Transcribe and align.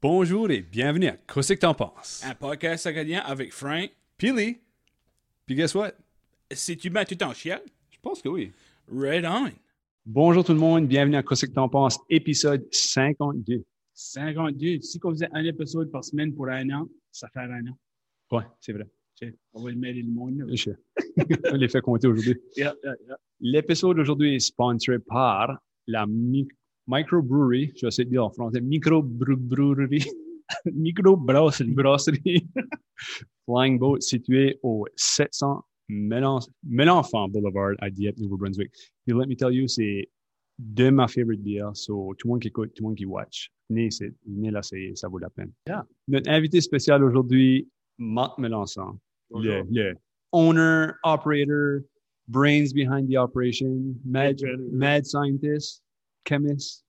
Bonjour 0.00 0.48
et 0.50 0.60
bienvenue 0.62 1.08
à 1.08 1.16
Qu'est-ce 1.16 1.54
que 1.54 1.58
t'en 1.58 1.74
penses? 1.74 2.22
Un 2.24 2.34
podcast 2.34 2.86
acadien 2.86 3.20
avec 3.20 3.52
Frank. 3.52 3.90
Puis 4.16 4.30
Puis 5.46 5.56
guess 5.56 5.74
what? 5.74 5.92
Si 6.52 6.76
tu 6.76 6.90
mets 6.90 7.04
tout 7.04 7.20
en 7.22 7.32
chien, 7.34 7.60
Je 7.90 7.98
pense 8.00 8.22
que 8.22 8.28
oui. 8.28 8.52
Red 8.88 9.24
on. 9.24 9.50
Bonjour 10.06 10.44
tout 10.44 10.52
le 10.52 10.58
monde, 10.60 10.86
bienvenue 10.86 11.16
à 11.16 11.22
Qu'est-ce 11.22 11.46
que 11.46 11.50
t'en 11.52 11.68
penses? 11.68 11.98
Épisode 12.08 12.64
52. 12.70 13.64
52. 13.92 14.80
Si 14.82 15.00
on 15.02 15.10
faisait 15.10 15.28
un 15.32 15.44
épisode 15.44 15.90
par 15.90 16.04
semaine 16.04 16.32
pour 16.32 16.48
un 16.48 16.70
an, 16.70 16.88
ça 17.10 17.28
fait 17.28 17.40
un 17.40 17.66
an. 17.66 17.78
Ouais, 18.30 18.44
c'est 18.60 18.72
vrai. 18.72 18.86
On 19.52 19.64
va 19.64 19.70
le 19.70 19.76
mêler 19.76 20.02
le 20.02 20.12
monde. 20.12 20.38
là. 20.38 20.44
Je- 20.54 20.70
On 21.52 21.56
les 21.56 21.68
fait 21.68 21.80
compter 21.80 22.06
aujourd'hui. 22.06 22.36
Yeah, 22.56 22.72
yeah, 22.84 22.94
yeah. 23.04 23.16
L'épisode 23.40 23.96
d'aujourd'hui 23.96 24.36
est 24.36 24.38
sponsoré 24.38 25.00
par 25.00 25.58
la 25.88 26.06
mi- 26.06 26.46
microbrewery, 26.88 27.72
je 27.76 27.82
vais 27.82 27.88
essayer 27.88 28.04
de 28.06 28.10
dire 28.10 28.24
en 28.24 28.30
français, 28.30 28.60
microbrewery, 28.60 30.04
microbrasserie, 30.72 31.70
brasserie, 31.72 32.46
Flying 33.46 33.78
Boat 33.78 34.00
située 34.00 34.58
au 34.62 34.86
700 34.96 35.62
Mélan- 35.90 36.46
Mélenfant 36.64 37.28
Boulevard 37.28 37.74
à 37.78 37.88
Dieppe, 37.90 38.18
Nouveau-Brunswick. 38.18 38.70
Et 39.06 39.12
let 39.12 39.26
me 39.26 39.34
tell 39.34 39.52
you, 39.52 39.68
c'est 39.68 40.08
de 40.58 40.90
ma 40.90 41.06
favorite 41.06 41.42
beer, 41.42 41.70
so 41.74 42.14
tout 42.18 42.26
le 42.28 42.32
monde 42.32 42.42
qui 42.42 42.48
écoute, 42.48 42.72
tout 42.74 42.82
le 42.82 42.88
monde 42.88 42.96
qui 42.96 43.06
watch, 43.06 43.50
venez, 43.70 43.88
là, 44.50 44.62
c'est- 44.62 44.92
ça 44.96 45.08
vaut 45.08 45.18
la 45.18 45.30
peine. 45.30 45.52
Yeah. 45.68 45.86
Notre 46.08 46.30
invité 46.30 46.60
spécial 46.60 47.02
aujourd'hui, 47.04 47.68
Marc 47.98 48.38
Mélenchon, 48.38 48.98
le, 49.30 49.62
le 49.70 49.94
owner, 50.32 50.92
operator, 51.04 51.80
brains 52.26 52.72
behind 52.74 53.08
the 53.08 53.16
operation, 53.16 53.94
mad 54.04 55.06
scientist, 55.06 55.82
chemist, 56.28 56.86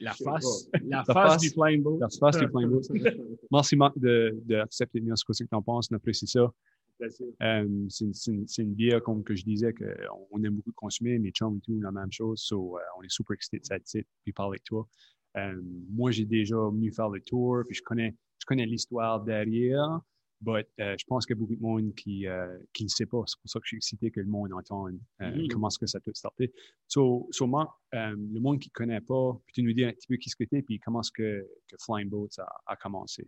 La 0.00 0.12
face, 0.12 0.68
la 0.82 0.98
La 0.98 1.04
face 1.04 1.14
face. 1.32 1.42
du 1.42 1.50
Flying 1.50 1.82
Boat. 1.82 1.98
la 2.00 2.08
face 2.08 2.38
du 2.38 2.48
Flying 2.48 2.70
Boat. 2.70 2.82
Merci 3.52 3.76
Marc 3.76 3.98
de, 3.98 4.38
de 4.44 4.56
accepter 4.56 4.98
de 4.98 5.04
venir 5.04 5.18
sur 5.18 5.34
ce 5.34 5.42
que 5.44 5.48
tu 5.48 5.54
en 5.54 5.62
penses, 5.62 5.88
on 5.92 5.96
apprécie 5.96 6.26
ça. 6.26 6.52
Euh, 7.42 7.86
c'est 7.88 8.04
une, 8.04 8.14
c'est 8.14 8.32
c'est 8.46 8.64
bière, 8.64 9.02
comme 9.02 9.24
que 9.24 9.34
je 9.34 9.44
disais, 9.44 9.72
qu'on 9.74 10.26
on 10.30 10.44
aime 10.44 10.54
beaucoup 10.54 10.72
consommer, 10.72 11.18
mes 11.18 11.30
chums 11.32 11.56
et 11.56 11.60
tout, 11.60 11.80
la 11.80 11.90
même 11.90 12.12
chose. 12.12 12.40
So, 12.40 12.78
euh, 12.78 12.80
on 12.98 13.02
est 13.02 13.10
super 13.10 13.34
excités 13.34 13.58
de 13.58 13.64
cette 13.64 13.86
site, 13.88 14.06
puis 14.22 14.32
parler 14.32 14.50
avec 14.56 14.64
toi. 14.64 14.86
Euh, 15.36 15.60
moi, 15.90 16.10
j'ai 16.12 16.24
déjà 16.26 16.56
venu 16.56 16.92
faire 16.92 17.08
le 17.08 17.20
tour, 17.20 17.62
puis 17.66 17.74
je 17.74 17.82
connais, 17.82 18.14
je 18.38 18.46
connais 18.46 18.66
l'histoire 18.66 19.20
derrière, 19.22 20.00
but 20.42 20.66
euh, 20.80 20.94
je 20.98 21.04
pense 21.06 21.24
qu'il 21.24 21.36
y 21.36 21.38
a 21.38 21.40
beaucoup 21.40 21.56
de 21.56 21.62
monde 21.62 21.94
qui 21.94 22.26
euh, 22.26 22.58
qui 22.72 22.84
ne 22.84 22.88
sait 22.88 23.06
pas. 23.06 23.22
C'est 23.26 23.38
pour 23.40 23.48
ça 23.50 23.58
que 23.60 23.64
je 23.64 23.68
suis 23.68 23.76
excité 23.78 24.10
que 24.10 24.20
le 24.20 24.26
monde 24.26 24.52
entende 24.52 24.98
euh, 25.22 25.30
Mhm. 25.30 25.48
comment 25.48 25.68
est-ce 25.68 25.78
que 25.78 25.86
ça 25.86 25.98
a 25.98 26.00
tout 26.00 26.12
starté. 26.14 26.52
So, 26.88 27.28
so 27.30 27.46
Marc, 27.46 27.70
euh, 27.94 28.14
le 28.16 28.40
monde 28.40 28.58
qui 28.58 28.68
ne 28.68 28.72
connaît 28.72 29.00
pas, 29.00 29.40
puis 29.46 29.54
tu 29.54 29.62
nous 29.62 29.72
dis 29.72 29.84
un 29.84 29.92
petit 29.92 30.08
peu 30.08 30.16
qui 30.16 30.28
ce 30.30 30.36
que 30.36 30.44
t'es, 30.44 30.62
puis 30.62 30.78
comment 30.80 31.00
est-ce 31.00 31.12
que, 31.12 31.46
que 31.68 31.76
Flying 31.84 32.08
Boats 32.10 32.38
a, 32.38 32.48
a 32.66 32.76
commencé? 32.76 33.26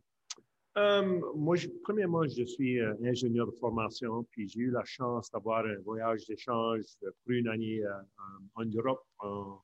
Euh, 0.77 1.20
moi, 1.37 1.55
je- 1.55 1.69
premièrement, 1.85 2.27
je 2.27 2.45
suis 2.45 2.81
euh, 2.81 2.95
ingénieur 3.05 3.47
de 3.47 3.53
formation, 3.53 4.25
puis 4.33 4.48
j'ai 4.48 4.61
eu 4.61 4.70
la 4.73 4.83
chance 4.85 5.31
d'avoir 5.31 5.65
un 5.65 5.79
voyage 5.85 6.27
d'échange 6.27 6.83
euh, 7.05 7.11
pour 7.23 7.31
une 7.33 7.47
année 7.48 7.81
euh, 7.85 7.92
en 8.57 8.65
Europe 8.65 9.05
en- 9.20 9.61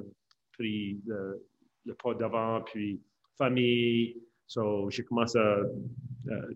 pris 0.54 1.00
le, 1.06 1.46
le 1.86 1.94
pas 1.96 2.14
d'avant, 2.14 2.62
puis 2.62 3.02
famille. 3.38 4.22
So, 4.48 4.90
j'ai 4.90 5.04
commencé 5.04 5.38
à. 5.38 5.60
euh, 5.60 5.66
euh, 6.28 6.54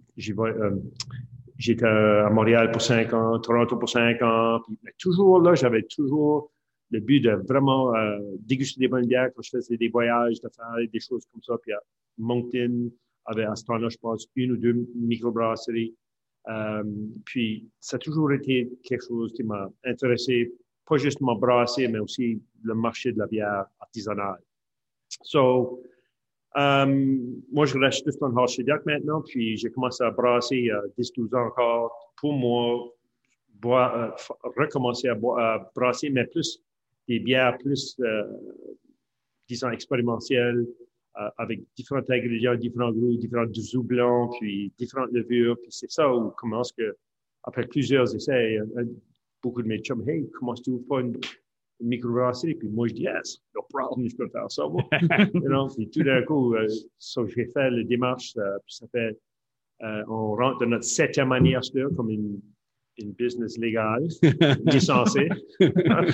J'étais 1.57 1.85
à 1.85 2.29
Montréal 2.29 2.71
pour 2.71 2.81
cinq 2.81 3.13
ans, 3.13 3.39
Toronto 3.39 3.77
pour 3.77 3.89
cinq 3.89 4.21
ans. 4.21 4.59
Puis, 4.65 4.77
mais 4.83 4.91
toujours 4.99 5.41
là, 5.41 5.55
j'avais 5.55 5.83
toujours 5.83 6.51
le 6.91 6.99
but 6.99 7.19
de 7.19 7.31
vraiment 7.31 7.93
euh, 7.95 8.19
déguster 8.39 8.79
des 8.79 8.87
bonnes 8.87 9.05
bières 9.05 9.29
quand 9.35 9.41
je 9.41 9.49
faisais 9.49 9.77
des 9.77 9.89
voyages, 9.89 10.39
de 10.39 10.85
des 10.87 10.99
choses 10.99 11.25
comme 11.31 11.41
ça. 11.43 11.57
Puis 11.61 11.73
à 11.73 11.79
Moncton 12.17 12.89
avait 13.25 13.43
à 13.43 13.55
ce 13.55 13.63
je 13.89 13.97
pense, 13.97 14.27
une 14.35 14.53
ou 14.53 14.57
deux 14.57 14.87
microbrasseries. 14.95 15.93
Euh, 16.49 16.83
puis 17.25 17.67
ça 17.79 17.97
a 17.97 17.99
toujours 17.99 18.31
été 18.31 18.69
quelque 18.83 19.05
chose 19.05 19.33
qui 19.33 19.43
m'a 19.43 19.69
intéressé, 19.83 20.53
pas 20.85 20.95
juste 20.97 21.19
me 21.19 21.37
brasser, 21.37 21.89
mais 21.89 21.99
aussi 21.99 22.41
le 22.63 22.73
marché 22.73 23.11
de 23.11 23.19
la 23.19 23.27
bière 23.27 23.65
artisanale. 23.81 24.39
So, 25.23 25.83
euh, 26.57 27.17
moi, 27.51 27.65
je 27.65 27.77
reste 27.77 28.05
juste 28.05 28.23
en 28.23 28.35
Archidiac 28.37 28.85
maintenant, 28.85 29.21
puis 29.21 29.57
j'ai 29.57 29.69
commencé 29.69 30.03
à 30.03 30.11
brasser 30.11 30.57
y 30.57 30.71
a 30.71 30.81
10-12 30.97 31.35
ans 31.35 31.47
encore. 31.47 32.13
Pour 32.15 32.33
moi, 32.33 32.93
euh, 33.65 34.11
recommencer 34.55 35.09
à, 35.09 35.15
boire- 35.15 35.39
à 35.39 35.71
brasser, 35.75 36.09
mais 36.09 36.25
plus 36.25 36.63
des 37.07 37.19
bières 37.19 37.57
plus, 37.57 37.95
euh, 37.99 38.23
disons, 39.47 39.69
expérientielles, 39.71 40.65
euh, 41.19 41.29
avec 41.37 41.61
différents 41.75 42.03
ingrédients, 42.09 42.55
différents 42.55 42.91
goûts, 42.91 43.17
différents 43.17 43.47
doublons, 43.73 44.29
puis 44.39 44.71
différentes 44.77 45.11
levures. 45.11 45.57
Puis 45.61 45.71
c'est 45.71 45.89
ça 45.89 46.13
où 46.13 46.29
commence 46.31 46.71
que, 46.71 46.95
après 47.43 47.65
plusieurs 47.65 48.13
essais, 48.13 48.57
euh, 48.59 48.85
beaucoup 49.41 49.61
de 49.61 49.67
mes 49.67 49.79
chums, 49.79 50.07
hey, 50.07 50.29
comment 50.31 50.53
tu 50.53 50.71
ouvres 50.71 50.87
pas 50.87 51.01
une, 51.01 51.17
une 51.79 51.87
microbrasserie? 51.87 52.55
Puis 52.55 52.67
moi, 52.67 52.87
je 52.87 52.93
dis, 52.93 53.03
yes, 53.03 53.41
no 53.55 53.61
problem, 53.69 54.07
je 54.07 54.15
peux 54.15 54.27
faire 54.29 54.51
ça, 54.51 54.67
moi. 54.67 54.83
You 55.33 55.41
know, 55.41 55.67
puis 55.67 55.89
tout 55.89 56.03
d'un 56.03 56.23
coup, 56.23 56.55
euh, 56.55 56.67
so, 56.97 57.27
j'ai 57.27 57.45
fait 57.45 57.71
la 57.71 57.83
démarche, 57.83 58.33
euh, 58.37 58.57
puis 58.65 58.75
ça 58.75 58.87
fait, 58.87 59.17
euh, 59.81 60.03
on 60.07 60.35
rentre 60.35 60.59
dans 60.59 60.67
notre 60.67 60.85
septième 60.85 61.31
année 61.31 61.55
à 61.55 61.61
comme 61.95 62.09
une, 62.09 62.41
une 62.97 63.11
business 63.13 63.57
légale, 63.57 64.07
licenciée. 64.65 65.29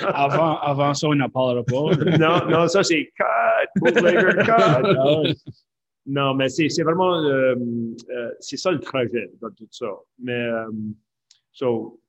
Avant, 0.05 0.57
avant 0.59 0.94
ça, 0.94 1.07
on 1.07 1.16
n'en 1.16 1.29
parlera 1.29 1.63
pas. 1.63 1.95
non, 2.18 2.50
non, 2.50 2.68
ça 2.68 2.83
c'est 2.83 3.12
cut, 3.15 3.80
bootlegger 3.80 4.44
cut. 4.44 4.51
Ah. 4.51 5.21
Non, 6.06 6.33
mais 6.33 6.50
c'est 6.50 6.68
vraiment, 6.83 7.24
euh, 7.24 7.56
euh, 8.09 8.31
c'est 8.39 8.57
ça 8.57 8.71
le 8.71 8.80
trajet 8.80 9.31
dans 9.41 9.50
tout 9.51 9.68
ça. 9.71 9.88
Mais, 10.19 10.33
euh, 10.33 10.69
so, 11.53 12.01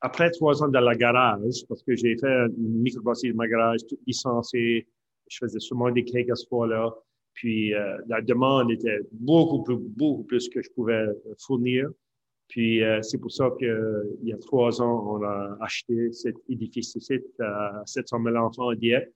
après 0.00 0.30
trois 0.30 0.62
ans 0.62 0.68
dans 0.68 0.80
la 0.80 0.94
garage, 0.94 1.64
parce 1.68 1.82
que 1.82 1.96
j'ai 1.96 2.16
fait 2.16 2.46
une 2.56 2.82
microbrasserie 2.82 3.32
de 3.32 3.36
ma 3.36 3.48
garage, 3.48 3.80
tout 3.88 3.98
licencié, 4.06 4.86
je 5.28 5.38
faisais 5.38 5.58
sûrement 5.58 5.90
des 5.90 6.04
cakes 6.04 6.30
à 6.30 6.36
ce 6.36 6.46
fois-là. 6.46 6.90
Puis 7.34 7.74
euh, 7.74 7.96
la 8.08 8.20
demande 8.20 8.70
était 8.70 9.00
beaucoup 9.12 9.62
plus, 9.62 9.76
beaucoup 9.76 10.24
plus 10.24 10.48
que 10.48 10.62
je 10.62 10.70
pouvais 10.70 11.06
fournir. 11.38 11.88
Puis 12.50 12.82
euh, 12.82 13.00
c'est 13.00 13.18
pour 13.18 13.30
ça 13.32 13.48
que 13.58 14.16
il 14.22 14.28
y 14.28 14.32
a 14.32 14.36
trois 14.38 14.82
ans, 14.82 15.16
on 15.16 15.22
a 15.22 15.56
acheté 15.60 16.12
cet 16.12 16.34
édifice 16.48 16.94
ici 16.96 17.18
à 17.38 17.82
700 17.86 18.22
000 18.24 18.36
enfants 18.36 18.68
à 18.70 18.74
Dieppe, 18.74 19.08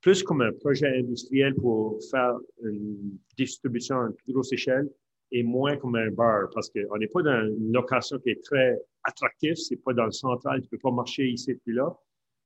plus 0.00 0.22
comme 0.22 0.40
un 0.40 0.52
projet 0.52 0.98
industriel 0.98 1.54
pour 1.54 1.98
faire 2.10 2.34
une 2.64 3.18
distribution 3.36 4.00
à 4.00 4.06
une 4.06 4.14
plus 4.14 4.32
grosse 4.32 4.52
échelle 4.52 4.88
et 5.30 5.42
moins 5.42 5.76
comme 5.76 5.94
un 5.94 6.10
bar 6.10 6.48
parce 6.54 6.70
qu'on 6.70 6.96
n'est 6.96 7.06
pas 7.06 7.22
dans 7.22 7.46
une 7.46 7.70
location 7.72 8.18
qui 8.18 8.30
est 8.30 8.42
très 8.42 8.80
attractive, 9.04 9.54
c'est 9.56 9.76
pas 9.76 9.92
dans 9.92 10.06
le 10.06 10.10
central, 10.12 10.62
tu 10.62 10.68
peux 10.70 10.78
pas 10.78 10.90
marcher 10.90 11.28
ici 11.28 11.54
puis 11.54 11.74
là. 11.74 11.94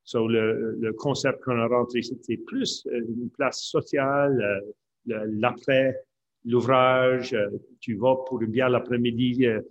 So, 0.06 0.28
le, 0.28 0.76
le 0.80 0.92
concept 0.92 1.42
qu'on 1.44 1.58
a 1.58 1.66
rentré 1.66 2.00
ici, 2.00 2.19
c'est 2.20 2.37
plus 2.37 2.87
euh, 2.88 3.00
une 3.08 3.30
place 3.30 3.62
sociale, 3.62 4.38
euh, 5.08 5.25
l'après, 5.38 5.96
l'ouvrage. 6.44 7.32
euh, 7.32 7.48
tu 7.80 7.94
vas 7.94 8.16
pour 8.26 8.42
une 8.42 8.50
bière 8.50 8.69
l'après-midi, 8.69 9.46
euh, 9.46 9.62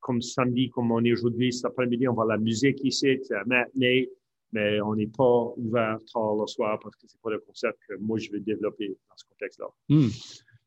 comme 0.00 0.20
samedi, 0.20 0.68
comme 0.70 0.90
on 0.90 1.04
est 1.04 1.12
aujourd'hui, 1.12 1.52
cet 1.52 1.66
après-midi, 1.66 2.08
on 2.08 2.14
va 2.14 2.24
à 2.24 2.26
la 2.26 2.38
musique 2.38 2.82
ici, 2.84 3.18
c'est 3.22 3.34
la 3.34 3.44
matinée, 3.44 4.10
mais 4.52 4.80
on 4.80 4.94
n'est 4.94 5.06
pas 5.06 5.52
ouvert 5.56 5.98
tard 6.12 6.36
le 6.36 6.46
soir 6.46 6.78
parce 6.82 6.94
que 6.96 7.06
c'est 7.06 7.20
pas 7.20 7.30
le 7.30 7.38
concept 7.40 7.78
que 7.88 7.94
moi 7.96 8.18
je 8.18 8.30
veux 8.30 8.40
développer 8.40 8.88
dans 8.88 9.16
ce 9.16 9.24
contexte-là. 9.24 9.68
Hmm. 9.88 10.08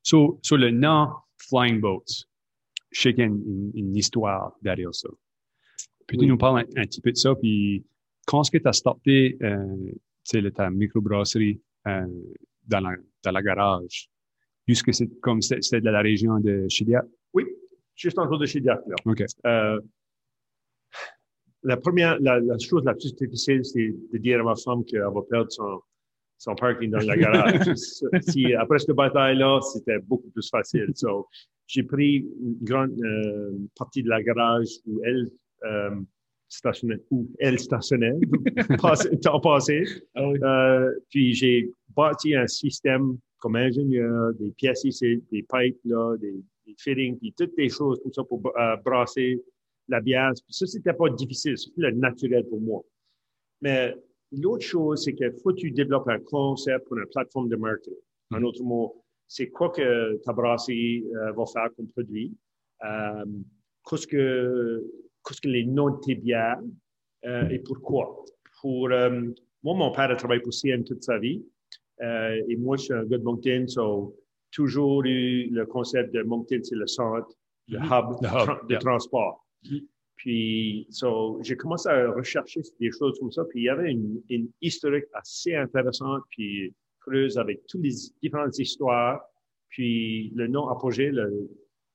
So, 0.01 0.39
so 0.41 0.57
le 0.57 0.71
nom 0.71 1.09
Flying 1.37 1.79
Boats, 1.79 2.25
je 2.91 3.01
sais 3.01 3.13
qu'il 3.13 3.23
y 3.23 3.27
a 3.27 3.27
une, 3.27 3.95
histoire 3.95 4.55
derrière 4.61 4.93
ça. 4.93 5.09
Peux-tu 6.07 6.21
Oui. 6.21 6.27
nous 6.27 6.37
parler 6.37 6.65
un, 6.75 6.81
un 6.81 6.85
petit 6.85 7.01
peu 7.01 7.11
de 7.11 7.17
ça? 7.17 7.35
Puis, 7.35 7.85
quand 8.25 8.41
est-ce 8.41 8.51
que 8.51 8.57
tu 8.57 8.67
as 8.67 8.73
starté 8.73 9.37
euh, 9.41 10.49
ta 10.51 10.69
microbrasserie 10.69 11.61
euh, 11.87 12.05
dans, 12.67 12.79
la, 12.79 12.95
dans 13.23 13.31
la 13.31 13.41
garage? 13.41 14.09
Jusque 14.67 14.93
c'est 14.93 15.07
comme 15.19 15.41
c'était 15.41 15.81
de 15.81 15.89
la 15.89 16.01
région 16.01 16.39
de 16.39 16.67
Chidiac? 16.69 17.05
Juste 17.95 18.19
en 18.19 18.25
dessous 18.25 18.37
de 18.37 18.45
chez 18.45 18.59
Diac, 18.59 18.79
là. 18.87 18.95
OK. 19.05 19.23
Euh, 19.45 19.79
la 21.63 21.77
première, 21.77 22.19
la, 22.19 22.39
la 22.39 22.57
chose 22.59 22.83
la 22.85 22.93
plus 22.93 23.13
difficile, 23.15 23.65
c'est 23.65 23.93
de 24.13 24.17
dire 24.17 24.39
à 24.39 24.43
ma 24.43 24.55
femme 24.55 24.85
qu'elle 24.85 25.01
va 25.01 25.21
perdre 25.29 25.51
son, 25.51 25.81
son 26.37 26.55
parking 26.55 26.91
dans 26.91 26.99
la 26.99 27.17
garage. 27.17 27.73
si, 28.21 28.53
après 28.53 28.79
cette 28.79 28.95
bataille-là, 28.95 29.59
c'était 29.61 29.99
beaucoup 29.99 30.29
plus 30.29 30.47
facile. 30.49 30.91
So, 30.95 31.27
j'ai 31.67 31.83
pris 31.83 32.17
une 32.17 32.57
grande 32.61 32.91
euh, 33.01 33.57
partie 33.77 34.03
de 34.03 34.09
la 34.09 34.21
garage 34.21 34.67
où 34.85 35.01
elle 35.03 35.27
euh, 35.65 35.95
stationnait, 36.47 37.01
où 37.09 37.27
elle 37.39 37.59
stationnait, 37.59 38.13
temps 39.23 39.39
passé. 39.39 39.83
Ah 40.13 40.27
oui. 40.27 40.39
Euh, 40.43 40.91
puis 41.09 41.33
j'ai 41.33 41.71
bâti 41.95 42.35
un 42.35 42.47
système 42.47 43.17
comme 43.39 43.55
ingénieur, 43.55 44.33
des 44.35 44.51
pièces 44.51 44.83
ici, 44.83 45.23
des 45.31 45.43
pipes 45.43 45.79
là, 45.85 46.15
des, 46.17 46.35
des 46.65 46.75
fittings, 46.77 47.17
puis 47.17 47.33
toutes 47.37 47.55
des 47.55 47.69
choses 47.69 47.99
comme 48.01 48.13
ça 48.13 48.23
pour 48.23 48.41
euh, 48.57 48.75
brasser 48.77 49.41
la 49.87 50.01
bière. 50.01 50.31
Puis 50.33 50.53
ça, 50.53 50.65
c'était 50.65 50.93
pas 50.93 51.09
difficile, 51.09 51.57
c'était 51.57 51.81
le 51.81 51.91
naturel 51.91 52.45
pour 52.47 52.61
moi. 52.61 52.81
Mais 53.61 53.95
l'autre 54.31 54.65
chose, 54.65 55.03
c'est 55.03 55.13
qu'il 55.13 55.31
faut 55.43 55.51
que 55.51 55.59
tu 55.59 55.71
développes 55.71 56.07
un 56.07 56.19
concept 56.19 56.87
pour 56.87 56.97
une 56.97 57.05
plateforme 57.07 57.49
de 57.49 57.55
marketing. 57.55 57.93
En 58.31 58.41
autre 58.43 58.63
mot, 58.63 59.03
c'est 59.27 59.49
quoi 59.49 59.69
que 59.69 60.17
ta 60.23 60.33
brasserie 60.33 61.05
euh, 61.15 61.31
va 61.31 61.45
faire 61.45 61.69
comme 61.75 61.87
produit, 61.87 62.33
euh, 62.83 63.25
qu'est-ce 63.89 64.07
que, 64.07 64.83
qu'est-ce 65.25 65.41
que 65.41 65.47
les 65.47 65.65
noms 65.65 65.91
de 65.91 65.99
tes 65.99 66.15
bières 66.15 66.59
euh, 67.25 67.49
et 67.49 67.59
pourquoi? 67.59 68.23
Pour, 68.61 68.91
euh, 68.91 69.21
moi, 69.63 69.75
mon 69.75 69.91
père 69.91 70.11
a 70.11 70.15
travaillé 70.15 70.41
pour 70.41 70.53
CN 70.53 70.83
toute 70.83 71.03
sa 71.03 71.17
vie. 71.17 71.43
Euh, 72.01 72.41
et 72.47 72.55
moi, 72.55 72.77
je 72.77 72.83
suis 72.83 72.93
un 72.93 73.03
gars 73.05 73.17
de 73.17 73.23
Moncton, 73.23 73.65
so 73.67 74.15
toujours 74.55 75.03
eu 75.03 75.49
le 75.51 75.65
concept 75.65 76.13
de 76.13 76.23
Moncton, 76.23 76.59
c'est 76.63 76.75
le 76.75 76.87
centre, 76.87 77.27
le 77.67 77.77
hub, 77.77 77.81
Mm-hmm. 77.81 78.21
Le 78.21 78.27
hub, 78.27 78.47
tra- 78.47 78.65
de 78.67 78.71
yeah. 78.71 78.79
transport. 78.79 79.45
Puis, 80.15 80.87
so, 80.89 81.39
j'ai 81.43 81.57
commencé 81.57 81.89
à 81.89 82.09
rechercher 82.11 82.61
des 82.79 82.89
choses 82.91 83.19
comme 83.19 83.31
ça, 83.31 83.43
puis 83.49 83.61
il 83.61 83.65
y 83.65 83.69
avait 83.69 83.91
une, 83.91 84.21
une 84.29 84.47
historique 84.61 85.05
assez 85.13 85.53
intéressante, 85.55 86.23
puis 86.29 86.73
creuse 87.01 87.37
avec 87.37 87.65
toutes 87.67 87.83
les 87.83 87.95
différentes 88.23 88.57
histoires. 88.57 89.19
Puis, 89.69 90.31
le 90.35 90.47
nom 90.47 90.69
apogée, 90.69 91.11
le, 91.11 91.49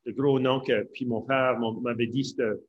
le 0.05 0.13
gros 0.13 0.39
nom 0.39 0.61
que, 0.61 0.83
puis 0.93 1.07
mon 1.07 1.23
père 1.23 1.59
m'avait 1.81 2.07
dit, 2.09 2.25
cette, 2.25 2.61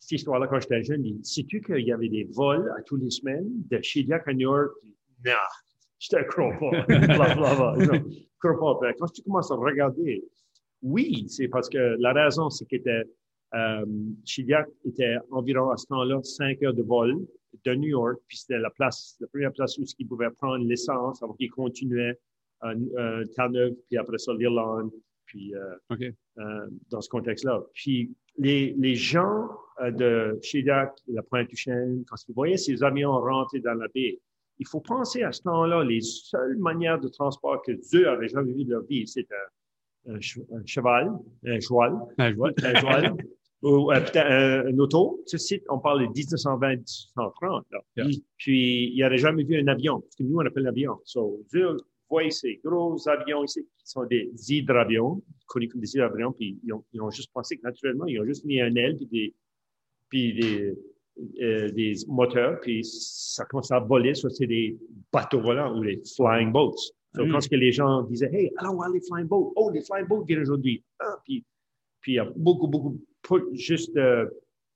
cette 0.00 0.12
histoire-là 0.12 0.46
quand 0.48 0.60
j'étais 0.60 0.82
jeune, 0.82 1.04
il 1.04 1.18
dit, 1.18 1.24
sais-tu 1.30 1.60
qu'il 1.60 1.84
y 1.84 1.92
avait 1.92 2.08
des 2.08 2.24
vols 2.32 2.72
à 2.78 2.82
tous 2.82 2.96
les 2.96 3.10
semaines 3.10 3.50
de 3.70 3.78
Chidiac 3.82 4.26
à 4.26 4.32
New 4.32 4.50
York? 4.52 4.72
Non, 5.24 5.32
je 5.98 6.08
te 6.08 6.22
crois 6.24 6.52
pas. 6.58 8.02
Puis 8.40 8.50
Quand 8.98 9.06
tu 9.08 9.22
commences 9.22 9.50
à 9.50 9.56
regarder, 9.56 10.24
oui, 10.82 11.26
c'est 11.28 11.48
parce 11.48 11.68
que 11.68 11.96
la 11.98 12.12
raison, 12.12 12.50
c'est 12.50 12.66
que 12.66 12.76
euh, 13.54 13.86
Chidiac 14.24 14.68
était 14.84 15.16
environ 15.30 15.70
à 15.70 15.76
ce 15.76 15.86
temps-là 15.86 16.20
5 16.22 16.62
heures 16.62 16.74
de 16.74 16.82
vol 16.82 17.16
de 17.64 17.74
New 17.74 17.88
York, 17.88 18.18
puis 18.26 18.36
c'était 18.38 18.58
la 18.58 18.70
place, 18.70 19.16
la 19.20 19.28
première 19.28 19.52
place 19.52 19.78
où 19.78 19.84
il 19.98 20.08
pouvait 20.08 20.30
prendre 20.30 20.64
l'essence 20.64 21.22
avant 21.22 21.34
qu'il 21.34 21.50
continuait 21.50 22.18
à 22.60 22.70
euh, 22.70 23.24
Terre-Neuve, 23.36 23.74
puis 23.88 23.96
après 23.96 24.18
ça 24.18 24.34
l'Irlande, 24.34 24.90
puis 25.26 25.54
euh, 25.54 25.96
euh, 26.38 26.66
dans 26.90 27.00
ce 27.00 27.08
contexte-là. 27.08 27.62
Puis 27.74 28.14
les, 28.38 28.74
les 28.78 28.94
gens 28.94 29.48
euh, 29.80 29.90
de 29.90 30.38
Chidiac, 30.42 30.92
la 31.08 31.22
Pointe-du-Chêne, 31.22 32.04
quand 32.06 32.16
ils 32.28 32.34
voyaient 32.34 32.56
ces 32.56 32.82
avions 32.82 33.12
rentrer 33.12 33.60
dans 33.60 33.74
la 33.74 33.88
baie, 33.88 34.20
il 34.58 34.66
faut 34.66 34.80
penser 34.80 35.22
à 35.22 35.32
ce 35.32 35.42
temps-là, 35.42 35.82
les 35.84 36.00
seules 36.00 36.56
manières 36.58 37.00
de 37.00 37.08
transport 37.08 37.62
que 37.62 37.72
eux 37.96 38.08
avaient 38.08 38.28
jamais 38.28 38.52
vu 38.52 38.64
de 38.64 38.70
leur 38.70 38.84
vie, 38.84 39.06
c'était 39.06 39.34
un, 40.06 40.18
che- 40.20 40.40
un 40.52 40.64
cheval, 40.64 41.10
un 41.46 41.58
vois. 41.58 41.88
un 42.62 42.74
cheval, 42.74 43.14
ou 43.62 43.90
euh, 43.90 44.00
peut-être 44.00 44.30
un, 44.30 44.66
un 44.66 44.78
auto. 44.78 45.22
Ce 45.26 45.38
site, 45.38 45.64
on 45.70 45.78
parle 45.78 46.02
de 46.02 46.12
1920-1930. 46.12 47.62
là. 47.72 47.80
Yeah. 47.96 48.06
Puis, 48.36 48.92
il 48.94 49.00
n'aurait 49.02 49.18
jamais 49.18 49.44
vu 49.44 49.58
un 49.58 49.66
avion, 49.68 50.00
parce 50.00 50.14
que 50.16 50.22
nous, 50.22 50.36
on 50.36 50.46
appelle 50.46 50.64
l'avion. 50.64 50.98
So, 51.04 51.42
eux 51.54 51.76
voient 52.10 52.30
ces 52.30 52.60
gros 52.64 53.08
avions 53.08 53.44
ici, 53.44 53.62
qui 53.78 53.86
sont 53.86 54.04
des 54.04 54.30
hydravions, 54.48 55.22
connus 55.46 55.68
comme 55.68 55.80
des 55.80 55.94
hydravions, 55.94 56.32
puis 56.32 56.58
ils 56.62 56.72
ont, 56.72 56.84
ils 56.92 57.00
ont 57.00 57.10
juste 57.10 57.32
pensé 57.32 57.56
que 57.56 57.62
naturellement, 57.62 58.06
ils 58.06 58.20
ont 58.20 58.24
juste 58.24 58.44
mis 58.44 58.60
un 58.60 58.74
aile, 58.76 58.96
puis 58.96 59.06
des, 59.06 59.34
puis 60.10 60.34
des, 60.34 60.74
euh, 61.40 61.70
des 61.70 61.94
moteurs, 62.08 62.60
puis 62.60 62.84
ça 62.84 63.44
commence 63.44 63.70
à 63.70 63.80
voler. 63.80 64.14
Ça, 64.14 64.28
c'est 64.30 64.46
des 64.46 64.76
bateaux 65.12 65.40
volants 65.40 65.76
ou 65.78 65.84
des 65.84 66.02
flying 66.16 66.50
boats. 66.52 66.76
So, 67.14 67.24
Mm. 67.24 67.30
Quand 67.30 67.48
que 67.48 67.54
les 67.56 67.70
gens 67.70 68.02
disaient, 68.02 68.30
hey, 68.32 68.50
allons 68.56 68.74
voir 68.74 68.90
les 68.90 69.00
flying 69.00 69.28
boats. 69.28 69.52
Oh, 69.54 69.70
les 69.70 69.82
flying 69.82 70.06
boats 70.08 70.24
viennent 70.26 70.40
aujourd'hui. 70.42 70.82
Ah, 70.98 71.16
puis, 71.24 71.44
puis 72.00 72.12
il 72.12 72.16
y 72.16 72.18
a 72.18 72.24
beaucoup, 72.34 72.66
beaucoup, 72.66 72.98
juste 73.52 73.96
euh, 73.96 74.26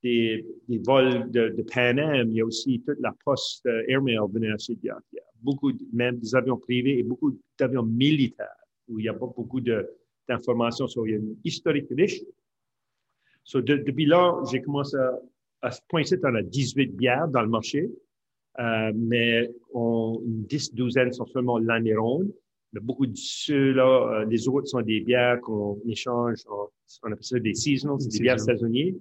des, 0.01 0.45
des 0.69 0.77
vols 0.79 1.29
de, 1.31 1.49
de 1.49 1.61
Pan 1.63 1.97
Am, 1.97 2.29
il 2.29 2.37
y 2.37 2.41
a 2.41 2.45
aussi 2.45 2.81
toute 2.85 2.99
la 3.01 3.13
poste 3.25 3.65
euh, 3.65 3.83
airmail 3.89 4.17
venait 4.31 4.51
à. 4.51 4.55
Il 4.69 4.77
y 4.85 4.89
a 4.89 4.97
beaucoup, 5.41 5.73
même 5.91 6.17
des 6.17 6.33
avions 6.33 6.55
privés 6.57 6.99
et 6.99 7.03
beaucoup 7.03 7.37
d'avions 7.59 7.83
militaires 7.83 8.47
où 8.87 8.99
il 8.99 9.03
n'y 9.03 9.09
a 9.09 9.13
pas 9.13 9.27
beaucoup 9.27 9.59
d'informations 9.59 10.87
sur 10.87 11.05
il 11.05 11.11
y 11.11 11.13
a 11.15 11.17
une 11.17 11.35
historique 11.43 11.87
riche. 11.91 12.21
So, 13.43 13.61
de- 13.61 13.77
depuis 13.77 14.05
là, 14.05 14.41
j'ai 14.49 14.61
commencé 14.61 14.95
à, 14.95 15.19
à 15.61 15.71
ce 15.71 15.81
point-ci, 15.87 16.15
on 16.23 16.35
a 16.35 16.41
18 16.41 16.95
bières 16.95 17.27
dans 17.27 17.41
le 17.41 17.49
marché, 17.49 17.89
euh, 18.59 18.91
mais 18.95 19.49
on, 19.73 20.21
une 20.25 20.43
10 20.43 20.73
douzaine 20.73 21.11
sont 21.13 21.25
seulement 21.27 21.57
l'année 21.59 21.95
ronde. 21.95 22.31
Mais 22.73 22.79
beaucoup 22.81 23.07
de 23.07 23.15
ceux-là, 23.15 24.21
euh, 24.21 24.25
les 24.25 24.47
autres 24.47 24.67
sont 24.67 24.81
des 24.81 24.99
bières 25.01 25.41
qu'on 25.41 25.79
échange, 25.87 26.37
on, 26.49 26.67
on 27.03 27.11
appelle 27.11 27.23
ça 27.23 27.39
des 27.39 27.53
seasonals, 27.55 27.97
des 28.07 28.19
bières 28.19 28.39
Seasonal. 28.39 28.57
saisonnières. 28.59 28.93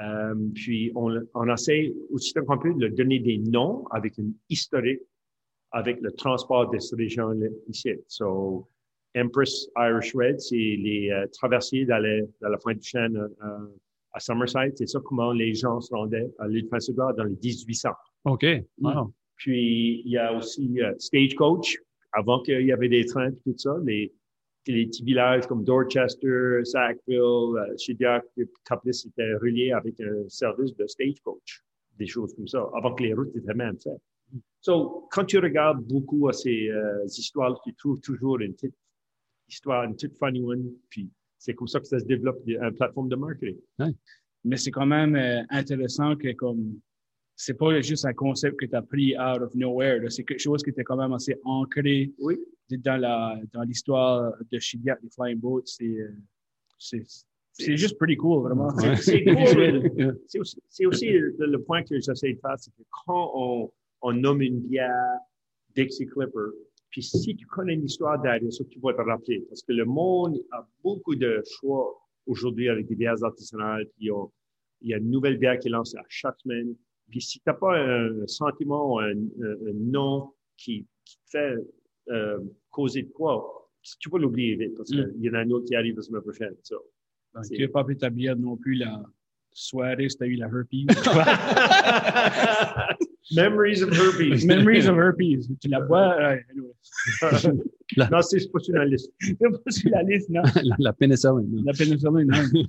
Euh, 0.00 0.34
puis 0.54 0.90
on, 0.94 1.20
on 1.34 1.52
essaie 1.54 1.92
aussi 2.10 2.32
qu'on 2.34 2.58
peut 2.58 2.74
de 2.74 2.86
leur 2.86 2.94
donner 2.94 3.20
des 3.20 3.38
noms 3.38 3.84
avec 3.90 4.18
une 4.18 4.32
historique, 4.48 5.00
avec 5.70 6.00
le 6.00 6.10
transport 6.12 6.70
de 6.70 6.78
ces 6.78 6.96
régions 6.96 7.32
ici. 7.68 7.90
So, 8.08 8.66
Empress 9.16 9.68
Irish 9.76 10.14
Red, 10.14 10.40
c'est 10.40 10.56
les 10.56 11.10
euh, 11.10 11.26
traversiers 11.32 11.84
dans, 11.84 11.98
les- 11.98 12.24
dans 12.40 12.48
la 12.48 12.56
pointe 12.58 12.78
du 12.78 12.88
chêne 12.88 13.16
euh, 13.16 13.58
à 14.12 14.20
Somerset. 14.20 14.72
C'est 14.76 14.88
ça 14.88 15.00
comment 15.04 15.32
les 15.32 15.54
gens 15.54 15.80
se 15.80 15.94
rendaient 15.94 16.30
à 16.38 16.48
l'île 16.48 16.68
Principale 16.68 17.14
dans 17.16 17.24
les 17.24 17.36
1800. 17.42 17.90
OK. 18.24 18.46
Wow. 18.80 19.12
Puis, 19.36 20.02
il 20.04 20.12
y 20.12 20.18
a 20.18 20.32
aussi 20.36 20.80
euh, 20.80 20.94
Stagecoach, 20.98 21.78
avant 22.12 22.40
qu'il 22.42 22.64
y 22.64 22.72
avait 22.72 22.88
des 22.88 23.04
trains 23.04 23.30
et 23.30 23.36
tout 23.44 23.58
ça, 23.58 23.74
les, 23.84 24.12
les 24.66 24.86
petits 24.86 25.02
villages 25.02 25.46
comme 25.46 25.64
Dorchester, 25.64 26.60
Sackville, 26.64 27.18
euh, 27.18 27.76
Chidiac, 27.76 28.24
Caplis 28.64 29.04
étaient 29.06 29.34
reliés 29.34 29.72
avec 29.72 30.00
un 30.00 30.28
service 30.28 30.74
de 30.76 30.86
Stagecoach, 30.86 31.62
des 31.98 32.06
choses 32.06 32.34
comme 32.34 32.46
ça, 32.46 32.68
avant 32.74 32.94
que 32.94 33.02
les 33.02 33.14
routes 33.14 33.34
étaient 33.34 33.54
même 33.54 33.76
faites. 33.82 34.00
So, 34.60 35.08
quand 35.10 35.24
tu 35.24 35.38
regardes 35.38 35.82
beaucoup 35.84 36.28
à 36.28 36.32
ces 36.32 36.68
euh, 36.68 37.04
histoires, 37.06 37.60
tu 37.64 37.74
trouves 37.74 38.00
toujours 38.00 38.38
une 38.40 38.54
petite 38.54 38.76
histoire, 39.48 39.84
une 39.84 39.94
petite 39.94 40.16
funny 40.16 40.40
one, 40.40 40.70
puis 40.88 41.10
c'est 41.44 41.54
comme 41.54 41.66
ça 41.66 41.80
que 41.80 41.86
ça 41.86 41.98
se 41.98 42.04
développe 42.04 42.40
une 42.46 42.72
plateforme 42.72 43.08
de 43.08 43.16
marketing. 43.16 43.58
Mais 44.44 44.56
c'est 44.56 44.70
quand 44.70 44.86
même 44.86 45.16
euh, 45.16 45.42
intéressant 45.50 46.14
que 46.16 46.32
comme 46.32 46.78
c'est 47.34 47.54
pas 47.54 47.80
juste 47.80 48.04
un 48.04 48.12
concept 48.12 48.60
que 48.60 48.66
tu 48.66 48.76
as 48.76 48.82
pris 48.82 49.16
out 49.18 49.40
of 49.42 49.52
nowhere. 49.54 50.00
là. 50.02 50.10
C'est 50.10 50.22
quelque 50.22 50.38
chose 50.40 50.62
qui 50.62 50.70
était 50.70 50.84
quand 50.84 50.96
même 50.96 51.12
assez 51.12 51.36
ancré 51.44 52.12
Oui. 52.18 52.38
dans 52.70 53.00
la 53.00 53.40
dans 53.52 53.62
l'histoire 53.62 54.32
de 54.52 54.58
Chidiac, 54.58 54.98
les 55.02 55.10
Flying 55.10 55.38
Boats. 55.40 55.62
C'est 55.64 55.84
euh, 55.86 56.12
c'est 56.78 57.02
c'est 57.54 57.76
juste 57.76 57.98
pretty 57.98 58.16
cool, 58.16 58.42
vraiment. 58.44 58.68
Ouais. 58.76 58.96
C'est 58.96 59.18
visuel. 59.20 59.90
cool. 59.96 60.20
C'est 60.28 60.38
aussi, 60.38 60.58
c'est 60.68 60.86
aussi 60.86 61.08
le, 61.10 61.34
le 61.38 61.60
point 61.62 61.82
que 61.82 61.98
j'essaie 62.00 62.32
de 62.34 62.38
faire, 62.40 62.54
c'est 62.56 62.70
que 62.70 62.82
quand 63.04 63.32
on, 63.34 63.72
on 64.02 64.12
nomme 64.12 64.42
une 64.42 64.60
bière 64.60 65.18
Dixie 65.74 66.06
Clipper, 66.06 66.48
puis 66.92 67.02
si 67.02 67.34
tu 67.34 67.44
connais 67.46 67.74
l'histoire 67.74 68.20
derrière 68.22 68.52
ça, 68.52 68.62
tu 68.70 68.78
vas 68.78 68.92
te 68.92 69.00
rappeler. 69.00 69.40
Parce 69.48 69.62
que 69.62 69.72
le 69.72 69.84
monde 69.84 70.38
a 70.52 70.64
beaucoup 70.84 71.16
de 71.16 71.42
choix 71.58 71.92
aujourd'hui 72.26 72.68
avec 72.68 72.86
des 72.86 72.94
bières 72.94 73.22
artisanales. 73.24 73.86
Puis 73.96 74.10
on- 74.12 74.30
il 74.82 74.90
y 74.90 74.94
a 74.94 74.98
une 74.98 75.10
nouvelle 75.10 75.38
bière 75.38 75.58
qui 75.58 75.68
est 75.68 75.72
lancée 75.72 75.96
à 75.98 76.04
chaque 76.08 76.38
semaine. 76.40 76.74
Puis 77.10 77.20
si 77.20 77.38
tu 77.38 77.42
n'as 77.46 77.54
pas 77.54 77.76
un 77.78 78.26
sentiment 78.26 78.94
ou 78.94 78.98
un, 79.00 79.10
un- 79.10 79.68
un 79.70 79.74
nom 79.74 80.32
qui, 80.56 80.86
qui 81.04 81.16
te 81.16 81.30
fait 81.30 81.56
euh, 82.10 82.38
causer 82.70 83.02
de 83.02 83.10
quoi, 83.10 83.68
tu 84.00 84.08
vas 84.10 84.18
l'oublier 84.18 84.56
vite 84.56 84.74
parce 84.76 84.90
Mm. 84.92 85.12
qu'il 85.14 85.22
y 85.24 85.30
en 85.30 85.34
a 85.34 85.38
un 85.40 85.50
autre 85.50 85.66
qui 85.66 85.74
arrive 85.76 85.96
la 85.96 86.02
semaine 86.02 86.22
prochaine. 86.22 86.54
so. 86.62 86.76
Donc, 87.34 87.44
tu 87.50 87.60
n'as 87.62 87.68
pas 87.68 87.84
pu 87.84 87.92
établir 87.94 88.36
non 88.36 88.56
plus 88.56 88.74
la 88.74 89.02
soirée 89.52 90.08
si 90.08 90.16
tu 90.18 90.24
as 90.24 90.26
eu 90.26 90.34
la 90.36 90.46
herpes. 90.46 90.86
Memories 93.34 93.82
of 93.82 93.90
herpes. 93.92 94.44
Memories 94.44 94.88
of 94.88 94.96
herpes. 94.96 95.48
Tu 95.60 95.68
la 95.68 95.80
bois. 95.80 96.14
euh, 96.20 96.36
anyway. 96.50 96.72
non, 98.10 98.22
c'est 98.22 98.50
pas 98.50 98.58
sur 98.58 98.74
la 98.74 98.84
liste. 98.84 99.12
C'est 99.20 99.36
pas 99.38 99.70
sur 99.70 99.90
la 99.90 100.02
liste, 100.02 100.28
non. 100.30 100.42
la, 100.62 100.76
la 100.78 100.92
pénicilline. 100.92 101.48
non. 101.50 101.62
La 101.64 101.72
pénicilline, 101.72 102.26
non. 102.26 102.62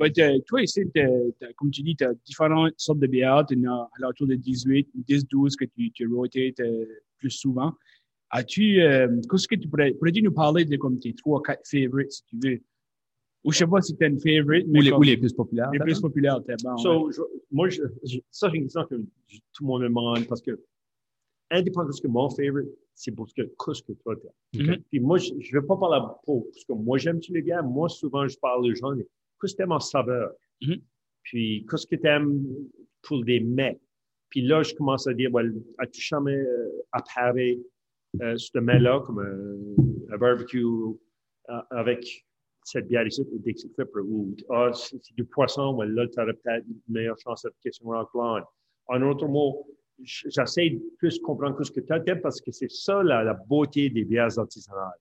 But, 0.00 0.18
euh, 0.18 0.38
toi, 0.46 0.62
ici, 0.62 0.80
t'as- 0.94 1.06
t'as- 1.38 1.52
comme 1.54 1.70
tu 1.70 1.82
dis, 1.82 1.94
tu 1.94 2.04
as 2.04 2.12
différentes 2.26 2.72
sortes 2.76 2.98
de 2.98 3.06
bières. 3.06 3.44
Tu 3.46 3.56
en 3.56 3.72
as 3.72 3.82
à 3.82 3.88
l'autour 4.00 4.26
de 4.26 4.34
18, 4.34 4.88
10, 4.94 5.28
12 5.28 5.54
que 5.56 5.64
tu, 5.66 5.90
tu 5.92 6.06
rotates 6.08 6.60
plus 7.18 7.30
souvent. 7.30 7.72
As-tu, 8.30 8.80
euh, 8.80 9.08
qu'est-ce 9.30 9.46
que 9.46 9.54
tu 9.54 9.68
pourrais, 9.68 9.92
pourrais-tu 9.92 10.22
nous 10.22 10.32
parler 10.32 10.64
de 10.64 10.76
comme 10.76 10.98
tes 10.98 11.12
trois, 11.14 11.40
quatre 11.42 11.62
favorites, 11.68 12.10
si 12.12 12.24
tu 12.24 12.36
veux? 12.42 12.60
Ou 13.44 13.52
je 13.52 13.58
sais 13.58 13.66
pas 13.66 13.80
si 13.80 13.96
tu 13.96 14.04
as 14.04 14.06
une 14.08 14.20
favorite, 14.20 14.66
mais 14.68 14.78
Ou 14.78 14.82
les, 14.82 14.90
comme 14.90 15.00
ou 15.00 15.02
les 15.02 15.16
plus 15.16 15.32
populaires. 15.32 15.70
les 15.72 15.78
plus 15.80 16.00
populaires, 16.00 16.40
t'es 16.44 16.54
bon. 16.62 16.74
ouais. 16.74 16.82
So, 16.82 17.10
je- 17.10 17.20
moi, 17.50 17.68
je, 17.68 17.82
je- 18.04 18.20
ça, 18.30 18.48
c'est 18.50 18.56
une 18.56 18.62
question 18.64 18.84
que 18.86 18.96
je- 19.26 19.38
tout 19.52 19.62
le 19.64 19.66
monde 19.66 19.82
me 19.82 19.88
demande 19.88 20.26
parce 20.28 20.40
que, 20.40 20.60
indépendamment 21.50 21.90
de 21.90 21.94
ce 21.96 22.02
que 22.02 22.08
mon 22.08 22.30
favorite, 22.30 22.68
c'est 22.94 23.10
parce 23.12 23.32
que, 23.32 23.42
qu'est-ce 23.42 23.82
que 23.82 23.92
toi 23.94 24.14
t'aimes. 24.16 24.66
Mhm. 24.66 24.76
Puis 24.90 25.00
moi, 25.00 25.18
je 25.18 25.32
ne 25.34 25.60
vais 25.60 25.66
pas 25.66 25.76
parler 25.76 25.98
pour 26.24 26.44
parce 26.50 26.64
que 26.64 26.72
moi, 26.72 26.98
j'aime 26.98 27.20
tu 27.20 27.32
les 27.32 27.42
gars. 27.42 27.62
Moi, 27.62 27.88
souvent, 27.88 28.26
je 28.28 28.38
parle 28.38 28.64
aux 28.64 28.74
gens, 28.74 28.94
qu'est-ce 29.40 29.52
que 29.54 29.56
t'aimes 29.58 29.72
en 29.72 29.80
saveur? 29.80 30.30
Mhm. 30.62 30.76
Puis, 31.24 31.66
qu'est-ce 31.68 31.86
que 31.86 31.96
t'aimes 31.96 32.44
pour 33.02 33.24
des 33.24 33.40
mets? 33.40 33.80
Puis 34.30 34.42
là, 34.42 34.62
je 34.62 34.74
commence 34.74 35.06
à 35.06 35.14
dire, 35.14 35.30
well, 35.32 35.52
as-tu 35.78 36.00
jamais 36.00 36.36
euh, 36.36 36.68
apparé 36.92 37.60
euh, 38.22 38.34
ce 38.36 38.58
mets-là 38.58 39.00
comme 39.04 39.18
un, 39.18 40.14
un 40.14 40.18
barbecue 40.18 40.64
euh, 40.64 40.94
avec 41.70 42.24
cette 42.64 42.88
bière 42.88 43.06
ici, 43.06 43.22
ou 43.22 44.34
ah, 44.50 44.70
c'est 44.72 45.00
du 45.14 45.24
poisson, 45.24 45.74
well, 45.76 46.08
tu 46.12 46.20
aurais 46.20 46.34
peut-être 46.34 46.64
une 46.66 46.80
meilleure 46.88 47.18
chance 47.18 47.42
d'application 47.42 47.86
Rock 47.86 48.10
Blonde. 48.12 48.44
En 48.86 49.02
autre 49.02 49.26
mot, 49.26 49.66
j'essaie 50.02 50.70
de 50.70 50.82
plus 50.98 51.18
comprendre 51.18 51.62
ce 51.62 51.70
que 51.70 51.80
tu 51.80 51.92
aimes 51.92 52.20
parce 52.20 52.40
que 52.40 52.50
c'est 52.50 52.70
ça 52.70 53.02
la, 53.02 53.22
la 53.22 53.34
beauté 53.34 53.90
des 53.90 54.04
bières 54.04 54.38
artisanales. 54.38 54.98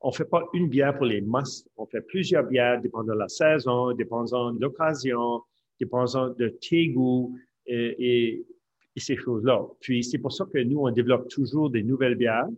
On 0.00 0.12
fait 0.12 0.26
pas 0.26 0.46
une 0.52 0.68
bière 0.68 0.96
pour 0.96 1.06
les 1.06 1.20
masses, 1.20 1.66
on 1.76 1.86
fait 1.86 2.02
plusieurs 2.02 2.44
bières 2.44 2.80
dépendant 2.80 3.14
de 3.14 3.18
la 3.18 3.28
saison, 3.28 3.92
dépendant 3.92 4.52
de 4.52 4.60
l'occasion, 4.60 5.40
dépendant 5.80 6.28
de 6.28 6.48
tes 6.48 6.88
goûts 6.88 7.34
et 7.66 8.44
ces 8.96 9.16
choses-là. 9.16 9.62
Puis 9.80 10.04
c'est 10.04 10.18
pour 10.18 10.32
ça 10.32 10.44
que 10.52 10.58
nous, 10.58 10.80
on 10.80 10.90
développe 10.90 11.28
toujours 11.28 11.70
des 11.70 11.82
nouvelles 11.82 12.14
bières. 12.16 12.48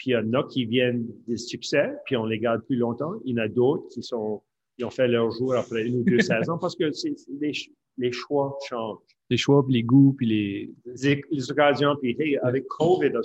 Puis 0.00 0.12
il 0.12 0.14
y 0.14 0.16
en 0.16 0.32
a 0.32 0.42
qui 0.44 0.64
viennent 0.64 1.06
des 1.28 1.36
succès, 1.36 1.92
puis 2.06 2.16
on 2.16 2.24
les 2.24 2.38
garde 2.38 2.62
plus 2.64 2.76
longtemps. 2.76 3.20
Il 3.26 3.36
y 3.36 3.38
en 3.38 3.44
a 3.44 3.48
d'autres 3.48 3.86
qui 3.90 4.02
sont, 4.02 4.40
ils 4.78 4.84
ont 4.86 4.90
fait 4.90 5.06
leur 5.06 5.30
jour 5.30 5.54
après 5.54 5.86
une 5.86 5.96
ou 5.96 6.04
deux 6.04 6.20
saisons 6.20 6.56
parce 6.56 6.74
que 6.74 6.90
les, 7.38 7.52
les 7.98 8.10
choix 8.10 8.56
changent 8.66 8.96
Les 9.28 9.36
choix, 9.36 9.62
puis 9.62 9.74
les 9.74 9.82
goûts, 9.82 10.14
puis 10.16 10.26
les. 10.26 10.74
les, 11.02 11.22
les 11.30 11.50
occasions. 11.50 11.96
Puis, 12.00 12.16
hey, 12.18 12.38
avec 12.38 12.66
COVID, 12.68 13.10
là, 13.10 13.20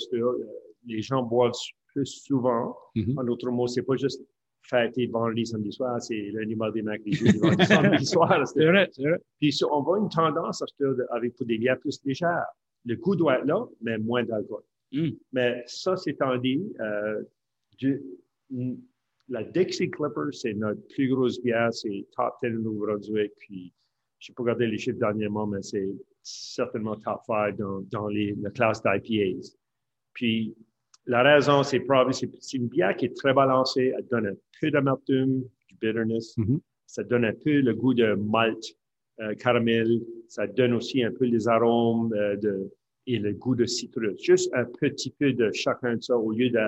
les 0.85 1.01
gens 1.01 1.23
boivent 1.23 1.53
plus 1.93 2.07
souvent. 2.07 2.75
Mhm. 2.93 3.19
En 3.19 3.23
d'autres 3.23 3.49
mots, 3.51 3.67
c'est 3.67 3.83
pas 3.83 3.95
juste 3.95 4.21
fêter 4.61 5.07
vendredi, 5.07 5.45
samedi 5.45 5.71
soir, 5.71 6.01
c'est 6.01 6.29
lundi, 6.33 6.55
mardi, 6.55 6.81
mercredi, 6.81 7.13
jeudi, 7.13 7.37
vendredi, 7.37 7.65
samedi 7.67 8.05
soir. 8.05 8.45
C'est 8.53 8.65
vrai, 8.65 8.89
c'est 8.91 9.03
vrai. 9.03 9.19
Puis, 9.39 9.57
on 9.71 9.81
voit 9.81 9.99
une 9.99 10.09
tendance 10.09 10.61
à 10.61 10.65
avec 11.11 11.37
pour 11.37 11.45
des 11.45 11.57
bières 11.57 11.79
plus 11.79 12.01
légères. 12.03 12.47
Le 12.83 12.97
goût 12.97 13.15
doit 13.15 13.37
être 13.37 13.45
là, 13.45 13.65
mais 13.81 13.97
moins 13.97 14.25
d'alcool. 14.25 14.63
Mm. 14.95 15.09
Mais 15.33 15.63
ça, 15.67 15.95
c'est 15.97 16.21
en 16.21 16.37
dit, 16.37 16.63
euh, 16.79 17.21
du- 17.77 18.01
n- 18.51 18.79
la 19.29 19.43
Dixie 19.43 19.89
Clipper, 19.89 20.31
c'est 20.31 20.53
notre 20.53 20.81
plus 20.89 21.09
grosse 21.09 21.41
bière, 21.41 21.73
c'est 21.73 22.05
top 22.15 22.33
10 22.43 22.55
au 22.57 22.59
Nouveau-Brunswick. 22.61 23.31
Puis, 23.39 23.73
je 24.19 24.31
n'ai 24.31 24.35
pas 24.35 24.43
regardé 24.43 24.67
les 24.67 24.77
chiffres 24.77 24.99
dernièrement, 24.99 25.45
mais 25.47 25.61
c'est 25.61 25.87
certainement 26.23 26.95
top 26.95 27.21
5 27.27 27.57
dans, 27.57 27.81
dans 27.91 28.07
les, 28.07 28.35
la 28.41 28.49
classe 28.51 28.81
d'IPAs. 28.83 29.55
Puis, 30.13 30.55
la 31.07 31.21
raison, 31.23 31.61
c'est 31.63 31.79
probablement, 31.81 32.13
c'est 32.13 32.57
une 32.57 32.67
bière 32.67 32.95
qui 32.95 33.05
est 33.05 33.15
très 33.15 33.33
balancée. 33.33 33.93
Elle 33.97 34.07
donne 34.07 34.27
un 34.27 34.35
peu 34.61 34.71
d'amertume, 34.71 35.41
du 35.67 35.75
bitterness. 35.81 36.35
Mhm. 36.37 36.59
Ça 36.87 37.03
donne 37.03 37.25
un 37.25 37.33
peu 37.33 37.59
le 37.61 37.73
goût 37.75 37.93
de 37.93 38.13
malt, 38.13 38.63
euh, 39.19 39.33
caramel. 39.35 40.01
Ça 40.27 40.47
donne 40.47 40.73
aussi 40.73 41.03
un 41.03 41.11
peu 41.11 41.25
les 41.25 41.47
arômes 41.47 42.13
euh, 42.13 42.35
de, 42.37 42.71
et 43.07 43.19
le 43.19 43.33
goût 43.33 43.55
de 43.55 43.65
citrus. 43.65 44.21
Juste 44.21 44.51
un 44.53 44.65
petit 44.65 45.11
peu 45.11 45.33
de 45.33 45.51
chacun 45.51 45.95
de 45.95 46.01
ça 46.01 46.17
au 46.17 46.31
lieu 46.31 46.49
de 46.49 46.59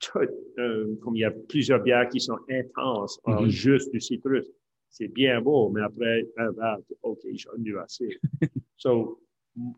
tout, 0.00 0.18
euh, 0.58 0.94
comme 1.02 1.16
il 1.16 1.20
y 1.20 1.24
a 1.24 1.30
plusieurs 1.30 1.82
bières 1.82 2.08
qui 2.08 2.20
sont 2.20 2.38
intenses 2.50 3.20
en 3.24 3.42
Mhm. 3.42 3.48
juste 3.48 3.92
du 3.92 4.00
citrus. 4.00 4.46
C'est 4.88 5.08
bien 5.08 5.40
beau, 5.40 5.68
mais 5.70 5.82
après, 5.82 6.26
un 6.36 6.50
verre, 6.52 6.78
OK, 7.02 7.20
j'en 7.34 7.50
ai 7.64 7.78
assez. 7.78 8.18
so, 8.76 9.20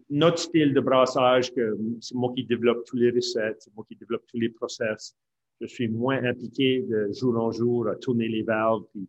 notre 0.08 0.38
style 0.38 0.72
de 0.74 0.80
brassage, 0.80 1.52
que 1.52 1.76
c'est 2.00 2.14
moi 2.14 2.32
qui 2.34 2.44
développe 2.44 2.84
tous 2.86 2.96
les 2.96 3.10
recettes, 3.10 3.56
c'est 3.60 3.74
moi 3.74 3.84
qui 3.88 3.96
développe 3.96 4.24
tous 4.28 4.38
les 4.38 4.48
process. 4.48 5.14
Je 5.60 5.66
suis 5.66 5.88
moins 5.88 6.22
impliqué 6.24 6.82
de 6.82 7.10
jour 7.12 7.36
en 7.36 7.50
jour 7.52 7.88
à 7.88 7.96
tourner 7.96 8.28
les 8.28 8.42
valves, 8.42 8.84
puis, 8.92 9.06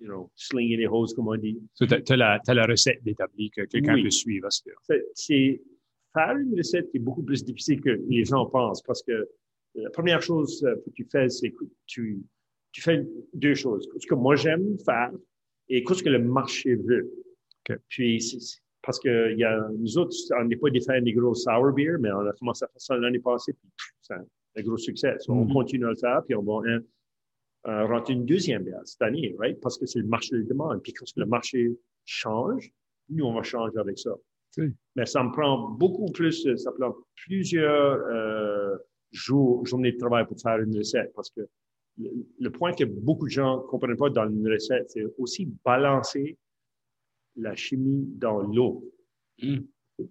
you 0.00 0.06
know, 0.08 0.30
slinger 0.34 0.76
les 0.76 0.86
hoses, 0.86 1.14
comme 1.14 1.28
on 1.28 1.36
dit. 1.36 1.58
Tu 1.76 1.84
as, 1.84 2.16
la, 2.54 2.66
recette 2.66 3.02
d'établie 3.02 3.50
que 3.50 3.62
quelqu'un 3.66 3.94
Oui. 3.94 4.02
peut 4.04 4.10
suivre. 4.10 4.46
à 4.46 4.50
ce 4.50 4.62
là 4.68 4.74
C'est- 5.14 5.60
faire 6.12 6.36
une 6.36 6.56
recette 6.56 6.90
qui 6.90 6.96
est 6.96 7.00
beaucoup 7.00 7.22
plus 7.22 7.44
difficile 7.44 7.80
que 7.80 7.90
les 8.08 8.24
gens 8.24 8.46
pensent 8.46 8.82
parce 8.82 9.02
que 9.02 9.28
la 9.76 9.90
première 9.90 10.20
chose 10.20 10.60
que 10.84 10.90
tu 10.90 11.04
fais, 11.10 11.28
c'est 11.28 11.50
que 11.50 11.64
tu, 11.86 12.18
tu 12.72 12.82
fais 12.82 13.06
deux 13.34 13.54
choses. 13.54 13.88
Ce 13.98 14.06
que 14.06 14.14
moi 14.16 14.34
j'aime 14.34 14.76
faire 14.84 15.12
et 15.68 15.84
ce 15.88 16.02
que 16.02 16.08
le 16.08 16.18
marché 16.18 16.74
veut. 16.74 17.08
Puis, 17.88 18.18
parce 18.82 18.98
que 18.98 19.36
y 19.36 19.44
a, 19.44 19.68
nous 19.78 19.98
autres, 19.98 20.16
on 20.40 20.44
n'est 20.46 20.56
pas 20.56 20.70
des 20.70 20.80
fans 20.80 21.00
des 21.00 21.12
gros 21.12 21.34
sour 21.34 21.72
beer, 21.72 21.96
mais 22.00 22.10
on 22.10 22.26
a 22.26 22.32
commencé 22.32 22.64
à 22.64 22.68
faire 22.68 22.80
ça 22.80 22.96
l'année 22.96 23.20
passée, 23.20 23.52
puis 23.52 23.68
c'est 24.00 24.14
un, 24.14 24.24
un 24.56 24.62
gros 24.62 24.76
succès. 24.78 25.14
So, 25.20 25.32
On 25.34 25.44
Mhm. 25.44 25.52
continue 25.52 25.86
à 25.86 25.90
le 25.90 25.96
faire, 25.96 26.22
puis 26.24 26.34
on 26.34 26.42
va 26.42 26.62
euh, 27.66 27.86
rentrer 27.86 28.14
une 28.14 28.24
deuxième 28.24 28.64
bière 28.64 28.80
cette 28.84 29.02
année, 29.02 29.34
right? 29.38 29.60
Parce 29.60 29.78
que 29.78 29.86
c'est 29.86 29.98
le 29.98 30.06
marché 30.06 30.36
de 30.36 30.42
demande. 30.42 30.82
Puis 30.82 30.92
quand 30.92 31.06
le 31.16 31.26
marché 31.26 31.70
change, 32.04 32.72
nous, 33.08 33.24
on 33.24 33.34
va 33.34 33.42
changer 33.42 33.78
avec 33.78 33.98
ça. 33.98 34.14
Oui. 34.58 34.72
Mais 34.96 35.06
ça 35.06 35.22
me 35.22 35.30
prend 35.30 35.70
beaucoup 35.70 36.10
plus, 36.10 36.46
euh, 36.46 36.56
ça 36.56 36.72
prend 36.72 36.94
plusieurs 37.14 37.98
euh, 38.08 38.76
jours, 39.12 39.64
journées 39.66 39.92
de 39.92 39.98
travail 39.98 40.26
pour 40.26 40.40
faire 40.40 40.58
une 40.58 40.76
recette. 40.76 41.12
Parce 41.14 41.30
que 41.30 41.42
le, 41.98 42.10
le 42.38 42.50
point 42.50 42.72
que 42.72 42.84
beaucoup 42.84 43.26
de 43.26 43.32
gens 43.32 43.58
ne 43.58 43.62
comprennent 43.66 43.96
pas 43.96 44.10
dans 44.10 44.28
une 44.28 44.50
recette, 44.50 44.90
c'est 44.90 45.04
aussi 45.18 45.46
balancer 45.64 46.38
la 47.36 47.54
chimie 47.54 48.06
dans 48.16 48.40
l'eau. 48.40 48.84
Mm. 49.42 49.58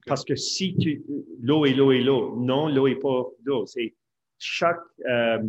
Parce 0.05 0.23
que 0.23 0.35
si 0.35 0.75
tu, 0.77 1.03
l'eau 1.41 1.65
est 1.65 1.73
l'eau 1.73 1.91
est 1.91 2.01
l'eau. 2.01 2.35
Non, 2.39 2.67
l'eau 2.67 2.87
est 2.87 2.99
pas 2.99 3.25
l'eau. 3.43 3.65
C'est 3.65 3.95
chaque, 4.37 4.81
euh, 5.07 5.41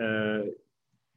euh, 0.00 0.50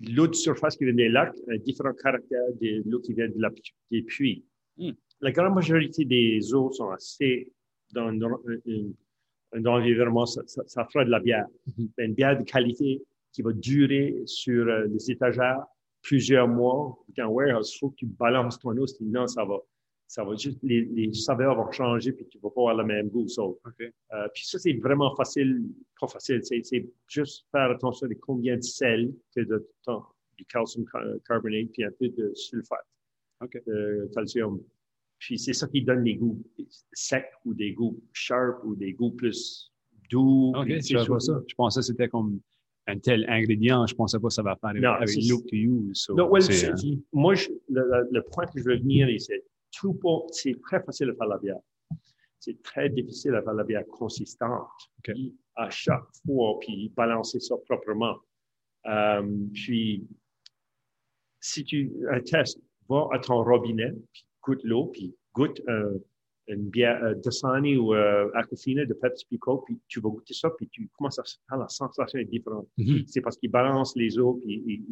l'eau 0.01 0.27
de 0.27 0.33
surface 0.35 0.75
qui 0.75 0.85
vient 0.85 0.93
des 0.93 1.09
lacs 1.09 1.35
a 1.49 1.57
différents 1.57 1.93
caractères 1.93 2.53
de 2.61 2.83
l'eau 2.89 2.99
qui 2.99 3.13
vient 3.13 3.27
de 3.27 3.39
la, 3.39 3.49
des 3.91 4.01
puits. 4.01 4.43
Mm. 4.77 4.91
La 5.21 5.31
grande 5.31 5.55
majorité 5.55 6.03
des 6.05 6.53
eaux 6.53 6.71
sont 6.71 6.89
assez 6.89 7.51
dans, 7.93 8.07
un- 8.07 8.17
dans 8.17 9.77
l'environnement, 9.77 10.25
ça, 10.25 10.41
ça, 10.47 10.63
ça 10.65 10.85
fera 10.91 11.05
de 11.05 11.09
la 11.11 11.19
bière. 11.19 11.45
Mais 11.97 12.05
Une 12.05 12.13
bière 12.13 12.37
de 12.37 12.43
qualité 12.43 13.01
qui 13.31 13.41
va 13.41 13.51
durer 13.53 14.21
sur 14.25 14.67
euh, 14.67 14.85
les 14.87 15.11
étagères 15.11 15.63
plusieurs 16.01 16.47
mois. 16.47 16.97
Dans 17.15 17.27
warehouse, 17.27 17.71
il 17.75 17.79
faut 17.79 17.89
que 17.91 17.95
tu 17.95 18.05
balances 18.05 18.59
ton 18.59 18.75
eau, 18.77 18.87
sinon 18.87 19.27
ça 19.27 19.45
va, 19.45 19.57
ça 20.07 20.23
va 20.23 20.35
juste, 20.35 20.59
les, 20.63 20.81
les 20.81 21.13
saveurs 21.13 21.55
vont 21.55 21.71
changer 21.71 22.11
puis 22.11 22.25
tu 22.27 22.37
vas 22.39 22.49
pas 22.49 22.61
avoir 22.61 22.75
le 22.77 22.83
même 22.83 23.09
goût. 23.09 23.27
So, 23.27 23.59
euh, 23.79 24.27
puis 24.33 24.45
ça, 24.45 24.59
c'est 24.59 24.73
vraiment 24.73 25.15
facile, 25.15 25.61
facile, 26.07 26.39
c'est, 26.43 26.61
juste 27.07 27.45
faire 27.51 27.71
attention 27.71 28.07
à 28.07 28.15
combien 28.15 28.57
de 28.57 28.61
sel 28.61 29.13
que 29.35 29.41
de 29.41 29.67
temps, 29.83 30.05
du 30.37 30.45
calcium 30.45 30.85
ca- 30.91 31.03
carbonate 31.27 31.69
puis 31.73 31.83
un 31.83 31.91
peu 31.91 32.09
de 32.09 32.31
sulfate 32.33 32.85
de 33.67 34.09
calcium. 34.13 34.61
Puis 35.19 35.37
c'est 35.39 35.53
ça 35.53 35.67
qui 35.67 35.81
donne 35.83 36.03
des 36.03 36.15
goûts 36.15 36.41
secs 36.93 37.29
ou 37.45 37.53
des 37.53 37.73
goûts 37.73 38.01
sharp 38.13 38.63
ou 38.63 38.75
des 38.75 38.93
goûts 38.93 39.11
plus 39.11 39.71
doux. 40.09 40.53
OK, 40.55 40.67
je 40.67 40.97
choses-là. 40.97 41.19
ça. 41.19 41.41
Je 41.47 41.55
pensais 41.55 41.79
que 41.79 41.85
c'était 41.85 42.07
comme 42.09 42.39
un 42.87 42.99
tel 42.99 43.25
ingrédient. 43.29 43.85
Je 43.87 43.95
pensais 43.95 44.19
pas 44.19 44.27
que 44.27 44.33
ça 44.33 44.43
va 44.43 44.55
faire 44.57 44.73
Non, 44.73 44.91
avec 44.91 45.15
look 45.29 45.45
to 45.47 45.55
use. 45.55 45.97
So, 46.01 46.15
Non, 46.15 46.29
well, 46.29 46.43
euh, 46.43 46.75
moi, 47.13 47.35
je- 47.35 47.49
le, 47.69 48.21
point 48.31 48.45
que 48.45 48.59
je 48.59 48.63
veux 48.65 48.77
venir, 48.77 49.07
c'est 49.21 49.43
tout 49.71 49.93
pas- 49.93 50.23
c'est 50.31 50.59
très 50.61 50.81
facile 50.83 51.09
à 51.09 51.15
faire 51.15 51.27
la 51.27 51.37
bière. 51.37 51.59
C'est 52.39 52.61
très 52.61 52.89
difficile 52.89 53.35
à 53.35 53.41
faire 53.41 53.53
la 53.53 53.63
bière 53.63 53.85
consistante. 53.87 54.67
À 55.55 55.69
chaque 55.69 56.05
fois, 56.25 56.57
puis 56.59 56.91
balancer 56.95 57.39
ça 57.39 57.55
proprement. 57.67 58.17
Euh, 58.87 59.47
puis, 59.53 60.07
si 61.39 61.63
tu 61.63 61.91
un 62.09 62.19
test, 62.21 62.59
va 62.89 63.07
à 63.11 63.19
ton 63.19 63.43
robinet, 63.43 63.93
puis 64.11 64.25
goûte 64.41 64.63
l'eau, 64.63 64.87
puis 64.87 65.15
goûte 65.33 65.61
un, 65.67 65.93
une 66.47 66.69
bière 66.69 67.01
euh, 67.03 67.15
Dasani 67.15 67.77
ou 67.77 67.93
euh, 67.93 68.29
Aquafina 68.33 68.85
de 68.85 68.93
Pepsi 68.93 69.25
Pico, 69.25 69.59
puis 69.59 69.79
tu 69.87 69.99
vas 69.99 70.09
goûter 70.09 70.33
ça, 70.33 70.49
puis 70.49 70.67
tu 70.69 70.89
commences 70.97 71.19
à 71.19 71.23
ah, 71.49 71.57
la 71.57 71.69
sensation 71.69 72.19
est 72.19 72.25
différente. 72.25 72.67
Mhm. 72.77 73.03
C'est 73.07 73.21
parce 73.21 73.37
qu'il 73.37 73.51
balance 73.51 73.95
les 73.95 74.17
eaux, 74.19 74.39
puis 74.43 74.83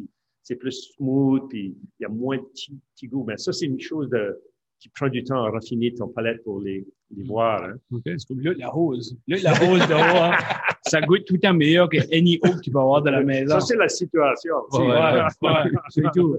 c'est 0.42 0.56
plus 0.56 0.92
smooth, 0.94 1.48
puis 1.48 1.76
il 1.98 2.02
y 2.02 2.04
a 2.04 2.08
moins 2.08 2.38
de 2.38 2.42
petit, 2.42 2.78
petit 2.94 3.08
goût. 3.08 3.24
Mais 3.24 3.36
ça, 3.36 3.52
c'est 3.52 3.66
une 3.66 3.80
chose 3.80 4.08
de, 4.08 4.40
qui 4.82 4.88
prend 4.88 5.08
du 5.08 5.22
temps 5.22 5.44
à 5.44 5.50
raffiner 5.50 5.94
ton 5.94 6.08
palette 6.08 6.42
pour 6.42 6.60
les, 6.60 6.84
les 7.14 7.22
boire. 7.22 7.62
Hein. 7.62 7.74
OK. 7.92 8.02
C'est 8.04 8.26
comme 8.26 8.40
là, 8.40 8.52
la 8.58 8.68
rose. 8.68 9.16
Là, 9.28 9.36
la 9.40 9.52
rose 9.54 9.86
dehors, 9.88 10.34
ça 10.82 11.00
goûte 11.02 11.24
tout 11.24 11.34
le 11.34 11.40
temps 11.40 11.54
meilleur 11.54 11.88
que 11.88 11.98
any 12.12 12.40
eau 12.44 12.50
que 12.56 12.60
tu 12.60 12.72
vas 12.72 12.80
avoir 12.80 13.00
de 13.00 13.10
la 13.10 13.22
maison. 13.22 13.60
Ça, 13.60 13.60
c'est 13.60 13.76
la 13.76 13.88
situation. 13.88 14.54
C'est- 14.72 14.78
Ouais, 14.80 14.86
ouais, 14.88 14.94
ouais. 14.94 15.48
ouais, 15.50 15.70
c'est 15.90 16.02
tout. 16.16 16.36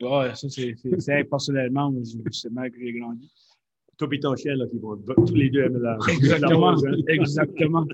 Ouais, 0.00 0.34
ça, 0.36 0.48
c'est, 0.48 1.24
personnellement, 1.24 1.92
c'est- 2.30 2.48
mal 2.50 2.70
que 2.70 2.78
j'ai 2.78 2.92
grandi. 2.92 3.28
Toi 3.98 4.08
et 4.12 4.20
ton 4.20 4.36
chien, 4.36 4.54
là, 4.54 4.66
qui 4.68 4.78
vont 4.78 4.96
tous 5.26 5.34
les 5.34 5.50
deux 5.50 5.64
aimer 5.64 5.80
la, 5.80 5.98
Exactement. 6.12 6.70
hein. 6.78 6.92
Exactement. 7.08 7.86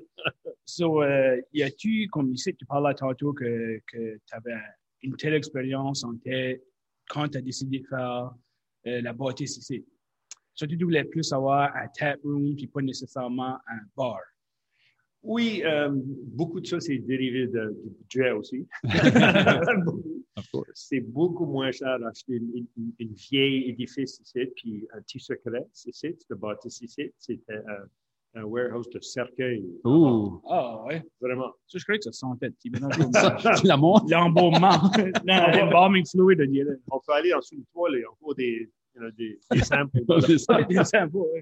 So, 0.66 1.02
euh, 1.02 1.40
y 1.54 1.62
a-tu, 1.62 2.06
comme 2.12 2.32
ici, 2.34 2.54
tu 2.54 2.66
parlais 2.66 2.94
tantôt 2.94 3.32
que, 3.32 3.78
que 3.90 4.16
tu 4.26 4.32
avais 4.34 4.60
une 5.02 5.16
telle 5.16 5.34
expérience 5.34 6.04
en 6.04 6.14
tête 6.18 6.62
quand 7.08 7.28
tu 7.28 7.38
as 7.38 7.40
décidé 7.40 7.78
de 7.80 7.86
faire 7.86 8.30
euh, 8.86 9.00
la 9.02 9.12
bâtisse 9.12 9.56
ici? 9.58 9.84
Surtout, 10.54 10.76
tu 10.76 10.84
voulais 10.84 11.04
plus 11.04 11.32
avoir 11.32 11.74
un 11.76 11.86
tap 11.88 12.18
room 12.24 12.54
puis 12.56 12.66
pas 12.66 12.80
nécessairement 12.82 13.56
un 13.68 13.80
bar. 13.96 14.20
Oui, 15.22 15.62
euh, 15.64 15.90
beaucoup 15.92 16.60
de 16.60 16.66
ça, 16.66 16.78
c'est 16.80 16.98
dérivé 16.98 17.46
de- 17.48 17.76
du 17.84 17.90
budget 17.90 18.30
aussi. 18.30 18.66
C'est 20.74 21.00
beaucoup 21.00 21.46
moins 21.46 21.72
cher 21.72 21.98
d'acheter 21.98 22.34
une, 22.34 22.66
une, 22.76 22.92
une 22.98 23.14
vieille 23.14 23.70
édifice 23.70 24.20
ici, 24.20 24.46
puis 24.54 24.86
un 24.92 25.00
petit 25.00 25.18
secret 25.18 25.66
ici, 25.74 26.16
le 26.28 26.36
bâtisse 26.36 26.80
ici, 26.82 27.10
c'était 27.18 27.58
un, 28.36 28.44
warehouse 28.44 28.88
de 28.90 29.00
cercueil. 29.00 29.64
Ouh. 29.84 30.40
Ah, 30.48 30.84
ouais. 30.86 31.02
Vraiment. 31.20 31.52
Ça, 31.66 31.78
je 31.78 31.84
croyais 31.84 31.98
que 31.98 32.04
ça 32.04 32.12
sentait 32.12 32.50
petit. 32.50 32.70
Mais 32.70 32.80
non, 32.80 32.88
Tu 32.88 33.66
la 33.66 33.76
montres? 33.76 34.06
L'embaumement. 34.08 34.90
non, 35.24 35.46
l'embalming 35.52 36.06
fluid, 36.06 36.40
on 36.90 37.00
peut 37.00 37.12
aller 37.12 37.32
en 37.34 37.38
dessous 37.38 37.56
de 37.56 37.64
toi, 37.72 37.90
là, 37.90 37.98
il 37.98 38.00
y 38.00 38.04
a 38.04 38.10
encore 38.10 38.34
des, 38.34 38.70
you 38.94 39.00
know, 39.00 39.10
des, 39.12 39.38
des 39.50 39.60
samples. 39.64 40.00
Des 40.68 41.36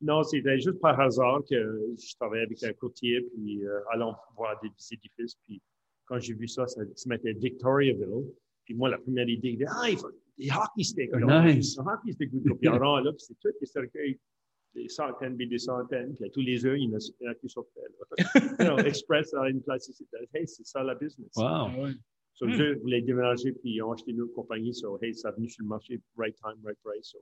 non, 0.00 0.22
c'était 0.22 0.60
juste 0.60 0.78
par 0.80 0.98
hasard 1.00 1.40
que 1.48 1.56
je 1.96 2.14
travaillais 2.16 2.44
avec 2.44 2.62
un 2.62 2.72
courtier, 2.72 3.20
puis 3.34 3.64
euh, 3.64 3.80
allons 3.90 4.14
voir 4.36 4.58
des, 4.62 4.68
des 4.68 4.94
édifices, 4.94 5.34
puis 5.44 5.60
quand 6.06 6.18
j'ai 6.20 6.34
vu 6.34 6.46
ça, 6.46 6.66
ça 6.66 6.82
se 6.94 7.08
mettait 7.08 7.32
Victoriaville. 7.32 8.32
Puis 8.64 8.74
moi, 8.74 8.88
la 8.88 8.98
première 8.98 9.28
idée, 9.28 9.50
il 9.50 9.58
dit, 9.58 9.64
ah, 9.66 9.88
il 9.90 9.98
faut 9.98 10.10
des 10.38 10.50
hockey 10.50 10.84
sticks. 10.84 11.12
Alors, 11.12 11.42
Nice. 11.42 11.78
Un 11.78 11.86
hockey 11.86 12.12
stick, 12.12 12.30
puis 12.30 12.68
on 12.68 12.78
rend 12.78 13.00
là, 13.00 13.12
puis 13.12 13.24
c'est 13.26 13.38
tous 13.40 13.58
des 13.60 13.66
cercueils, 13.66 14.18
des 14.74 14.88
centaines, 14.88 15.36
puis 15.36 15.48
des 15.48 15.58
centaines, 15.58 16.14
puis 16.14 16.24
à 16.24 16.30
tous 16.30 16.40
les 16.40 16.64
heures, 16.66 16.76
il 16.76 16.84
y 16.84 16.88
en 16.88 16.96
a, 16.96 16.98
il 17.20 17.24
y 17.24 17.28
en 17.28 17.32
a 17.32 17.34
qui 17.34 17.48
sortaient. 17.48 17.80
You 18.60 18.64
know, 18.66 18.78
Express 18.78 19.32
à 19.34 19.48
une 19.48 19.62
place 19.62 19.88
ici. 19.88 20.06
Hey, 20.34 20.46
c'est 20.46 20.66
ça 20.66 20.82
la 20.82 20.94
business. 20.94 21.30
Wow. 21.36 21.44
Ah, 21.44 21.70
ouais. 21.78 21.92
So, 22.34 22.46
Hmm. 22.46 22.60
eux 22.60 22.74
voulaient 22.82 23.02
déménager, 23.02 23.52
puis 23.52 23.72
ils 23.74 23.82
ont 23.82 23.90
acheté 23.92 24.12
une 24.12 24.20
autre 24.22 24.34
compagnie. 24.34 24.72
So, 24.72 24.98
hey, 25.02 25.12
ça 25.14 25.28
a 25.30 25.32
venu 25.32 25.48
sur 25.48 25.64
le 25.64 25.68
marché, 25.68 26.00
right 26.16 26.36
time, 26.36 26.54
right 26.64 26.78
price. 26.84 27.08
So, 27.10 27.18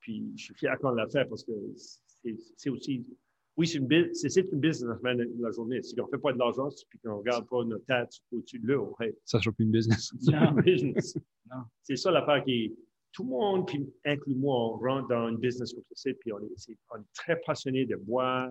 puis, 0.00 0.32
je 0.36 0.44
suis 0.44 0.54
fier 0.54 0.78
qu'on 0.78 0.90
l'a 0.90 1.08
fait 1.08 1.24
parce 1.28 1.42
que 1.42 1.52
c'est 2.56 2.70
aussi, 2.70 3.04
oui, 3.56 3.66
c'est 3.66 3.78
une, 3.78 3.88
une 3.90 4.60
business 4.60 4.84
la 5.02 5.14
la 5.14 5.50
journée. 5.50 5.82
Si 5.82 5.98
on 6.00 6.04
ne 6.04 6.10
fait 6.10 6.18
pas 6.18 6.32
de 6.32 6.38
l'argent, 6.38 6.68
puis 6.88 6.98
qu'on 7.00 7.08
ne 7.08 7.14
regarde 7.14 7.48
pas 7.48 7.64
notre 7.64 7.84
tête 7.86 8.10
au-dessus 8.30 8.60
de 8.60 8.68
l'eau, 8.68 8.94
hey, 9.00 9.12
Ça 9.24 9.40
sera 9.40 9.52
plus 9.52 9.64
une 9.64 9.72
business. 9.72 10.12
c'est 10.20 10.30
Non. 10.30 10.52
une 10.56 10.62
business. 10.62 11.16
Non. 11.50 11.62
C'est 11.82 11.96
ça 11.96 12.10
l'affaire 12.12 12.44
qui 12.44 12.52
est, 12.66 12.74
tout 13.16 13.22
le 13.24 13.30
monde, 13.30 13.66
puis 13.66 13.88
inclus 14.04 14.34
moi, 14.34 14.54
on 14.54 14.76
rentre 14.76 15.08
dans 15.08 15.28
une 15.28 15.38
business 15.38 15.72
comme 15.72 15.82
ça, 15.94 16.10
puis 16.20 16.32
on 16.34 16.38
est, 16.40 16.52
c'est- 16.56 16.76
on 16.94 16.98
est 17.00 17.12
très 17.14 17.40
passionné 17.46 17.86
de 17.86 17.96
boire, 17.96 18.50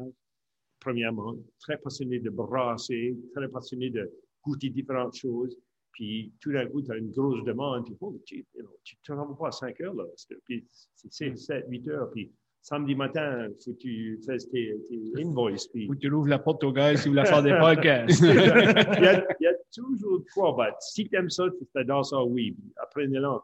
premièrement, 0.79 1.36
très 1.60 1.77
passionné 1.77 2.19
de 2.19 2.29
brasser, 2.31 3.15
très 3.36 3.48
passionné 3.48 3.89
de 3.91 4.12
goûter 4.43 4.69
différentes 4.69 5.15
choses. 5.15 5.55
Puis 5.91 6.34
tout 6.41 6.51
d'un 6.51 6.65
coup, 6.67 6.82
tu 6.82 6.91
as 6.91 6.97
une 6.97 7.12
grosse 7.12 7.43
demande, 7.45 7.86
puis 7.86 7.95
oh, 8.01 8.19
tu 8.25 8.43
tu 8.84 8.97
te 9.04 9.12
rends 9.13 9.34
pas 9.36 9.47
à 9.47 9.51
5 9.51 9.80
heures, 9.82 9.93
là. 9.93 10.04
Puis 10.45 10.65
c'est 10.95 11.12
6, 11.13 11.38
7, 11.38 11.65
8 11.69 11.88
heures, 11.89 12.10
puis 12.12 12.32
samedi 12.62 12.95
matin, 12.95 13.47
il 13.47 13.56
faut 13.63 13.71
que 13.73 13.78
tu 13.78 14.19
fasses 14.25 14.49
tes, 14.49 14.75
tes 14.89 15.21
invoices, 15.23 15.67
puis 15.67 15.88
Ou 15.88 15.95
tu 15.95 16.12
rouvres 16.12 16.28
la 16.28 16.39
porte 16.39 16.63
aux 16.63 16.71
gars 16.73 16.97
si 16.97 17.08
vous 17.08 17.13
voulez 17.13 17.25
faire 17.25 17.43
des 17.43 17.51
podcasts. 17.60 18.19
il, 18.19 18.25
y 18.25 19.08
a, 19.08 19.25
il 19.39 19.43
y 19.43 19.47
a 19.47 19.54
toujours 19.73 20.19
de 20.19 20.25
quoi. 20.34 20.75
Si 20.80 21.08
tu 21.08 21.15
aimes 21.15 21.30
ça, 21.30 21.45
tu 21.58 21.65
t'adores 21.67 22.06
ça, 22.06 22.23
oui. 22.23 22.56
Là, 22.97 23.39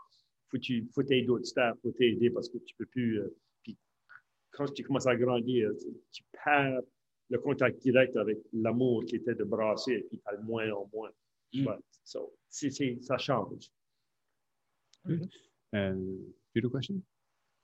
faut 0.51 0.57
que 0.57 0.61
tu 0.61 0.87
faut 0.93 1.03
t'aider 1.03 1.25
d'autres 1.25 1.45
staff, 1.45 1.77
faut 1.81 1.91
t'aider 1.91 2.29
parce 2.29 2.49
que 2.49 2.57
tu 2.57 2.75
peux 2.75 2.85
plus. 2.85 3.19
euh, 3.19 3.35
puis 3.63 3.77
quand 4.51 4.65
tu 4.73 4.83
commences 4.83 5.07
à 5.07 5.15
grandir, 5.15 5.71
tu, 5.79 5.87
tu 6.11 6.23
perds 6.43 6.81
le 7.29 7.39
contact 7.39 7.81
direct 7.81 8.15
avec 8.17 8.37
l'amour 8.51 9.05
qui 9.05 9.15
était 9.15 9.33
de 9.33 9.43
brasser, 9.45 10.05
puis 10.09 10.19
tu 10.19 10.23
as 10.25 10.33
le 10.33 10.43
moins 10.43 10.69
en 10.71 10.89
moins. 10.93 11.09
Mm. 11.53 11.63
But, 11.65 11.79
so, 12.03 12.33
ça 12.49 13.17
change. 13.17 13.71
Euh, 15.73 15.95
D'autres 16.55 16.77
questions? 16.77 17.01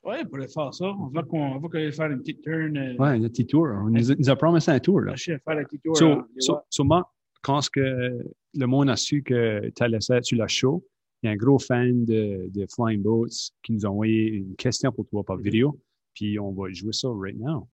Ouais, 0.04 0.24
pour 0.24 0.38
aller 0.38 0.48
faire 0.48 0.74
ça, 0.74 0.86
on 0.86 1.08
va 1.08 1.24
qu'on 1.24 1.56
on 1.56 1.60
va 1.60 1.92
faire 1.92 2.12
une 2.12 2.20
petite 2.20 2.42
turn. 2.42 2.78
Euh, 2.78 2.96
Ouais, 2.96 3.10
un 3.10 3.22
petit 3.28 3.46
tour. 3.46 3.68
On 3.68 3.90
nous 3.90 4.12
a, 4.12 4.16
nous 4.16 4.30
a 4.30 4.36
promis 4.36 4.60
un 4.66 4.80
tour. 4.80 5.02
Là. 5.02 5.12
lâcher 5.12 5.34
à 5.34 5.40
faire 5.40 5.56
la 5.56 5.64
petite 5.66 5.84
tour. 5.84 5.98
So, 5.98 6.06
euh, 6.06 6.24
so, 6.40 6.60
so, 6.70 6.84
quand 7.42 7.70
que 7.70 8.24
le 8.54 8.66
monde 8.66 8.90
a 8.90 8.96
su 8.96 9.22
que 9.22 9.70
tu 9.70 9.84
allais 9.84 10.02
ça 10.02 10.22
sur 10.22 10.38
la 10.38 10.48
show, 10.48 10.84
il 11.22 11.28
y 11.28 11.30
a 11.30 11.34
un 11.34 11.36
gros 11.36 11.60
fan 11.60 12.06
de, 12.06 12.50
de 12.54 12.68
Flying 12.74 13.02
Boats 13.02 13.52
qui 13.64 13.74
nous 13.74 13.86
a 13.86 13.90
envoyé 13.90 14.28
une 14.28 14.56
question 14.56 14.92
pour 14.92 15.08
toi 15.08 15.24
par 15.24 15.38
vidéo. 15.38 15.80
Puis 16.14 16.40
on 16.40 16.52
va 16.52 16.72
jouer 16.72 16.94
ça 16.94 17.10
right 17.12 17.38
now. 17.38 17.68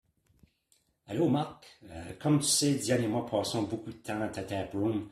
Allô 1.06 1.28
Marc, 1.28 1.66
Euh, 1.90 2.12
comme 2.22 2.38
tu 2.38 2.46
sais, 2.46 2.74
Diane 2.74 3.02
et 3.02 3.08
moi 3.08 3.26
passons 3.26 3.62
beaucoup 3.62 3.90
de 3.90 3.96
temps 3.96 4.20
à 4.20 4.28
ta 4.28 4.42
tap 4.42 4.72
room. 4.74 5.08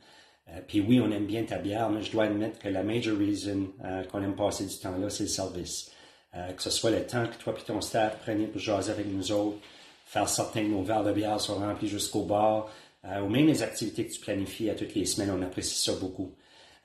Euh, 0.49 0.61
Puis 0.67 0.79
oui, 0.81 0.99
on 0.99 1.11
aime 1.11 1.25
bien 1.25 1.43
ta 1.43 1.57
bière, 1.57 1.89
mais 1.89 2.01
je 2.01 2.11
dois 2.11 2.25
admettre 2.25 2.59
que 2.59 2.69
la 2.69 2.83
major 2.83 3.17
reason 3.17 3.67
euh, 3.83 4.03
qu'on 4.05 4.21
aime 4.23 4.35
passer 4.35 4.65
du 4.65 4.77
temps 4.77 4.97
là, 4.97 5.09
c'est 5.09 5.23
le 5.23 5.29
service. 5.29 5.91
Euh, 6.35 6.51
que 6.53 6.61
ce 6.61 6.69
soit 6.69 6.91
le 6.91 7.05
temps 7.05 7.25
que 7.27 7.35
toi 7.43 7.53
et 7.59 7.63
ton 7.65 7.81
staff 7.81 8.19
preniez 8.21 8.47
pour 8.47 8.61
jaser 8.61 8.91
avec 8.91 9.07
nous 9.07 9.31
autres, 9.31 9.57
faire 10.05 10.29
certain 10.29 10.61
que 10.61 10.69
nos 10.69 10.83
verres 10.83 11.03
de 11.03 11.11
bière 11.11 11.39
soient 11.41 11.55
remplis 11.55 11.87
jusqu'au 11.87 12.23
bar, 12.23 12.69
ou 13.03 13.29
même 13.29 13.47
les 13.47 13.63
activités 13.63 14.05
que 14.05 14.11
tu 14.11 14.19
planifies 14.19 14.69
à 14.69 14.75
toutes 14.75 14.93
les 14.93 15.05
semaines, 15.05 15.31
on 15.31 15.41
apprécie 15.41 15.81
ça 15.81 15.93
beaucoup. 15.99 16.31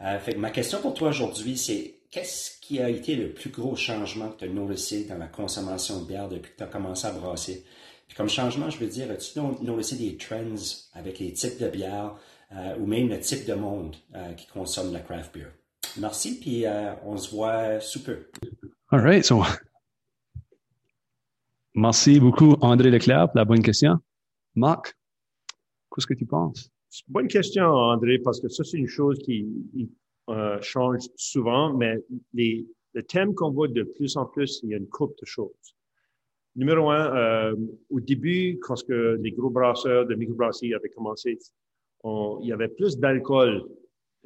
Euh, 0.00 0.18
fait 0.18 0.34
que 0.34 0.38
ma 0.38 0.50
question 0.50 0.80
pour 0.80 0.94
toi 0.94 1.10
aujourd'hui, 1.10 1.56
c'est 1.56 2.00
qu'est-ce 2.10 2.60
qui 2.60 2.80
a 2.80 2.88
été 2.88 3.14
le 3.16 3.32
plus 3.32 3.50
gros 3.50 3.76
changement 3.76 4.30
que 4.30 4.38
tu 4.38 4.44
as 4.44 4.48
noticé 4.48 5.04
dans 5.04 5.18
la 5.18 5.28
consommation 5.28 6.00
de 6.02 6.06
bière 6.06 6.28
depuis 6.28 6.52
que 6.52 6.56
tu 6.58 6.62
as 6.62 6.66
commencé 6.66 7.06
à 7.06 7.12
brasser? 7.12 7.64
Puis 8.08 8.16
comme 8.16 8.28
changement, 8.28 8.68
je 8.70 8.78
veux 8.78 8.88
dire, 8.88 9.10
as-tu 9.10 9.38
no- 9.38 9.58
noticé 9.62 9.96
des 9.96 10.16
trends 10.16 10.84
avec 10.94 11.18
les 11.20 11.32
types 11.32 11.58
de 11.60 11.68
bières 11.68 12.16
euh, 12.52 12.76
ou 12.78 12.86
même 12.86 13.08
le 13.08 13.18
type 13.20 13.46
de 13.46 13.54
monde 13.54 13.96
euh, 14.14 14.32
qui 14.34 14.46
consomme 14.48 14.92
la 14.92 15.00
craft 15.00 15.32
beer? 15.34 15.48
Merci, 15.98 16.40
puis 16.40 16.64
on 17.04 17.16
se 17.16 17.30
voit 17.30 17.80
sous 17.80 18.02
peu. 18.02 18.26
All 18.90 19.00
right. 19.00 19.24
So, 19.24 19.42
merci 21.74 22.18
beaucoup, 22.18 22.56
André 22.60 22.90
Leclerc, 22.90 23.28
pour 23.28 23.38
la 23.38 23.44
bonne 23.44 23.62
question. 23.62 23.98
Marc, 24.56 24.96
qu'est-ce 25.94 26.06
que 26.06 26.14
tu 26.14 26.26
penses? 26.26 26.68
Bonne 27.08 27.28
question, 27.28 27.64
André, 27.64 28.18
parce 28.18 28.40
que 28.40 28.48
ça, 28.48 28.62
c'est 28.64 28.78
une 28.78 28.86
chose 28.88 29.18
qui 29.18 29.46
euh, 30.28 30.58
change 30.60 31.00
souvent, 31.16 31.74
mais 31.76 31.96
les, 32.32 32.66
le 32.94 33.02
thème 33.02 33.34
qu'on 33.34 33.50
voit 33.50 33.68
de 33.68 33.82
plus 33.82 34.16
en 34.16 34.26
plus, 34.26 34.60
il 34.62 34.70
y 34.70 34.74
a 34.74 34.78
une 34.78 34.88
couple 34.88 35.14
de 35.20 35.26
choses. 35.26 35.76
Numéro 36.56 36.90
un, 36.90 37.16
euh, 37.16 37.56
au 37.90 38.00
début, 38.00 38.58
quand 38.60 38.74
que 38.86 39.18
les 39.20 39.32
gros 39.32 39.50
brasseurs 39.50 40.06
de 40.06 40.14
microbrasserie 40.14 40.72
avaient 40.74 40.90
commencé, 40.90 41.38
on- 42.04 42.38
il 42.42 42.48
y 42.48 42.52
avait 42.52 42.68
plus 42.68 42.96
d'alcool 42.98 43.64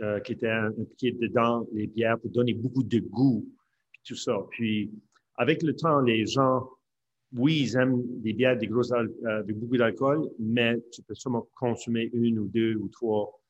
euh, 0.00 0.20
qui 0.20 0.32
était 0.32 0.48
impliqué 0.50 1.12
dedans 1.12 1.66
les 1.72 1.86
bières 1.86 2.18
pour 2.20 2.30
donner 2.30 2.52
beaucoup 2.54 2.82
de 2.82 2.98
goût, 2.98 3.48
puis 3.90 4.00
tout 4.04 4.14
ça. 4.14 4.38
Puis, 4.50 4.90
avec 5.36 5.62
le 5.62 5.74
temps, 5.74 6.00
les 6.00 6.26
gens, 6.26 6.68
oui, 7.34 7.60
ils 7.62 7.76
aiment 7.76 8.02
des 8.20 8.32
bières 8.32 8.56
des 8.56 8.66
grosses 8.66 8.92
euh, 8.92 9.06
avec 9.40 9.56
beaucoup 9.56 9.76
d'alcool, 9.76 10.30
mais 10.38 10.80
tu 10.92 11.02
peux 11.02 11.14
seulement 11.14 11.48
consommer 11.54 12.10
une 12.12 12.38
ou 12.38 12.48
deux 12.48 12.74
ou 12.76 12.88
trois 12.88 13.40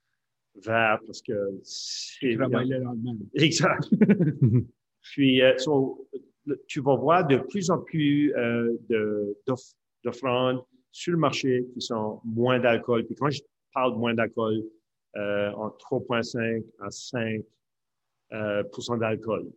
verres 0.64 1.00
parce 1.06 1.22
que 1.22 1.32
c'est... 1.62 2.32
Le 2.32 2.84
lendemain. 2.84 3.16
Exact. 3.34 3.88
Puis, 5.02 5.40
euh, 5.42 5.56
so, 5.58 6.08
tu 6.66 6.80
vas 6.80 6.96
voir 6.96 7.26
de 7.26 7.38
plus 7.38 7.70
en 7.70 7.78
plus 7.78 8.34
euh, 8.34 8.76
de- 8.88 9.36
d'off- 9.46 9.74
d'offrandes 10.02 10.62
sur 10.90 11.12
le 11.12 11.18
marché 11.18 11.66
qui 11.72 11.80
sont 11.80 12.20
moins 12.24 12.58
d'alcool. 12.58 13.04
Puis 13.06 13.14
quand 13.14 13.30
je 13.30 13.40
parle 13.72 13.92
de 13.94 13.98
moins 13.98 14.14
d'alcool, 14.14 14.64
euh, 15.16 15.50
en 15.52 15.68
3,5 15.70 16.64
à 16.80 16.90
5 16.90 17.42
euh, 18.32 18.62
d'alcool. 18.98 19.50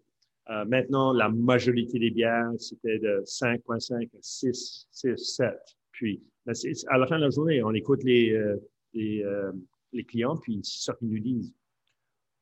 Euh, 0.50 0.66
maintenant, 0.66 1.14
la 1.14 1.30
majorité 1.30 2.00
des 2.00 2.10
bières, 2.12 2.52
c'était 2.58 3.00
de 3.00 3.22
5,5 3.26 4.06
à 4.06 4.18
6, 4.22 4.88
6, 4.92 5.16
7. 5.18 5.50
Puis, 5.92 6.22
ben, 6.46 6.54
à 6.88 6.98
la 6.98 7.08
fin 7.08 7.18
de 7.18 7.24
la 7.26 7.30
journée, 7.30 7.62
on 7.64 7.74
écoute 7.74 8.04
les, 8.04 8.32
euh, 8.34 8.58
les, 8.94 9.24
euh, 9.24 9.52
les 9.94 10.04
clients, 10.04 10.38
puis 10.38 10.60
c'est 10.64 10.86
ça 10.86 10.94
qu'ils 10.96 11.10
nous 11.10 11.20
disent. 11.20 11.54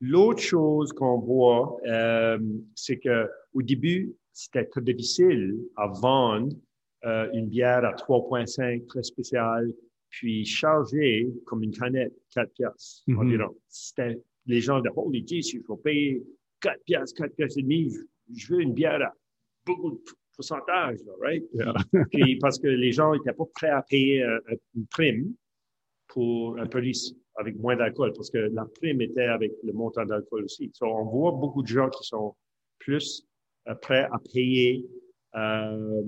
L'autre 0.01 0.39
chose 0.39 0.93
qu'on 0.93 1.19
voit, 1.19 1.77
euh, 1.85 2.39
c'est 2.73 2.97
que 2.99 3.27
au 3.53 3.61
début, 3.61 4.13
c'était 4.31 4.63
très 4.65 4.81
difficile 4.81 5.57
à 5.75 5.87
vendre 5.87 6.55
euh, 7.05 7.29
une 7.33 7.47
bière 7.47 7.83
à 7.83 7.93
3,5 7.93 8.85
très 8.87 9.03
spéciale, 9.03 9.73
puis 10.09 10.45
chargée 10.45 11.29
comme 11.45 11.63
une 11.63 11.71
canette, 11.71 12.13
4 12.33 12.51
piastres 12.53 13.03
Mhm. 13.07 13.19
environ. 13.19 13.55
C'était, 13.67 14.21
les 14.45 14.61
gens 14.61 14.79
disaient, 14.79 14.93
holy 14.95 15.27
Jesus, 15.27 15.57
il 15.57 15.63
faut 15.63 15.75
payer 15.77 16.23
4 16.61 16.83
piastres, 16.85 17.15
4 17.21 17.35
piastres 17.35 17.59
et 17.59 17.63
demi, 17.63 17.93
je, 18.33 18.53
veux 18.53 18.61
une 18.61 18.73
bière 18.73 19.01
à 19.01 19.13
beaucoup 19.65 19.91
de 19.91 19.99
pourcentage, 20.35 20.97
là, 21.05 21.13
right? 21.21 21.43
Yeah. 21.53 21.73
Puis 22.11 22.37
parce 22.37 22.59
que 22.59 22.67
les 22.67 22.91
gens 22.91 23.13
n'étaient 23.13 23.33
pas 23.33 23.45
prêts 23.53 23.69
à 23.69 23.81
payer 23.81 24.23
euh, 24.23 24.39
une 24.75 24.87
prime 24.87 25.33
pour 26.07 26.57
un 26.59 26.65
police 26.67 27.13
avec 27.35 27.55
moins 27.57 27.75
d'alcool, 27.75 28.11
parce 28.13 28.29
que 28.29 28.37
la 28.37 28.65
prime 28.65 29.01
était 29.01 29.23
avec 29.25 29.53
le 29.63 29.71
montant 29.73 30.05
d'alcool 30.05 30.43
aussi. 30.43 30.69
So, 30.73 30.87
on 30.87 31.05
voit 31.05 31.31
beaucoup 31.31 31.61
de 31.61 31.67
gens 31.67 31.89
qui 31.89 32.03
sont 32.05 32.35
plus 32.79 33.25
euh, 33.67 33.75
prêts 33.75 34.07
à 34.11 34.19
payer 34.33 34.85
euh, 35.35 36.01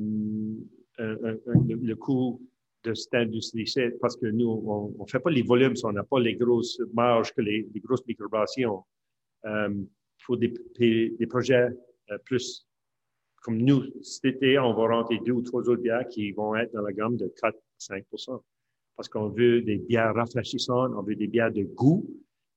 un- 0.97 1.03
un- 1.23 1.37
un- 1.47 1.67
le, 1.67 1.75
le 1.75 1.95
coût 1.95 2.41
de 2.83 2.93
cette 2.95 3.13
industrie 3.13 3.65
parce 4.01 4.17
que 4.17 4.25
nous, 4.25 4.47
on 4.65 5.03
ne 5.03 5.07
fait 5.09 5.19
pas 5.19 5.29
les 5.29 5.43
volumes, 5.43 5.75
on 5.83 5.91
n'a 5.91 6.03
pas 6.03 6.19
les 6.19 6.35
grosses 6.35 6.81
marges 6.93 7.31
que 7.33 7.41
les, 7.41 7.67
les 7.73 7.79
grosses 7.79 8.05
microbrasseries 8.07 8.65
ont. 8.65 8.83
Euh, 9.45 9.69
pour 10.25 10.37
des, 10.37 10.53
des, 10.77 11.27
projets 11.27 11.69
euh, 12.11 12.17
plus 12.25 12.67
comme 13.41 13.57
nous, 13.57 13.83
cet 14.03 14.35
été, 14.35 14.59
on 14.59 14.73
va 14.73 14.87
rentrer 14.87 15.19
deux 15.25 15.33
ou 15.33 15.41
trois 15.41 15.61
autres 15.61 15.81
bières 15.81 16.07
qui 16.07 16.31
vont 16.31 16.55
être 16.55 16.71
dans 16.73 16.81
la 16.81 16.93
gamme 16.93 17.17
de 17.17 17.33
4-5% 17.79 18.39
Parce 18.95 19.09
qu'on 19.09 19.29
veut 19.29 19.61
des 19.61 19.77
bières 19.77 20.13
rafraîchissantes, 20.13 20.91
on 20.95 21.01
veut 21.01 21.15
des 21.15 21.27
bières 21.27 21.51
de 21.51 21.63
goût, 21.63 22.05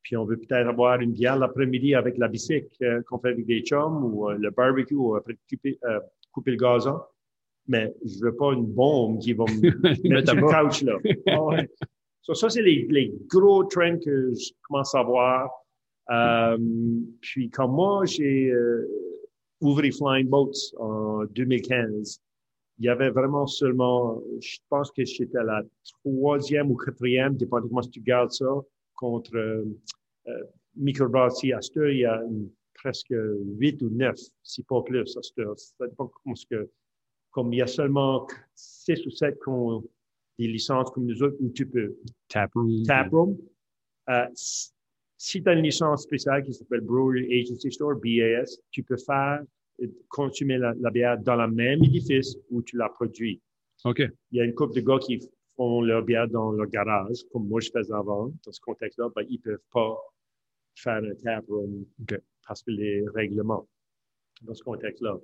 puis 0.02 0.16
on 0.16 0.24
veut 0.24 0.36
peut-être 0.36 0.68
avoir 0.68 1.00
une 1.00 1.12
bière 1.12 1.38
l'après-midi 1.38 1.94
avec 1.94 2.18
la 2.18 2.28
bicycle 2.28 2.68
euh, 2.82 3.02
qu'on 3.08 3.18
fait 3.18 3.30
avec 3.30 3.46
des 3.46 3.62
chums 3.62 4.04
ou 4.04 4.28
euh, 4.28 4.36
le 4.38 4.50
barbecue 4.50 4.94
ou 4.94 5.14
après 5.14 5.36
couper, 5.48 5.78
euh, 5.84 6.00
couper 6.30 6.50
le 6.50 6.56
gazon. 6.58 7.00
Mais 7.66 7.94
je 8.04 8.22
veux 8.22 8.36
pas 8.36 8.52
une 8.52 8.66
bombe 8.66 9.18
qui 9.20 9.32
va 9.32 9.44
me 9.44 10.08
mettre 10.08 10.32
sur 10.32 10.36
le 10.36 10.64
couch, 10.64 10.82
là. 10.82 10.98
Ah 11.28 11.42
ouais. 11.42 11.70
So, 12.20 12.34
ça, 12.34 12.50
c'est 12.50 12.60
les, 12.60 12.86
les 12.90 13.14
gros 13.26 13.64
trends 13.64 13.98
que 13.98 14.34
je 14.34 14.52
commence 14.62 14.94
à 14.94 15.02
voir. 15.02 15.50
Euh, 16.10 16.58
puis, 17.20 17.48
comme 17.50 17.72
moi, 17.72 18.04
j'ai 18.04 18.50
euh, 18.50 18.86
ouvert 19.60 19.90
Flying 19.92 20.28
Boats 20.28 20.52
en 20.78 21.24
2015, 21.24 22.20
il 22.78 22.84
y 22.84 22.88
avait 22.88 23.10
vraiment 23.10 23.46
seulement, 23.46 24.20
je 24.40 24.58
pense 24.68 24.90
que 24.90 25.04
j'étais 25.04 25.42
la 25.42 25.62
troisième 26.02 26.70
ou 26.70 26.76
quatrième, 26.76 27.36
dépendamment 27.36 27.80
si 27.82 27.90
tu 27.90 28.00
gardes 28.00 28.32
ça, 28.32 28.46
contre 28.94 29.34
euh, 29.36 29.64
euh, 30.28 30.44
Microbrasserie 30.76 31.52
heure, 31.52 31.88
il 31.90 31.98
y 31.98 32.04
a 32.04 32.20
une- 32.24 32.50
presque 32.74 33.14
huit 33.58 33.80
ou 33.82 33.88
neuf, 33.88 34.18
si 34.42 34.62
pas 34.64 34.82
plus 34.82 34.98
heure. 34.98 35.08
Ça 35.08 35.86
dépend 35.88 36.08
comment 36.22 36.34
que, 36.50 36.68
comme 37.30 37.52
il 37.52 37.58
y 37.58 37.62
a 37.62 37.66
seulement 37.66 38.26
six 38.54 39.06
ou 39.06 39.10
sept 39.10 39.36
qui 39.42 39.48
ont 39.48 39.82
des 40.38 40.48
licences 40.48 40.90
comme 40.90 41.06
nous 41.06 41.22
autres, 41.22 41.36
où 41.40 41.48
tu 41.50 41.64
peux 41.66 41.96
Taproom. 42.28 42.82
taproom. 42.82 43.38
Euh, 44.10 44.26
si 45.16 45.42
tu 45.42 45.48
as 45.48 45.52
une 45.52 45.62
licence 45.62 46.02
spéciale 46.02 46.42
qui 46.42 46.52
s'appelle 46.52 46.80
Brewery 46.80 47.40
Agency 47.40 47.70
Store, 47.72 47.94
BAS, 47.94 48.58
tu 48.70 48.82
peux 48.82 48.96
faire 48.96 49.42
euh, 49.82 49.86
consommer 50.08 50.58
la, 50.58 50.74
la 50.80 50.90
bière 50.90 51.18
dans 51.18 51.36
le 51.36 51.48
même 51.48 51.82
édifice 51.82 52.36
où 52.50 52.62
tu 52.62 52.76
l'as 52.76 52.88
produit. 52.88 53.40
OK. 53.84 54.00
Il 54.30 54.38
y 54.38 54.40
a 54.40 54.44
une 54.44 54.54
couple 54.54 54.74
de 54.74 54.80
gars 54.80 54.98
qui 54.98 55.20
font 55.56 55.82
leur 55.82 56.02
bière 56.02 56.28
dans 56.28 56.52
leur 56.52 56.66
garage, 56.66 57.24
comme 57.32 57.48
moi 57.48 57.60
je 57.60 57.70
faisais 57.70 57.92
avant. 57.92 58.30
Dans 58.44 58.52
ce 58.52 58.60
contexte-là, 58.60 59.08
ben, 59.14 59.24
ils 59.28 59.40
peuvent 59.40 59.58
pas 59.72 59.96
faire 60.74 61.02
un 61.02 61.14
taproom 61.14 61.84
OK. 62.02 62.18
parce 62.46 62.62
que 62.62 62.70
les 62.70 63.04
règlements 63.14 63.66
dans 64.42 64.54
ce 64.54 64.62
contexte-là. 64.62 65.16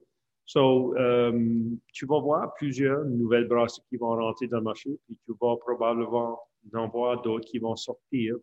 So, 0.46 0.96
euh, 0.96 1.32
tu 1.92 2.06
vas 2.06 2.20
voir 2.20 2.54
plusieurs 2.54 3.04
nouvelles 3.04 3.46
brasseries 3.46 3.84
qui 3.88 3.96
vont 3.96 4.16
rentrer 4.16 4.48
dans 4.48 4.58
le 4.58 4.64
marché, 4.64 4.90
puis 5.06 5.16
tu 5.24 5.32
vas 5.40 5.56
probablement 5.56 6.40
en 6.74 6.88
voir 6.88 7.22
d'autres 7.22 7.46
qui 7.46 7.58
vont 7.58 7.76
sortir 7.76 8.36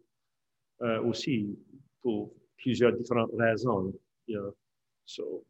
euh, 0.82 1.02
aussi 1.04 1.58
pour 2.02 2.34
plusieurs 2.58 2.94
différentes 2.94 3.32
raisons. 3.38 3.94
you 4.28 4.40
know. 4.40 4.54
So, 5.06 5.44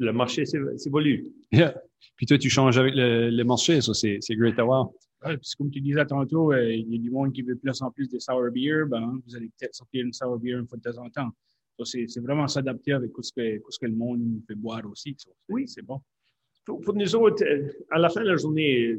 le 0.00 0.12
marché 0.12 0.44
s'é- 0.44 0.76
s'évolue. 0.78 1.26
Yeah. 1.52 1.74
Puis 2.16 2.26
toi, 2.26 2.38
tu 2.38 2.48
changes 2.50 2.78
avec 2.78 2.94
le, 2.94 3.30
le 3.30 3.44
marché, 3.44 3.80
ça, 3.80 3.94
c'est 3.94 4.18
c'est 4.20 4.34
great 4.36 4.58
à 4.58 4.64
voir. 4.64 4.88
Ouais, 5.24 5.36
puis 5.36 5.50
comme 5.56 5.70
tu 5.70 5.80
disais 5.80 6.04
tantôt, 6.06 6.52
euh, 6.52 6.72
il 6.72 6.92
y 6.92 6.96
a 6.96 6.98
du 6.98 7.10
monde 7.10 7.32
qui 7.32 7.42
veut 7.42 7.54
plus 7.56 7.80
en 7.82 7.90
plus 7.92 8.08
de 8.08 8.18
sour 8.18 8.42
beer. 8.50 8.84
Ben, 8.88 9.20
vous 9.24 9.36
allez 9.36 9.50
peut-être 9.56 9.74
sortir 9.74 10.04
une 10.04 10.12
sour 10.12 10.36
beer 10.38 10.58
une 10.58 10.66
fois 10.66 10.78
de 10.78 10.82
temps 10.90 10.98
en 11.04 11.08
temps. 11.10 11.30
Ça, 11.78 11.84
c'est 11.84 12.06
c'est 12.08 12.20
vraiment 12.20 12.48
s'adapter 12.48 12.92
avec 12.92 13.12
ce 13.20 13.32
que, 13.32 13.62
ce 13.68 13.78
que 13.78 13.86
le 13.86 13.94
monde 13.94 14.40
peut 14.48 14.54
boire 14.56 14.82
aussi. 14.90 15.14
C'est- 15.16 15.30
Oui. 15.48 15.68
C'est 15.68 15.82
bon. 15.82 16.00
Pour, 16.64 16.80
pour 16.80 16.94
nous 16.94 17.14
autres, 17.16 17.44
euh, 17.44 17.68
à 17.90 17.98
la 17.98 18.08
fin 18.08 18.22
de 18.22 18.28
la 18.28 18.36
journée, 18.36 18.96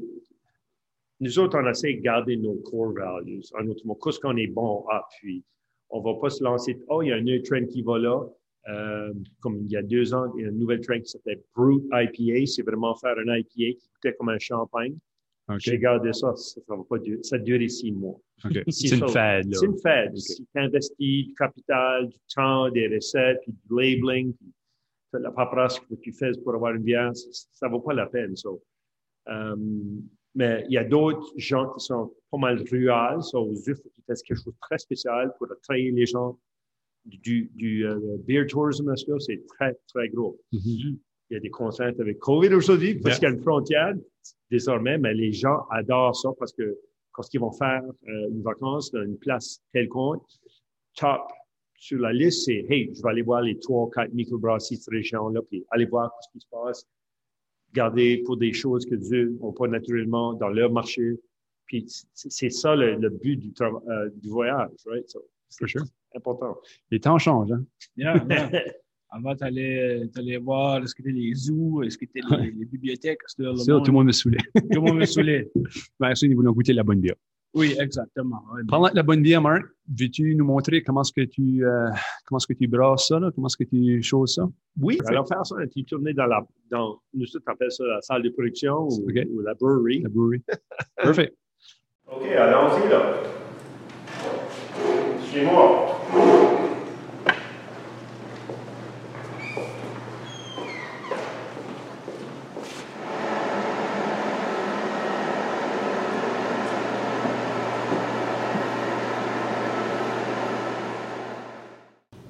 nous 1.23 1.39
autres, 1.39 1.57
on 1.59 1.67
essaie 1.69 1.93
de 1.93 2.01
garder 2.01 2.37
nos 2.37 2.55
core 2.55 2.93
values. 2.93 3.41
En 3.59 3.67
autre 3.67 3.85
mot, 3.85 3.95
qu'est-ce 3.95 4.19
qu'on 4.19 4.37
est 4.37 4.47
bon? 4.47 4.85
À, 4.89 5.07
puis 5.17 5.43
on 5.89 6.01
va 6.01 6.19
pas 6.19 6.29
se 6.29 6.43
lancer, 6.43 6.77
oh, 6.89 7.01
il 7.01 7.09
y 7.09 7.11
a 7.11 7.15
un 7.15 7.21
nouveau 7.21 7.43
trend 7.43 7.65
qui 7.65 7.81
va 7.81 7.97
là. 7.99 8.23
Euh, 8.69 9.13
comme 9.41 9.57
il 9.57 9.71
y 9.71 9.75
a 9.75 9.83
deux 9.83 10.13
ans, 10.13 10.33
il 10.37 10.43
y 10.43 10.45
a 10.45 10.49
une 10.49 10.57
nouvelle 10.57 10.79
trend 10.79 10.99
qui 10.99 11.09
s'appelait 11.09 11.41
Brute 11.55 11.83
IPA. 11.91 12.45
C'est 12.45 12.63
vraiment 12.63 12.95
faire 12.95 13.15
un 13.17 13.37
IPA 13.37 13.79
qui 13.79 13.89
coûtait 13.93 14.13
comme 14.15 14.29
un 14.29 14.39
champagne. 14.39 14.95
OK. 15.49 15.57
J'ai 15.59 15.77
gardé 15.77 16.13
ça, 16.13 16.33
ça, 16.35 16.61
ça 16.65 16.75
va 16.75 16.83
pas 16.89 16.99
durer, 16.99 17.21
ça 17.21 17.37
durait 17.37 17.67
six 17.67 17.91
mois. 17.91 18.17
C'est 18.69 18.95
une 18.95 19.01
là. 19.01 19.43
C'est 19.51 19.65
une. 19.65 19.73
Ok. 19.73 20.17
Si 20.17 20.45
tu 20.45 20.59
investis 20.59 21.27
du 21.27 21.33
capital, 21.33 22.07
du 22.07 22.17
temps, 22.33 22.69
des 22.69 22.87
recettes, 22.87 23.39
puis 23.41 23.51
du 23.51 23.59
labeling, 23.69 24.33
puis 24.33 24.53
la 25.21 25.31
paperasse 25.31 25.79
que 25.81 25.95
tu 25.95 26.13
fais 26.13 26.31
pour 26.43 26.55
avoir 26.55 26.73
une 26.73 26.83
bière, 26.83 27.13
ça, 27.15 27.27
ça 27.51 27.67
vaut 27.67 27.81
pas 27.81 27.93
la 27.93 28.07
peine. 28.07 28.35
So. 28.37 28.63
Mais 30.35 30.65
il 30.67 30.73
y 30.73 30.77
a 30.77 30.83
d'autres 30.83 31.31
gens 31.37 31.71
qui 31.73 31.85
sont 31.85 32.11
pas 32.31 32.37
mal 32.37 32.63
ruales. 32.71 33.21
So, 33.21 33.49
il 33.51 33.57
faut 33.57 33.81
que 33.81 33.89
tu 33.95 34.01
fasses 34.07 34.23
quelque 34.23 34.37
chose 34.37 34.53
de 34.53 34.59
très 34.61 34.77
spécial 34.77 35.33
pour 35.37 35.47
attirer 35.51 35.91
les 35.91 36.05
gens. 36.05 36.37
Du, 37.05 37.51
du 37.55 37.85
euh, 37.85 37.99
beer 38.25 38.47
tourism, 38.47 38.89
c'est 38.95 39.45
très, 39.47 39.77
très 39.89 40.07
gros. 40.07 40.39
Mhm. 40.53 40.97
Il 41.29 41.33
y 41.33 41.35
a 41.35 41.39
des 41.41 41.49
contraintes 41.49 41.99
avec 41.99 42.17
COVID 42.19 42.53
aujourd'hui 42.53 42.95
parce 42.95 43.19
qu'il 43.19 43.27
y 43.27 43.31
a 43.31 43.35
une 43.35 43.41
frontière 43.41 43.93
désormais, 44.49 44.97
mais 44.97 45.13
les 45.13 45.33
gens 45.33 45.65
adorent 45.69 46.15
ça 46.15 46.29
parce 46.39 46.53
que 46.53 46.77
quand 47.11 47.23
ils 47.33 47.39
vont 47.39 47.51
faire 47.51 47.83
euh, 47.83 48.29
une 48.29 48.41
vacance 48.41 48.89
dans 48.91 49.01
une 49.01 49.17
place 49.17 49.61
quelconque, 49.73 50.23
top 50.95 51.21
sur 51.75 51.99
la 51.99 52.13
liste, 52.13 52.45
c'est 52.45 52.65
hey, 52.69 52.89
je 52.95 53.01
vais 53.01 53.09
aller 53.09 53.21
voir 53.21 53.41
les 53.41 53.59
trois, 53.59 53.89
quatre 53.93 54.13
microbrasseries 54.13 54.77
de 54.77 54.81
cette 54.81 54.93
région-là, 54.93 55.41
puis 55.49 55.65
aller 55.71 55.85
voir 55.85 56.09
ce 56.21 56.31
qui 56.31 56.39
se 56.39 56.47
passe, 56.49 56.87
garder 57.73 58.23
pour 58.25 58.37
des 58.37 58.53
choses 58.53 58.85
que 58.85 58.95
Dieu 58.95 59.37
n'ont 59.41 59.53
pas 59.53 59.67
naturellement 59.67 60.33
dans 60.33 60.49
leur 60.49 60.71
marché. 60.71 61.19
Puis 61.65 61.85
c'est 62.13 62.49
ça 62.49 62.75
le, 62.75 62.95
le 62.95 63.09
but 63.09 63.37
du, 63.37 63.53
euh, 63.61 64.09
du 64.15 64.29
voyage, 64.29 64.69
right? 64.85 65.09
So, 65.09 65.21
c'est 65.49 65.67
sure. 65.67 65.83
important. 66.15 66.57
Les 66.91 66.99
temps 66.99 67.17
changent, 67.17 67.51
hein? 67.51 67.65
Yeah, 67.95 68.25
yeah. 68.29 68.49
Avant, 69.09 69.35
tu 69.35 69.43
allais, 69.43 70.37
voir 70.37 70.83
est-ce 70.83 70.95
que 70.95 71.03
tu 71.03 71.11
les 71.11 71.35
zoos, 71.35 71.83
est-ce 71.83 71.99
que 71.99 72.05
tu 72.05 72.13
les, 72.15 72.51
les 72.51 72.65
bibliothèques. 72.65 73.19
c'était 73.27 73.43
le 73.43 73.55
Ça, 73.57 73.73
tout 73.79 73.85
le 73.85 73.91
monde 73.91 74.07
me 74.07 74.11
saoulait. 74.11 74.39
tout 74.55 74.63
le 74.71 74.81
monde 74.81 74.97
me 74.97 75.05
saoulait. 75.05 75.51
Ben, 75.99 76.15
ça, 76.15 76.25
ils 76.25 76.35
voulaient 76.35 76.51
goûter 76.51 76.73
la 76.73 76.81
bonne 76.81 76.99
bière. 76.99 77.15
Oui, 77.53 77.75
exactement. 77.79 78.41
De 78.63 78.95
la 78.95 79.03
bonne 79.03 79.21
bière, 79.21 79.41
Marc, 79.41 79.63
veux-tu 79.87 80.35
nous 80.35 80.45
montrer 80.45 80.81
comment 80.81 81.01
est-ce 81.01 81.13
que 81.13 81.21
tu, 81.21 81.63
euh, 81.63 81.87
comment 82.25 82.37
est-ce 82.37 82.47
que 82.47 82.53
tu 82.53 82.67
brasses 82.67 83.07
ça, 83.07 83.19
là? 83.19 83.29
Comment 83.33 83.47
est-ce 83.47 83.57
que 83.57 83.63
tu 83.63 84.01
choses 84.01 84.35
ça? 84.35 84.49
Oui, 84.81 84.97
alors 85.05 85.27
faire 85.27 85.45
ça, 85.45 85.55
petit 85.57 85.85
tournée 85.85 86.13
dans 86.13 86.25
la, 86.25 86.43
dans, 86.71 86.99
nous, 87.13 87.25
on 87.25 87.51
appelle 87.51 87.71
ça 87.71 87.83
la 87.85 88.01
salle 88.01 88.23
de 88.23 88.29
production 88.29 88.87
ou, 88.87 89.07
la 89.09 89.53
brewery. 89.53 90.01
La 90.01 90.09
brewery. 90.09 90.41
Perfect. 90.95 91.35
OK, 92.07 92.25
allons-y, 92.25 92.89
là. 92.89 93.13
Suis-moi. 95.29 96.52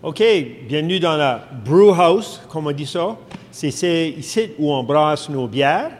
OK, 0.03 0.21
bienvenue 0.67 0.99
dans 0.99 1.15
la 1.15 1.41
brew 1.63 1.93
house, 1.97 2.41
comme 2.49 2.67
on 2.67 2.71
dit 2.73 2.85
ça. 2.85 3.15
C'est 3.51 3.69
ici 4.09 4.51
où 4.59 4.69
on 4.73 4.83
brasse 4.83 5.29
nos 5.29 5.47
bières 5.47 5.91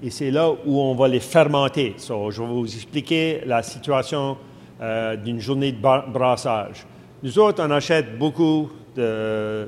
et 0.00 0.08
c'est 0.10 0.30
là 0.30 0.52
où 0.64 0.80
on 0.80 0.94
va 0.94 1.08
les 1.08 1.18
fermenter. 1.18 1.94
So, 1.96 2.30
je 2.30 2.40
vais 2.40 2.46
vous 2.48 2.72
expliquer 2.72 3.40
la 3.44 3.64
situation 3.64 4.36
euh, 4.80 5.16
d'une 5.16 5.40
journée 5.40 5.72
de 5.72 5.80
bra- 5.80 6.06
brassage. 6.06 6.86
Nous 7.24 7.36
autres, 7.40 7.60
on 7.66 7.70
achète 7.72 8.16
beaucoup 8.16 8.70
de, 8.94 9.66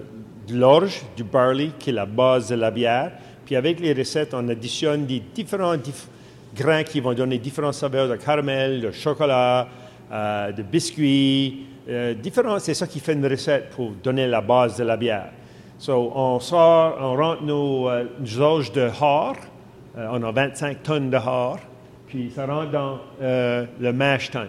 l'orge, 0.51 1.03
du 1.16 1.25
barley, 1.25 1.71
qui 1.79 1.90
est 1.90 1.95
la 1.95 2.07
base 2.07 2.51
de 2.51 2.55
la 2.55 2.71
bière. 2.71 3.11
Puis 3.45 3.57
avec 3.57 3.81
les 3.81 3.92
recettes, 3.95 4.33
on 4.33 4.49
additionne 4.49 5.07
des 5.07 5.21
différents 5.35 5.75
dif- 5.77 6.07
grains 6.55 6.85
qui 6.85 7.01
vont 7.01 7.14
donner 7.14 7.38
différentes 7.38 7.75
saveurs 7.75 8.09
de 8.09 8.14
caramel, 8.14 8.81
de 8.81 8.90
chocolat, 8.92 9.66
euh, 10.12 10.53
de 10.53 10.62
biscuits, 10.62 11.66
euh. 11.88 12.14
C'est 12.59 12.75
ça 12.75 12.87
qui 12.87 13.01
fait 13.01 13.14
une 13.14 13.27
recette 13.27 13.71
pour 13.71 13.90
donner 14.03 14.27
la 14.27 14.40
base 14.40 14.77
de 14.77 14.85
la 14.85 14.97
bière. 14.97 15.31
So, 15.79 16.12
on 16.14 16.38
sort, 16.38 16.97
on 17.01 17.16
rentre 17.16 17.42
nos, 17.42 17.88
euh, 17.88 18.05
de 18.21 18.90
hard 19.03 19.38
Euh, 19.99 20.09
on 20.11 20.23
a 20.23 20.33
25 20.33 20.83
tonnes 20.83 21.11
dehors, 21.11 21.59
puis 22.07 22.33
ça 22.35 22.47
rentre 22.47 22.71
dans 22.71 22.99
euh, 23.21 23.66
le 23.79 23.92
mash 23.92 24.31
tun. 24.31 24.49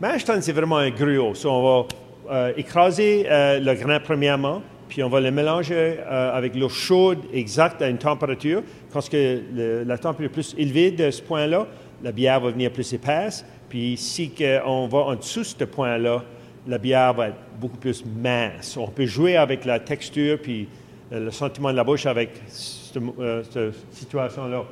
Mash 0.00 0.24
tun, 0.24 0.40
c'est 0.40 0.52
vraiment 0.52 0.76
un 0.76 0.90
gruau. 0.90 1.34
So, 1.34 1.50
on 1.50 1.62
va 1.62 1.88
euh, 2.30 2.52
écraser 2.56 3.26
le 3.28 3.74
grain 3.74 3.98
premièrement, 3.98 4.62
puis 4.88 5.02
on 5.02 5.08
va 5.08 5.20
le 5.20 5.32
mélanger 5.32 5.98
avec 6.08 6.54
l'eau 6.54 6.68
chaude 6.68 7.18
exacte 7.32 7.82
à 7.82 7.88
une 7.88 7.98
température. 7.98 8.62
Quand 8.92 9.08
que 9.08 9.42
la 9.84 9.98
température 9.98 10.26
est 10.26 10.28
plus 10.28 10.54
élevée 10.56 10.92
de 10.92 11.10
ce 11.10 11.20
point-là, 11.20 11.66
la 12.04 12.12
bière 12.12 12.40
va 12.40 12.50
venir 12.50 12.70
plus 12.70 12.92
épaisse. 12.92 13.44
Puis 13.68 13.96
si 13.96 14.32
on 14.64 14.86
va 14.86 14.98
en 14.98 15.16
dessous 15.16 15.40
de 15.40 15.46
ce 15.46 15.64
point-là, 15.64 16.22
la 16.66 16.78
bière 16.78 17.14
va 17.14 17.28
être 17.28 17.36
beaucoup 17.60 17.76
plus 17.76 18.04
mince. 18.04 18.76
On 18.76 18.88
peut 18.88 19.06
jouer 19.06 19.36
avec 19.36 19.64
la 19.64 19.78
texture 19.78 20.38
puis 20.40 20.68
euh, 21.12 21.26
le 21.26 21.30
sentiment 21.30 21.70
de 21.70 21.76
la 21.76 21.84
bouche 21.84 22.06
avec 22.06 22.30
cette, 22.48 22.96
euh, 22.96 23.72
situation-là. 23.92 24.64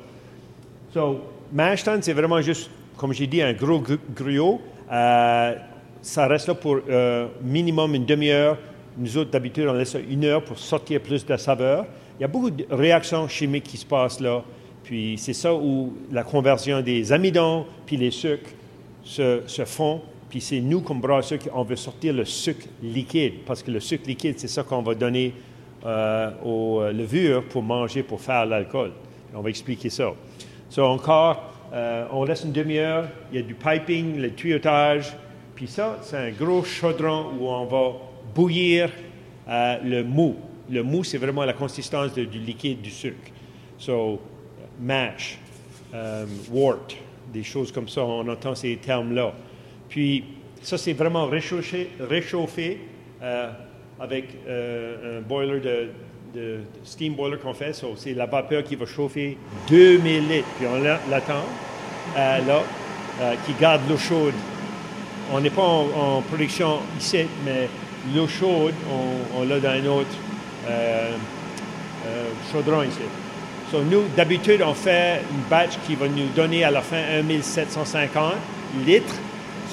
So, 0.93 1.21
mash 1.51 1.83
tun, 1.83 2.01
c'est 2.01 2.13
vraiment 2.13 2.41
juste, 2.41 2.69
comme 2.97 3.13
j'ai 3.13 3.27
dit, 3.27 3.41
un 3.41 3.53
gros 3.53 3.81
gruau. 4.15 4.61
Euh, 4.91 5.55
ça 6.01 6.27
reste 6.27 6.47
là 6.47 6.53
pour 6.53 6.79
euh, 6.89 7.27
minimum 7.41 7.95
une 7.95 8.05
demi-heure. 8.05 8.57
Nous 8.97 9.17
autres, 9.17 9.31
d'habitude, 9.31 9.67
on 9.67 9.73
laisse 9.73 9.97
une 10.09 10.25
heure 10.25 10.43
pour 10.43 10.59
sortir 10.59 11.01
plus 11.01 11.25
de 11.25 11.35
saveur. 11.37 11.85
Il 12.19 12.21
y 12.21 12.25
a 12.25 12.27
beaucoup 12.27 12.51
de 12.51 12.65
réactions 12.69 13.27
chimiques 13.27 13.65
qui 13.65 13.77
se 13.77 13.85
passent 13.85 14.19
là. 14.19 14.43
Puis 14.83 15.17
c'est 15.17 15.33
ça 15.33 15.53
où 15.53 15.93
la 16.11 16.23
conversion 16.23 16.81
des 16.81 17.11
amidons 17.11 17.65
puis 17.85 17.97
les 17.97 18.11
sucres 18.11 18.51
se 19.03 19.65
font. 19.65 20.01
Puis 20.29 20.41
c'est 20.41 20.59
nous, 20.59 20.81
comme 20.81 20.99
brasseurs, 20.99 21.39
qui 21.39 21.49
on 21.53 21.63
veut 21.63 21.75
sortir 21.75 22.13
le 22.13 22.25
sucre 22.25 22.67
liquide. 22.81 23.45
Parce 23.45 23.63
que 23.63 23.71
le 23.71 23.79
sucre 23.79 24.07
liquide, 24.07 24.35
c'est 24.37 24.47
ça 24.47 24.63
qu'on 24.63 24.81
va 24.81 24.95
donner 24.95 25.33
euh, 25.85 26.31
aux 26.43 26.81
euh, 26.81 26.91
levures 26.91 27.43
pour 27.43 27.63
manger, 27.63 28.03
pour 28.03 28.21
faire 28.21 28.45
l'alcool. 28.45 28.91
On 29.33 29.41
va 29.41 29.49
expliquer 29.49 29.89
ça. 29.89 30.13
So, 30.69 30.83
encore, 30.83 31.53
euh, 31.73 32.07
on 32.11 32.23
laisse 32.23 32.43
une 32.43 32.51
demi-heure, 32.51 33.07
il 33.31 33.39
y 33.39 33.39
a 33.39 33.45
du 33.45 33.53
piping, 33.53 34.17
le 34.17 34.31
tuyautage, 34.31 35.13
puis 35.55 35.67
ça, 35.67 35.99
c'est 36.01 36.17
un 36.17 36.31
gros 36.31 36.63
chaudron 36.63 37.27
où 37.39 37.47
on 37.47 37.65
va 37.65 37.93
bouillir 38.33 38.89
le 39.47 40.01
mou. 40.01 40.35
Le 40.69 40.83
mou, 40.83 41.03
c'est 41.03 41.17
vraiment 41.17 41.45
la 41.45 41.53
consistance 41.53 42.13
du 42.13 42.39
liquide 42.39 42.81
du 42.81 42.89
sucre. 42.89 43.31
So, 43.77 44.19
mash, 44.79 45.37
euh, 45.93 46.25
wort, 46.51 46.87
des 47.33 47.43
choses 47.43 47.71
comme 47.71 47.87
ça, 47.87 48.03
on 48.03 48.27
entend 48.27 48.55
ces 48.55 48.75
termes-là. 48.77 49.33
Puis, 49.89 50.23
ça, 50.61 50.77
c'est 50.77 50.93
vraiment 50.93 51.27
réchauffé, 51.27 52.79
euh, 53.21 53.49
avec 53.99 54.25
euh, 54.47 55.19
un 55.19 55.21
boiler 55.21 55.59
de, 55.59 56.59
steam 56.83 57.13
boiler 57.13 57.37
qu'on 57.37 57.53
fait. 57.53 57.79
C'est 57.95 58.13
la 58.13 58.25
vapeur 58.25 58.63
qui 58.63 58.75
va 58.75 58.85
chauffer 58.85 59.37
2000 59.69 60.27
litres. 60.27 60.47
Puis 60.57 60.67
on 60.67 60.81
l'a- 60.81 60.99
l'attend 61.09 61.45
euh, 62.17 62.39
là, 62.45 62.61
qui 63.45 63.53
garde 63.53 63.81
l'eau 63.89 63.97
chaude. 63.97 64.33
On 65.31 65.39
n'est 65.39 65.49
pas 65.49 65.61
en, 65.61 66.21
production 66.21 66.79
ici, 66.99 67.25
mais 67.45 67.69
l'eau 68.13 68.27
chaude, 68.27 68.73
on, 69.37 69.43
l'a 69.45 69.59
dans 69.59 69.69
un 69.69 69.85
autre 69.85 70.15
chaudron 72.51 72.83
ici. 72.83 72.99
So, 73.71 73.81
nous, 73.81 74.03
d'habitude, 74.15 74.61
on 74.61 74.73
fait 74.73 75.21
une 75.31 75.49
batch 75.49 75.77
qui 75.87 75.95
va 75.95 76.07
nous 76.07 76.27
donner 76.35 76.63
à 76.63 76.71
la 76.71 76.81
fin 76.81 77.21
1750 77.23 78.33
litres. 78.85 79.15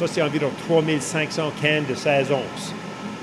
Ça, 0.03 0.09
c'est 0.15 0.23
environ 0.23 0.51
3500 0.67 1.53
cannes 1.62 1.85
de 1.88 1.95
16 1.95 2.33
onces. 2.33 2.73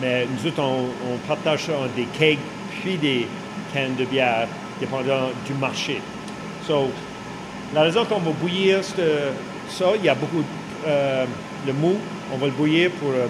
Mais 0.02 0.26
nous 0.26 0.48
autres, 0.48 0.62
on, 0.64 1.18
partage 1.28 1.64
ça 1.66 1.74
en 1.74 1.88
des 1.94 2.06
kegs 2.18 2.40
puis 2.82 2.96
des 2.96 3.28
cannes 3.74 3.96
de 4.00 4.06
bière, 4.06 4.48
dépendant 4.80 5.28
du 5.46 5.54
marché. 5.56 6.02
So, 6.66 6.90
la 7.76 7.82
raison 7.82 8.06
qu'on 8.06 8.20
va 8.20 8.32
bouillir 8.32 8.80
ça, 8.82 9.86
il 9.98 10.06
y 10.06 10.08
a 10.08 10.16
beaucoup 10.16 10.38
de 10.38 10.46
euh, 10.88 11.26
le 11.68 11.74
mou, 11.74 11.96
on 12.34 12.38
va 12.38 12.46
le 12.46 12.54
bouillir 12.54 12.92
pour 12.92 13.10
euh, 13.10 13.28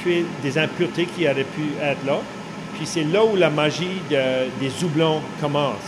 tuer 0.00 0.24
des 0.40 0.56
impuretés 0.56 1.06
qui 1.06 1.24
auraient 1.24 1.42
pu 1.42 1.62
être 1.82 2.06
là. 2.06 2.18
Puis 2.76 2.86
c'est 2.86 3.02
là 3.02 3.24
où 3.24 3.34
la 3.34 3.50
magie 3.50 4.00
de- 4.08 4.48
des 4.60 4.70
houblons 4.84 5.20
commence. 5.40 5.82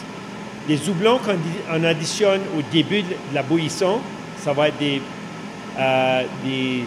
Les 0.69 0.89
houblons 0.89 1.19
qu'on 1.19 1.35
di- 1.35 1.63
on 1.73 1.85
additionne 1.85 2.41
au 2.59 2.63
début 2.73 3.03
de 3.03 3.15
la 3.33 3.45
bouillisson, 3.45 4.01
ça 4.43 4.53
va 4.53 4.67
être 4.67 4.79
des, 4.79 5.01
euh, 5.79 6.23
des 6.45 6.85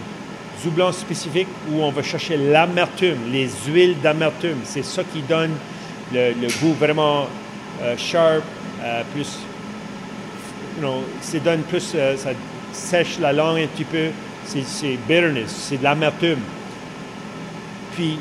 houblons 0.65 0.91
spécifiques 0.91 1.47
où 1.71 1.81
on 1.81 1.91
va 1.91 2.01
chercher 2.01 2.37
l'amertume, 2.37 3.17
les 3.31 3.49
huiles 3.67 3.95
d'amertume. 4.01 4.57
C'est 4.63 4.83
ça 4.83 5.03
qui 5.03 5.21
donne 5.21 5.51
le, 6.13 6.33
goût 6.59 6.73
vraiment 6.73 7.27
euh, 7.81 7.95
sharp, 7.97 8.43
euh, 8.83 9.03
plus 9.13 9.37
you 10.81 11.03
ça 11.21 11.39
donne 11.39 11.61
plus, 11.61 11.81
ça 11.81 12.29
sèche 12.71 13.19
la 13.19 13.33
langue 13.33 13.59
un 13.59 13.67
petit 13.67 13.83
peu, 13.83 14.07
c'est, 14.45 14.97
bitterness, 15.07 15.49
c'est 15.49 15.77
de 15.77 15.83
l'amertume. 15.83 16.39
Puis, 17.95 18.17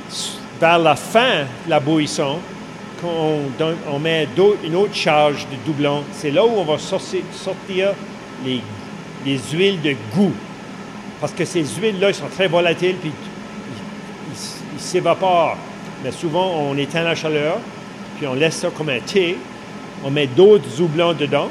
vers 0.60 0.78
la 0.78 0.96
fin 0.96 1.44
de 1.64 1.70
la 1.70 1.80
bouillisson, 1.80 2.38
quand 3.00 3.46
on, 3.92 3.98
met 3.98 4.26
une 4.64 4.74
autre 4.74 4.94
charge 4.94 5.46
de 5.46 5.56
doublon, 5.64 6.02
c'est 6.12 6.30
là 6.30 6.44
où 6.44 6.50
on 6.56 6.64
va 6.64 6.78
sortir, 6.78 7.22
les 8.44 9.38
huiles 9.52 9.80
de 9.80 9.94
goût. 10.14 10.32
Parce 11.20 11.32
que 11.32 11.44
ces 11.44 11.64
huiles-là, 11.64 12.12
sont 12.12 12.28
très 12.28 12.48
volatiles, 12.48 12.96
puis 12.96 13.10
ils, 14.74 14.80
s'évaporent. 14.80 15.56
Mais 16.04 16.12
souvent, 16.12 16.52
on 16.56 16.76
éteint 16.76 17.02
la 17.02 17.14
chaleur, 17.14 17.58
puis 18.16 18.26
on 18.26 18.34
laisse 18.34 18.56
ça 18.56 18.70
comme 18.70 18.88
un 18.88 19.00
thé. 19.00 19.36
On 20.04 20.10
met 20.10 20.28
d'autres 20.28 20.80
houblons 20.80 21.12
dedans, 21.12 21.48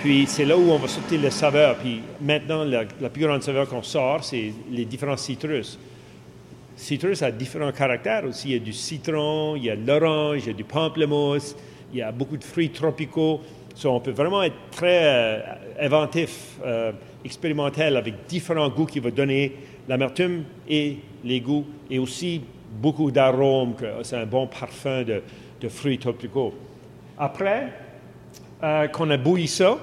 puis 0.00 0.24
c'est 0.28 0.44
là 0.44 0.56
où 0.56 0.70
on 0.70 0.78
va 0.78 0.86
sortir 0.86 1.20
les 1.20 1.30
saveurs. 1.30 1.76
Puis 1.76 2.00
maintenant, 2.20 2.62
la, 2.62 2.84
la 3.00 3.08
plus 3.08 3.24
grande 3.24 3.42
saveur 3.42 3.68
qu'on 3.68 3.82
sort, 3.82 4.22
c'est 4.22 4.52
les 4.70 4.84
différents 4.84 5.16
citrus. 5.16 5.78
Citrus 6.76 7.22
a 7.22 7.30
différents 7.30 7.72
caractères 7.72 8.24
aussi. 8.24 8.48
Il 8.48 8.52
y 8.52 8.56
a 8.56 8.58
du 8.60 8.72
citron, 8.72 9.54
il 9.56 9.64
y 9.64 9.70
a 9.70 9.76
de 9.76 9.86
l'orange, 9.86 10.42
il 10.44 10.46
y 10.46 10.50
a 10.50 10.54
du 10.54 10.64
pamplemousse, 10.64 11.54
il 11.92 11.98
y 11.98 12.02
a 12.02 12.12
beaucoup 12.12 12.36
de 12.36 12.44
fruits 12.44 12.70
tropicaux. 12.70 13.40
So, 13.74 13.90
on 13.90 14.00
peut 14.00 14.12
vraiment 14.12 14.42
être 14.42 14.56
très 14.72 15.00
euh, 15.02 15.40
inventif, 15.80 16.56
euh, 16.64 16.92
expérimental 17.24 17.96
avec 17.96 18.26
différents 18.28 18.68
goûts 18.68 18.86
qui 18.86 19.00
vont 19.00 19.10
donner 19.10 19.52
l'amertume 19.88 20.44
et 20.68 20.96
les 21.24 21.40
goûts 21.40 21.66
et 21.90 21.98
aussi 21.98 22.42
beaucoup 22.80 23.10
d'arômes. 23.10 23.74
C'est 24.02 24.16
un 24.16 24.26
bon 24.26 24.46
parfum 24.46 25.02
de, 25.02 25.22
de 25.60 25.68
fruits 25.68 25.98
tropicaux. 25.98 26.54
Après, 27.18 27.72
euh, 28.62 28.86
qu'on 28.88 29.10
a 29.10 29.16
bouilli 29.16 29.48
ça, 29.48 29.78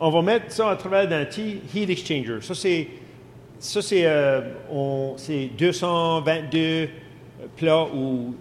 on 0.00 0.10
va 0.10 0.22
mettre 0.22 0.50
ça 0.50 0.70
à 0.70 0.76
travers 0.76 1.06
d'un 1.08 1.24
petit 1.24 1.58
heat 1.74 1.90
exchanger. 1.90 2.38
Ça, 2.40 2.54
c'est, 2.54 2.88
ça, 3.58 3.80
c'est, 3.82 4.04
euh, 4.06 4.40
on- 4.70 5.14
c'est 5.16 5.50
222 5.56 6.88
plats 7.56 7.86
où 7.94 8.34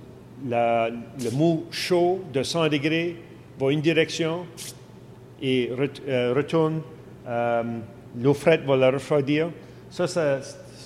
la- 0.47 0.89
le 0.89 1.32
mou 1.32 1.65
chaud 1.69 2.21
de 2.34 2.41
100 2.41 2.67
degrés 2.69 3.15
va 3.60 3.71
une 3.71 3.82
direction 3.82 4.45
et 5.41 5.69
euh, 6.08 6.34
retourne. 6.36 6.82
Euh, 7.27 7.63
l'eau 8.15 8.34
frette 8.34 8.63
va 8.65 8.76
la 8.76 8.91
refroidir. 8.91 9.50
Ça, 9.89 10.08
ça 10.08 10.39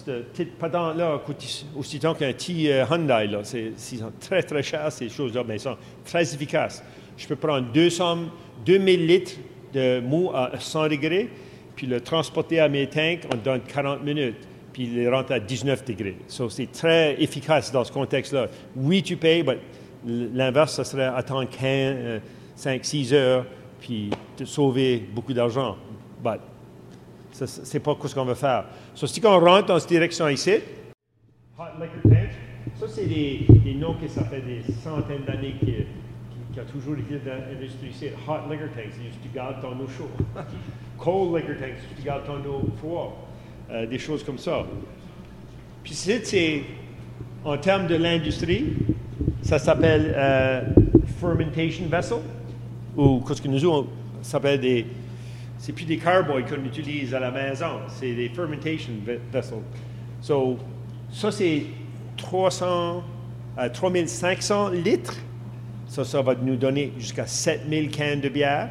cette 0.06 0.32
petite 0.32 0.56
patente-là 0.58 1.20
coûte 1.26 1.66
aussi 1.76 2.00
tant 2.00 2.14
qu'un 2.14 2.32
petit 2.34 2.72
euh, 2.72 2.86
Hyundai. 2.90 3.30
C'est, 3.44 3.74
très, 4.20 4.44
très 4.44 4.62
chers, 4.62 4.92
ces 4.92 5.10
choses-là, 5.10 5.44
mais 5.48 5.56
ils 5.56 5.62
sont 5.62 5.78
très 6.04 6.22
efficaces. 6.22 6.84
Je 7.18 7.28
peux 7.28 7.36
prendre 7.36 7.72
200, 7.72 8.18
2000 8.66 9.08
litres 9.08 9.32
de 9.74 10.00
mou 10.02 10.32
à 10.34 10.52
100 10.60 10.90
degrés, 10.90 11.30
puis 11.76 11.88
le 11.88 12.02
transporter 12.02 12.60
à 12.60 12.70
mes 12.70 12.88
tanks, 12.88 13.22
on 13.34 13.38
donne 13.38 13.62
40 13.62 14.04
minutes, 14.04 14.48
puis 14.72 14.90
il 14.94 15.10
rentre 15.10 15.32
à 15.32 15.40
19 15.40 15.84
degrés. 15.86 16.18
So, 16.28 16.50
c'est 16.50 16.72
très 16.72 17.22
efficace 17.22 17.72
dans 17.72 17.84
ce 17.84 17.92
contexte-là. 17.92 18.48
Oui, 18.76 19.02
tu 19.02 19.18
payes, 19.18 19.44
mais 19.44 19.58
l'inverse, 20.06 20.74
ça 20.74 20.84
serait 20.84 21.06
attendre 21.06 21.50
15, 21.50 22.22
5, 22.56 22.86
6 22.86 23.14
heures, 23.14 23.46
puis 23.80 24.12
te 24.38 24.46
sauver 24.46 24.98
beaucoup 25.14 25.34
d'argent. 25.34 25.78
C'est 27.36 27.80
pas 27.80 27.98
ce 28.06 28.16
qu'on 28.16 28.26
veut 28.26 28.34
faire. 28.36 28.66
So, 28.94 29.08
si 29.08 29.22
on 29.26 29.40
rentre 29.40 29.68
dans 29.68 29.80
cette 29.80 29.90
direction 29.90 30.30
ici, 30.30 30.54
Hot 31.58 31.64
Liquor 31.80 32.02
Tank, 32.04 32.30
ça, 32.80 32.86
c'est 32.88 33.06
des, 33.06 33.46
des 33.64 33.74
noms 33.76 33.96
que 33.96 34.08
ça 34.08 34.24
fait 34.24 34.42
des 34.42 34.62
centaines 34.84 35.24
d'années 35.26 35.56
qui, 35.60 35.66
qui, 35.66 36.54
qui 36.54 36.60
a 36.60 36.64
toujours 36.64 36.96
été 36.98 37.20
dans 37.26 37.36
l'industrie 37.50 37.90
ici. 37.90 38.08
Hot 38.28 38.50
Liquor 38.50 38.70
Tanks, 38.76 38.92
c'est 38.92 39.04
juste 39.04 39.20
tu 39.22 39.30
gardes 39.34 39.62
ton 39.62 39.72
eau 39.80 39.88
chaude. 39.88 40.26
Cold 40.98 41.36
Liquor 41.36 41.56
Tanks, 41.60 41.82
tu 41.98 42.04
gardes 42.04 42.26
ton 42.26 42.38
eau 42.50 42.62
froide. 42.78 43.12
Euh, 43.72 43.86
des 43.86 44.00
choses 44.00 44.24
comme 44.24 44.38
ça. 44.38 44.66
Puis 45.84 45.94
c'est, 45.94 46.64
en 47.44 47.58
termes 47.58 47.88
de 47.88 47.96
l'industrie, 47.96 48.74
ça 49.42 49.60
s'appelle 49.60 50.14
euh, 50.16 50.62
fermentation 51.20 51.88
vessel, 51.88 52.20
ou 52.96 53.22
qu'est-ce 53.28 53.42
que 53.42 53.48
nous 53.48 53.66
on 53.68 53.88
ça 54.22 54.32
s'appelle 54.32 54.60
des, 54.60 54.86
c'est 55.66 55.74
plus 55.74 55.86
des 55.86 55.98
carboys 55.98 56.46
qu'on 56.46 56.64
utilise 56.64 57.12
à 57.16 57.20
la 57.20 57.32
maison, 57.32 57.80
c'est 57.88 58.14
des 58.14 58.30
fermentation 58.30 58.94
ve- 59.04 59.18
vessels. 59.34 59.64
So, 60.22 60.60
ça 61.12 61.32
c'est 61.32 61.64
300 62.18 63.04
à 63.58 63.70
3500 63.72 64.70
litres. 64.70 65.16
Ça, 65.88 66.06
ça 66.06 66.22
va 66.22 66.36
nous 66.36 66.56
donner 66.56 66.94
jusqu'à 67.00 67.26
7000 67.26 67.90
cannes 67.90 68.22
de 68.22 68.30
bière, 68.30 68.70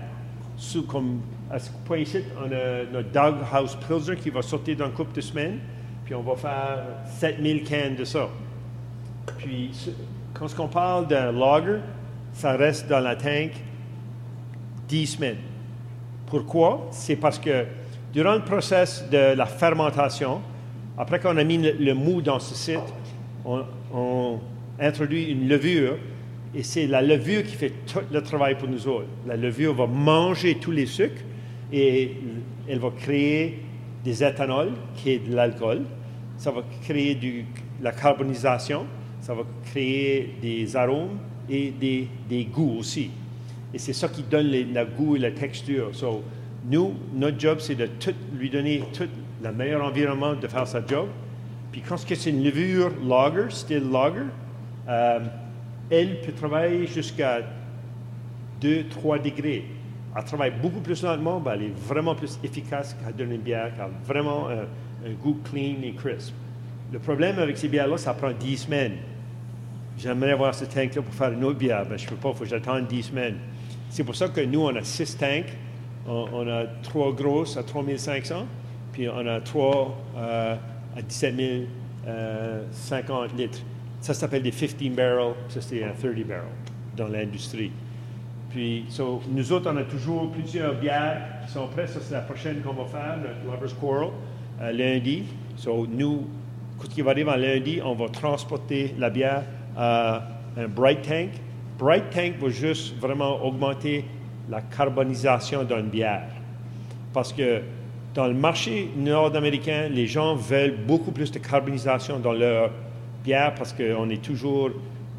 sous 0.56 0.84
comme 0.84 1.20
à 1.50 1.58
ce 1.58 1.68
point 1.84 1.98
ici, 1.98 2.18
on 2.38 2.44
a 2.52 2.84
notre 2.92 3.10
Dog 3.10 3.36
House 3.52 3.76
Pilsner 3.88 4.14
qui 4.14 4.30
va 4.30 4.42
sortir 4.42 4.76
dans 4.76 4.86
une 4.86 4.92
couple 4.92 5.16
de 5.16 5.20
semaines, 5.20 5.58
puis 6.04 6.14
on 6.14 6.22
va 6.22 6.36
faire 6.36 6.78
7000 7.18 7.64
cannes 7.64 7.96
de 7.96 8.04
ça. 8.04 8.28
Puis, 9.38 9.72
quand 10.32 10.46
on 10.60 10.68
parle 10.68 11.08
d'un 11.08 11.32
lager, 11.32 11.78
ça 12.34 12.52
reste 12.52 12.88
dans 12.88 13.00
la 13.00 13.16
tank 13.16 13.50
10 14.88 15.06
semaines. 15.06 15.38
Pourquoi? 16.26 16.88
C'est 16.90 17.16
parce 17.16 17.38
que 17.38 17.64
durant 18.12 18.34
le 18.34 18.42
process 18.42 19.04
de 19.10 19.34
la 19.34 19.46
fermentation, 19.46 20.40
après 20.96 21.18
qu'on 21.18 21.36
a 21.36 21.44
mis 21.44 21.58
le, 21.58 21.94
mou 21.94 22.22
dans 22.22 22.38
ce 22.38 22.54
site, 22.54 22.78
on, 23.44 24.38
introduit 24.80 25.30
une 25.30 25.48
levure 25.48 25.96
et 26.52 26.64
c'est 26.64 26.88
la 26.88 27.00
levure 27.00 27.44
qui 27.44 27.54
fait 27.54 27.72
tout 27.86 28.00
le 28.10 28.22
travail 28.22 28.56
pour 28.56 28.68
nous 28.68 28.88
autres. 28.88 29.06
La 29.26 29.36
levure 29.36 29.74
va 29.74 29.86
manger 29.86 30.56
tous 30.56 30.72
les 30.72 30.86
sucres 30.86 31.22
et 31.72 32.16
elle 32.68 32.80
va 32.80 32.90
créer 32.90 33.60
des 34.04 34.24
éthanols, 34.24 34.72
qui 34.96 35.10
est 35.10 35.18
de 35.18 35.34
l'alcool. 35.34 35.82
Ça 36.36 36.50
va 36.50 36.62
créer 36.82 37.14
du, 37.14 37.44
la 37.80 37.92
carbonisation, 37.92 38.86
ça 39.20 39.34
va 39.34 39.42
créer 39.64 40.34
des 40.42 40.74
arômes 40.74 41.18
et 41.48 41.70
des 41.70 42.44
goûts 42.46 42.78
aussi. 42.78 43.10
Et 43.74 43.78
c'est 43.78 43.92
ça 43.92 44.08
qui 44.08 44.22
donne 44.22 44.46
les- 44.46 44.64
le 44.64 44.84
goût 44.86 45.16
et 45.16 45.18
la 45.18 45.32
texture. 45.32 45.88
So, 45.92 46.22
nous, 46.70 46.94
notre 47.12 47.38
job, 47.40 47.58
c'est 47.60 47.74
de 47.74 47.88
lui 48.38 48.48
donner 48.48 48.82
tout 48.96 49.08
le 49.42 49.52
meilleur 49.52 49.84
environnement 49.84 50.34
de 50.34 50.46
faire 50.46 50.66
sa 50.66 50.80
job. 50.86 51.08
Puis 51.72 51.82
quand 51.86 51.96
c'est 51.96 52.30
une 52.30 52.44
levure 52.44 52.92
lager, 53.04 53.50
style 53.50 53.90
lager, 53.90 54.20
euh, 54.88 55.18
elle 55.90 56.20
peut 56.20 56.32
travailler 56.32 56.86
jusqu'à 56.86 57.40
2-3 58.60 59.18
degrés. 59.18 59.64
Elle 60.16 60.24
travaille 60.24 60.52
beaucoup 60.62 60.80
plus 60.80 61.02
lentement, 61.02 61.42
mais 61.44 61.50
elle 61.54 61.62
est 61.64 61.76
vraiment 61.88 62.14
plus 62.14 62.38
efficace 62.44 62.96
qu'à 63.04 63.10
donner 63.10 63.34
une 63.34 63.40
bière 63.40 63.74
qui 63.74 63.80
a 63.80 63.88
vraiment 64.06 64.48
un, 64.48 65.08
un 65.08 65.12
goût 65.20 65.36
clean 65.50 65.82
et 65.82 65.92
crisp. 65.92 66.32
Le 66.92 67.00
problème 67.00 67.38
avec 67.40 67.58
ces 67.58 67.66
bières-là, 67.68 67.98
ça 67.98 68.14
prend 68.14 68.30
10 68.30 68.56
semaines. 68.58 68.92
J'aimerais 69.98 70.32
avoir 70.32 70.54
ce 70.54 70.64
tank-là 70.64 71.02
pour 71.02 71.14
faire 71.14 71.32
une 71.32 71.42
autre 71.44 71.58
bière, 71.58 71.84
mais 71.90 71.98
je 71.98 72.04
ne 72.04 72.10
peux 72.10 72.16
pas, 72.16 72.28
il 72.30 72.34
faut 72.36 72.44
que 72.44 72.50
j'attende 72.50 72.86
10 72.86 73.02
semaines. 73.02 73.36
C'est 73.94 74.02
pour 74.02 74.16
ça 74.16 74.26
que 74.26 74.40
nous, 74.40 74.60
on 74.60 74.74
a 74.74 74.82
6 74.82 75.18
tanks. 75.18 75.52
On, 76.08 76.48
a 76.48 76.66
3 76.82 77.12
grosses 77.12 77.56
à 77.56 77.62
3500, 77.62 78.44
puis 78.92 79.08
on 79.08 79.24
a 79.24 79.40
3 79.40 79.96
euh, 80.16 80.56
à 80.96 81.00
17 81.00 81.34
50 82.72 83.38
litres. 83.38 83.60
Ça 84.00 84.12
s'appelle 84.12 84.42
des 84.42 84.50
15 84.50 84.74
barrels, 84.90 85.34
ça 85.48 85.60
c'est 85.60 85.84
un 85.84 85.92
30 85.92 86.26
barrel 86.26 86.42
dans 86.96 87.06
l'industrie. 87.06 87.70
Puis, 88.50 88.84
so, 88.88 89.22
nous 89.30 89.52
autres, 89.52 89.70
on 89.72 89.76
a 89.76 89.84
toujours 89.84 90.28
plusieurs 90.32 90.74
bières 90.74 91.22
qui 91.46 91.52
sont 91.52 91.68
prêtes. 91.68 91.90
Ça, 91.90 92.00
c'est 92.02 92.14
la 92.14 92.22
prochaine 92.22 92.62
qu'on 92.62 92.72
va 92.72 92.86
faire, 92.86 93.18
le 93.22 93.48
Lover's 93.48 93.74
Quarrel, 93.74 94.10
euh, 94.60 94.72
lundi. 94.72 95.22
So, 95.56 95.86
nous, 95.86 96.26
ce 96.82 96.88
qui 96.88 97.00
va 97.00 97.12
arriver 97.12 97.36
lundi, 97.36 97.80
on 97.82 97.94
va 97.94 98.08
transporter 98.08 98.92
la 98.98 99.08
bière 99.08 99.44
à 99.76 100.26
un 100.56 100.66
Bright 100.66 101.02
Tank. 101.02 101.30
Bright 101.78 102.10
Tank 102.10 102.38
va 102.40 102.48
juste 102.48 102.96
vraiment 102.98 103.44
augmenter 103.44 104.04
la 104.48 104.60
carbonisation 104.60 105.64
d'une 105.64 105.88
bière. 105.88 106.28
Parce 107.12 107.32
que 107.32 107.62
dans 108.14 108.26
le 108.28 108.34
marché 108.34 108.90
nord-américain, 108.96 109.88
les 109.90 110.06
gens 110.06 110.36
veulent 110.36 110.76
beaucoup 110.86 111.10
plus 111.10 111.32
de 111.32 111.38
carbonisation 111.38 112.18
dans 112.18 112.32
leur 112.32 112.70
bière 113.24 113.54
parce 113.54 113.72
qu'on 113.72 114.08
est 114.10 114.22
toujours... 114.22 114.70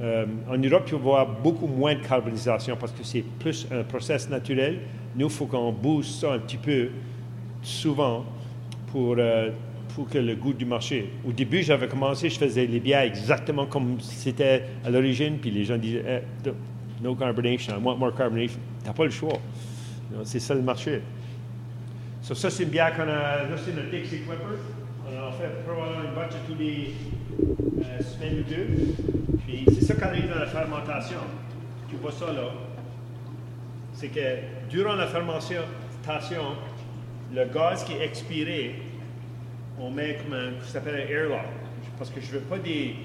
euh, 0.01 0.25
en 0.49 0.57
Europe, 0.57 0.83
tu 0.85 0.93
vas 0.95 1.01
voir 1.01 1.27
beaucoup 1.27 1.67
moins 1.67 1.95
de 1.95 1.99
carbonisation 1.99 2.77
parce 2.77 2.91
que 2.91 3.03
c'est 3.03 3.23
plus 3.39 3.67
un 3.71 3.83
process 3.83 4.29
naturel. 4.29 4.79
Nous, 5.15 5.27
il 5.27 5.31
faut 5.31 5.45
qu'on 5.45 5.71
booste 5.71 6.21
ça 6.21 6.33
un 6.33 6.39
petit 6.39 6.57
peu 6.57 6.89
souvent 7.61 8.23
pour, 8.91 9.15
euh, 9.17 9.49
pour 9.95 10.09
que 10.09 10.17
le 10.17 10.35
goût 10.35 10.51
du 10.51 10.65
marché. 10.65 11.09
Au 11.25 11.31
début, 11.31 11.63
j'avais 11.63 11.87
commencé, 11.87 12.29
je 12.29 12.37
faisais 12.37 12.65
les 12.65 12.81
bières 12.81 13.03
exactement 13.03 13.65
comme 13.65 13.97
c'était 14.01 14.63
à 14.83 14.89
l'origine, 14.89 15.37
puis 15.39 15.49
les 15.49 15.63
gens 15.63 15.77
disaient 15.77 16.21
Eh, 16.45 16.51
no 17.01 17.15
carbonation, 17.15 17.75
I 17.77 17.81
want 17.81 17.95
more 17.95 18.13
carbonation. 18.13 18.59
Tu 18.81 18.87
n'as 18.87 18.93
pas 18.93 19.05
le 19.05 19.11
choix. 19.11 19.39
C'est 20.23 20.41
ça 20.41 20.53
le 20.53 20.61
marché. 20.61 21.01
So, 22.21 22.35
ça, 22.35 22.49
c'est 22.49 22.63
une 22.63 22.69
bière 22.69 22.93
qu'on 22.95 23.03
a. 23.03 23.05
Là, 23.05 23.55
c'est 23.63 23.73
notre 23.73 23.89
Dixie 23.89 24.17
Clipper. 24.17 24.35
On 25.07 25.27
en 25.27 25.31
fait 25.31 25.63
probablement 25.65 26.09
une 26.09 26.15
batch 26.15 26.33
tous 26.47 26.59
les 26.59 26.91
euh, 27.79 28.01
semaines 28.01 28.39
ou 28.39 28.49
deux. 28.49 29.37
Puis 29.47 29.65
c'est 29.73 29.85
ça 29.85 29.93
qu'on 29.93 30.07
arrive 30.07 30.27
dans 30.27 30.39
la 30.39 30.47
fermentation. 30.47 31.19
Tu 31.89 31.95
vois 31.97 32.11
ça 32.11 32.33
là. 32.33 32.49
C'est 33.93 34.09
que 34.09 34.19
durant 34.69 34.95
la 34.95 35.07
fermentation, 35.07 35.61
le 37.33 37.45
gaz 37.45 37.83
qui 37.85 37.93
est 37.93 38.03
expiré, 38.03 38.75
on 39.79 39.89
met 39.89 40.17
comme 40.23 40.33
un, 40.33 40.61
ça 40.61 40.73
s'appelle 40.73 40.95
un 40.95 41.11
airlock. 41.11 41.45
Parce 41.97 42.09
que 42.09 42.19
je 42.21 42.31
veux 42.31 42.41
pas 42.41 42.57
des, 42.57 42.95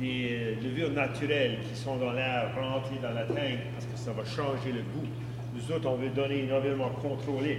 des 0.00 0.56
levures 0.62 0.90
naturelles 0.90 1.58
qui 1.68 1.78
sont 1.78 1.96
dans 1.96 2.12
l'air 2.12 2.52
rentrées 2.54 2.98
dans 3.02 3.12
la 3.12 3.24
tank 3.24 3.58
parce 3.74 3.86
que 3.86 3.96
ça 3.96 4.12
va 4.12 4.24
changer 4.24 4.72
le 4.72 4.82
goût. 4.82 5.06
Nous 5.54 5.74
autres, 5.74 5.88
on 5.88 5.96
veut 5.96 6.10
donner 6.10 6.48
un 6.50 6.56
environnement 6.56 6.90
contrôlé. 6.90 7.58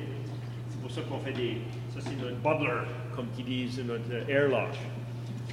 C'est 0.70 0.82
pour 0.82 0.92
ça 0.92 1.02
qu'on 1.02 1.20
fait 1.20 1.34
des. 1.34 1.58
Ça, 1.94 2.00
c'est 2.02 2.22
notre 2.22 2.38
bubbler, 2.38 2.88
comme 3.16 3.28
qu'ils 3.36 3.46
disent, 3.46 3.84
notre 3.86 4.30
airlock. 4.30 4.76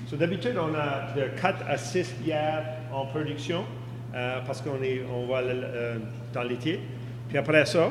So, 0.06 0.16
D'habitude, 0.16 0.56
on 0.56 0.74
a 0.74 1.12
de 1.16 1.40
4 1.40 1.64
à 1.68 1.76
6 1.76 2.14
bières 2.22 2.64
en 2.92 3.06
production 3.06 3.64
euh, 4.14 4.40
parce 4.46 4.62
qu'on 4.62 4.78
on 5.12 5.26
va 5.26 5.38
euh, 5.38 5.98
dans 6.32 6.42
l'été. 6.42 6.78
Puis 7.28 7.38
après 7.38 7.66
ça, 7.66 7.90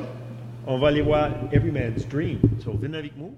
on 0.66 0.78
va 0.78 0.88
aller 0.88 1.02
voir 1.02 1.30
Everyman's 1.52 2.08
Dream. 2.08 2.40
So, 2.64 2.72
venez 2.72 2.98
avec 2.98 3.18
nous. 3.18 3.36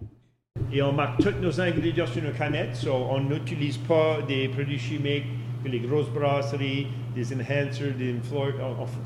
Et 0.72 0.82
on 0.82 0.92
marque 0.92 1.22
tous 1.22 1.42
nos 1.42 1.62
ingrédients 1.62 2.08
sur 2.08 2.22
nos 2.22 2.32
canettes. 2.32 2.76
So, 2.76 2.94
on 3.10 3.22
n'utilise 3.22 3.78
pas 3.78 4.18
des 4.28 4.48
produits 4.50 4.80
chimiques 4.80 5.26
que 5.64 5.70
les 5.70 5.80
grosses 5.80 6.10
brasseries, 6.10 6.88
des 7.16 7.34
enhancers, 7.34 7.94
des. 7.98 8.16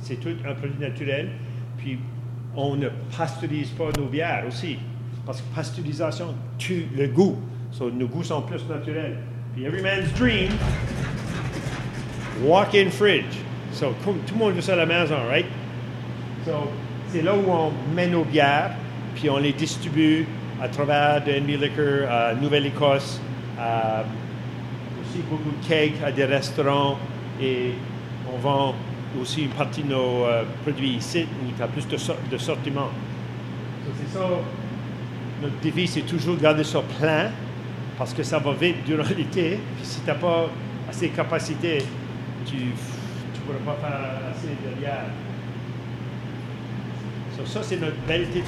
C'est 0.01 0.19
tout 0.19 0.35
un 0.45 0.53
produit 0.53 0.79
naturel. 0.79 1.29
Puis, 1.77 1.99
on 2.55 2.75
ne 2.75 2.89
pasteurise 3.15 3.69
pas 3.69 3.89
nos 3.97 4.07
bières 4.07 4.43
aussi. 4.47 4.77
Parce 5.25 5.41
que 5.41 5.55
pasteurisation 5.55 6.33
tue 6.57 6.87
le 6.95 7.07
goût. 7.07 7.37
So, 7.71 7.91
nos 7.91 8.07
goûts 8.07 8.23
sont 8.23 8.41
plus 8.41 8.67
naturels. 8.67 9.17
Puis, 9.53 9.65
Everyman's 9.65 10.11
Dream, 10.13 10.49
walk-in 12.43 12.89
fridge. 12.89 13.37
So, 13.71 13.93
tout 14.03 14.15
le 14.33 14.37
monde 14.37 14.53
veut 14.53 14.61
ça 14.61 14.73
à 14.73 14.77
la 14.77 14.85
maison, 14.85 15.15
right? 15.29 15.45
So, 16.45 16.69
c'est 17.09 17.21
là 17.21 17.35
où 17.35 17.49
on 17.49 17.71
met 17.93 18.07
nos 18.07 18.23
bières, 18.23 18.71
puis 19.15 19.29
on 19.29 19.37
les 19.37 19.53
distribue 19.53 20.25
à 20.61 20.67
travers 20.69 21.23
de 21.23 21.31
NB 21.31 21.61
Liquor 21.61 22.09
à 22.09 22.33
Nouvelle-Écosse, 22.35 23.19
à 23.59 24.03
aussi 25.03 25.19
beaucoup 25.29 25.49
de 25.49 25.67
cakes 25.67 26.01
à 26.05 26.11
des 26.11 26.25
restaurants, 26.25 26.97
et 27.41 27.71
on 28.31 28.37
vend 28.37 28.75
aussi 29.19 29.43
une 29.43 29.49
partie 29.49 29.81
de 29.83 29.89
nos 29.89 30.25
euh, 30.25 30.43
produits 30.63 30.91
ici, 30.91 31.23
où 31.23 31.49
il 31.53 31.59
y 31.59 31.63
a 31.63 31.67
plus 31.67 31.87
de, 31.87 31.97
sor- 31.97 32.15
de 32.31 32.37
sortiment. 32.37 32.89
So, 33.85 33.91
c'est 33.99 34.17
ça, 34.17 34.25
notre 35.41 35.59
défi, 35.61 35.87
c'est 35.87 36.01
toujours 36.01 36.35
de 36.37 36.41
garder 36.41 36.63
ça 36.63 36.81
plein, 36.99 37.31
parce 37.97 38.13
que 38.13 38.21
ça 38.23 38.37
va 38.39 38.53
vite 38.53 38.77
durant 38.85 39.03
l'été, 39.17 39.59
puis 39.77 39.85
si 39.85 40.01
tu 40.01 40.07
n'as 40.07 40.13
pas 40.15 40.47
assez 40.89 41.09
de 41.09 41.15
capacité, 41.15 41.79
tu 42.45 42.55
ne 42.55 43.57
pourras 43.59 43.73
pas 43.73 43.87
faire 43.87 44.19
assez 44.31 44.47
de 44.49 44.79
bière. 44.79 45.05
So, 47.37 47.45
ça, 47.45 47.63
c'est 47.63 47.81
notre 47.81 47.97
belle 48.07 48.27
petite. 48.27 48.45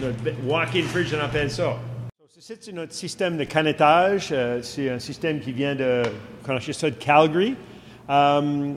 Notre 0.00 0.46
walk-in 0.46 0.82
fridge, 0.84 1.12
on 1.14 1.22
appelle 1.22 1.50
ça. 1.50 1.76
Ceci, 2.38 2.54
c'est 2.58 2.72
notre 2.72 2.94
système 2.94 3.36
de 3.36 3.44
canettage. 3.44 4.28
Euh, 4.32 4.60
c'est 4.62 4.88
un 4.88 4.98
système 4.98 5.40
qui 5.40 5.52
vient 5.52 5.74
de. 5.74 6.02
ça 6.72 6.88
de 6.88 6.94
Calgary. 6.94 7.54
Um, 8.08 8.76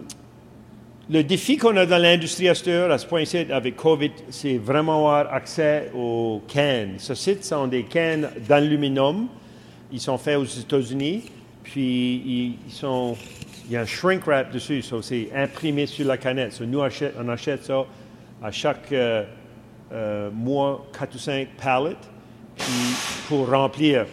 le 1.10 1.24
défi 1.24 1.58
qu'on 1.58 1.78
a 1.78 1.86
dans 1.86 2.02
l'industrie 2.02 2.50
à 2.50 2.54
heure, 2.68 2.92
à 2.92 2.98
ce 2.98 3.06
point-ci, 3.06 3.38
avec 3.38 3.78
COVID, 3.78 4.12
c'est 4.30 4.58
vraiment 4.58 4.98
avoir 4.98 5.34
accès 5.34 5.92
aux 5.96 6.42
cannes. 6.48 6.96
Ce 6.98 7.16
site 7.16 7.46
sont 7.46 7.68
des 7.68 7.84
cannes 7.84 8.30
d'aluminium. 8.46 9.28
Ils 9.94 10.02
sont 10.02 10.18
faits 10.18 10.38
aux 10.38 10.44
États-Unis. 10.44 11.24
Puis, 11.64 12.58
ils, 12.68 12.72
sont, 12.72 13.16
il 13.66 13.72
y 13.72 13.78
a 13.78 13.82
un 13.82 13.86
shrink 13.86 14.26
wrap 14.26 14.52
dessus. 14.52 14.82
so 14.82 15.02
c'est 15.02 15.30
imprimé 15.34 15.86
sur 15.86 16.06
la 16.06 16.18
canette. 16.18 16.60
Nous, 16.60 16.80
achète- 16.82 17.14
on 17.18 17.30
achète 17.30 17.64
ça 17.64 17.86
à 18.42 18.52
chaque 18.52 18.92
euh, 18.92 19.24
euh, 19.94 20.32
mois, 20.32 20.86
4 20.98 21.16
ou 21.16 21.18
5 21.18 21.48
pallets 21.62 21.96
pour 23.28 23.50
remplir. 23.50 24.06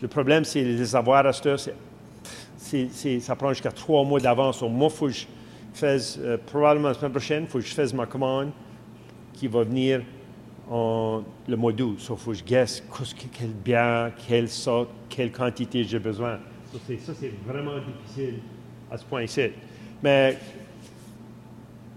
Le 0.00 0.08
problème, 0.08 0.44
c'est 0.44 0.62
les 0.62 0.94
avoirs 0.96 1.26
à 1.26 1.32
cette 1.32 1.46
heure. 1.46 1.58
ça 3.20 3.36
prend 3.36 3.48
jusqu'à 3.50 3.72
trois 3.72 4.04
mois 4.04 4.20
d'avance. 4.20 4.60
Donc, 4.60 4.72
moi, 4.72 4.88
il 4.92 4.96
faut 4.96 5.06
que 5.06 5.12
je 5.12 5.26
fasse, 5.74 6.18
euh, 6.20 6.36
probablement 6.46 6.88
la 6.88 6.94
semaine 6.94 7.10
prochaine, 7.12 7.42
il 7.44 7.48
faut 7.48 7.58
que 7.58 7.64
je 7.64 7.74
fasse 7.74 7.92
ma 7.92 8.06
commande 8.06 8.50
qui 9.32 9.48
va 9.48 9.62
venir 9.64 10.02
en, 10.70 11.22
le 11.48 11.56
mois 11.56 11.72
d'août. 11.72 11.96
Il 11.98 12.16
faut 12.16 12.30
que 12.32 12.34
je 12.36 12.44
guesse 12.44 12.82
que- 12.82 13.26
quelle 13.38 13.48
bière, 13.52 14.12
quelle 14.28 14.48
quelle 15.08 15.32
quantité 15.32 15.82
j'ai 15.84 15.98
besoin. 15.98 16.38
Ça, 16.72 16.78
c'est- 16.86 16.98
Ça, 16.98 17.12
c'est 17.18 17.32
vraiment 17.46 17.76
difficile 17.78 18.34
à 18.90 18.98
ce 18.98 19.04
point-ci. 19.04 19.50
Mais 20.02 20.38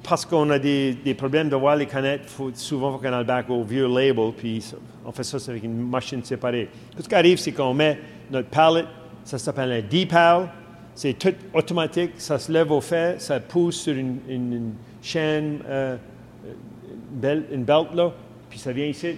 parce 0.03 0.25
qu'on 0.25 0.49
a 0.49 0.57
des, 0.59 0.93
des 0.93 1.13
problèmes 1.13 1.49
de 1.49 1.55
voir 1.55 1.75
les 1.75 1.85
canettes, 1.85 2.29
souvent, 2.55 2.89
il 2.89 2.93
faut 2.93 2.97
qu'on 3.07 3.13
aille 3.13 3.25
back 3.25 3.49
au 3.49 3.63
vieux 3.63 3.87
label, 3.87 4.31
puis 4.35 4.63
on 5.05 5.11
fait 5.11 5.23
ça 5.23 5.37
avec 5.51 5.63
une 5.63 5.87
machine 5.89 6.23
séparée. 6.23 6.69
Ce 6.99 7.07
qui 7.07 7.15
arrive, 7.15 7.37
c'est 7.37 7.51
qu'on 7.51 7.73
met 7.73 7.99
notre 8.31 8.49
pallet, 8.49 8.85
ça 9.23 9.37
s'appelle 9.37 9.71
un 9.71 9.81
D-pal, 9.81 10.49
c'est 10.95 11.13
tout 11.13 11.33
automatique, 11.53 12.11
ça 12.17 12.37
se 12.39 12.51
lève 12.51 12.71
au 12.71 12.81
fait, 12.81 13.21
ça 13.21 13.39
pousse 13.39 13.81
sur 13.81 13.93
une, 13.95 14.17
une- 14.27 14.73
chaîne, 15.03 15.59
euh, 15.67 15.97
une, 16.45 17.19
belle, 17.19 17.45
une 17.51 17.63
belt, 17.63 17.87
là, 17.95 18.11
puis 18.49 18.59
ça 18.59 18.71
vient 18.71 18.85
ici, 18.85 19.15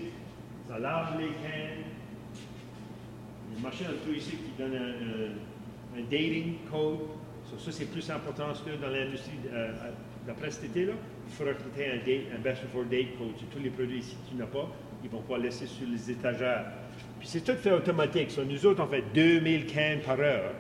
ça 0.70 0.80
lave 0.80 1.18
les 1.20 1.28
cannes, 1.28 1.84
une 3.58 3.62
machine 3.64 3.88
en 3.88 4.14
ici 4.14 4.32
qui 4.32 4.52
donne 4.62 4.76
un, 4.76 6.00
un- 6.00 6.04
dating 6.10 6.56
code. 6.72 7.00
Ça, 7.58 7.72
c'est 7.72 7.86
plus 7.92 8.10
important 8.10 8.46
que 8.66 8.82
dans 8.82 8.90
l'industrie, 8.92 9.34
euh, 9.54 9.72
d'après 10.28 10.52
cet 10.52 10.66
été-là, 10.66 10.94
il 11.28 11.34
faut 11.34 11.44
recruter 11.46 11.88
un, 11.88 11.98
date, 11.98 12.26
un 12.36 12.40
best 12.42 12.62
before 12.64 12.84
date 12.86 13.18
code 13.18 13.34
tous 13.52 13.60
les 13.60 13.70
produits 13.70 14.00
que 14.00 14.30
tu 14.30 14.36
n'as 14.36 14.46
pas. 14.46 14.70
Ils 15.04 15.10
vont 15.10 15.22
pas 15.22 15.38
laisser 15.38 15.68
sur 15.68 15.88
les 15.88 16.12
étagères. 16.12 16.66
Puis 17.20 17.28
c'est 17.28 17.42
tout 17.44 17.56
fait 17.56 17.72
automatique. 17.72 18.32
So, 18.32 18.44
nous 18.46 18.66
autres, 18.66 18.84
on 18.84 18.88
fait 18.88 19.04
2000 19.14 19.66
cannes 19.66 20.00
par 20.00 20.20
heure. 20.20 20.54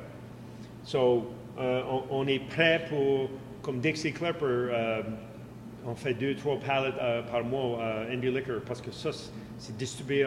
So, 0.84 1.30
euh, 1.59 1.82
on, 2.09 2.28
est 2.28 2.39
prêt 2.39 2.86
pour, 2.89 3.30
comme 3.61 3.80
Dixie 3.80 4.11
Clipper, 4.11 4.43
euh, 4.43 5.01
on 5.86 5.95
fait 5.95 6.14
deux, 6.14 6.36
trois 6.36 6.59
pallets 6.59 6.93
euh, 7.01 7.22
par 7.24 7.43
mois 7.43 7.84
à 7.84 8.11
Indie 8.11 8.32
Liquor 8.32 8.61
parce 8.66 8.82
que 8.82 8.91
ça, 8.91 9.11
c'est- 9.11 9.32
c'est 9.57 9.78
distribué 9.78 10.26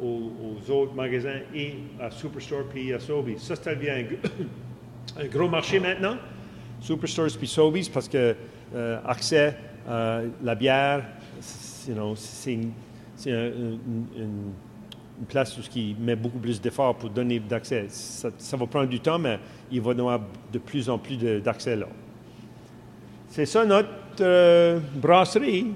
aux, 0.00 0.70
autres 0.70 0.94
magasins 0.94 1.40
et 1.54 1.74
à 2.00 2.10
Superstore 2.10 2.64
puis 2.72 2.92
à 2.92 2.98
Sobeys. 2.98 3.38
Ça, 3.38 3.54
ça 3.54 3.74
devient 3.74 3.90
un, 3.90 5.20
un 5.22 5.26
gros 5.26 5.48
marché 5.48 5.78
maintenant, 5.78 6.16
Superstores 6.80 7.36
puis 7.38 7.46
Sobeys, 7.46 7.88
parce 7.92 8.08
que 8.08 8.16
euh, 8.16 8.34
accès 9.06 9.56
à 9.88 10.20
la 10.42 10.54
bière, 10.54 11.04
you 11.88 11.94
know, 11.94 12.14
c'est 12.16 12.54
une, 12.54 12.72
place 15.28 15.56
où 15.58 15.62
qui 15.62 15.94
met 15.98 16.16
beaucoup 16.16 16.38
plus 16.38 16.60
d'efforts 16.60 16.96
pour 16.96 17.10
donner 17.10 17.38
d'accès. 17.38 17.86
Ça, 17.88 18.30
ça 18.36 18.56
va 18.56 18.66
prendre 18.66 18.88
du 18.88 19.00
temps, 19.00 19.18
mais 19.18 19.38
il 19.70 19.80
va 19.80 19.92
y 19.92 20.00
avoir 20.00 20.20
de 20.52 20.58
plus 20.58 20.88
en 20.88 20.98
plus 20.98 21.16
d'accès 21.16 21.76
là. 21.76 21.86
C'est 23.28 23.46
ça 23.46 23.64
notre 23.64 23.88
euh, 24.20 24.80
brasserie. 24.96 25.72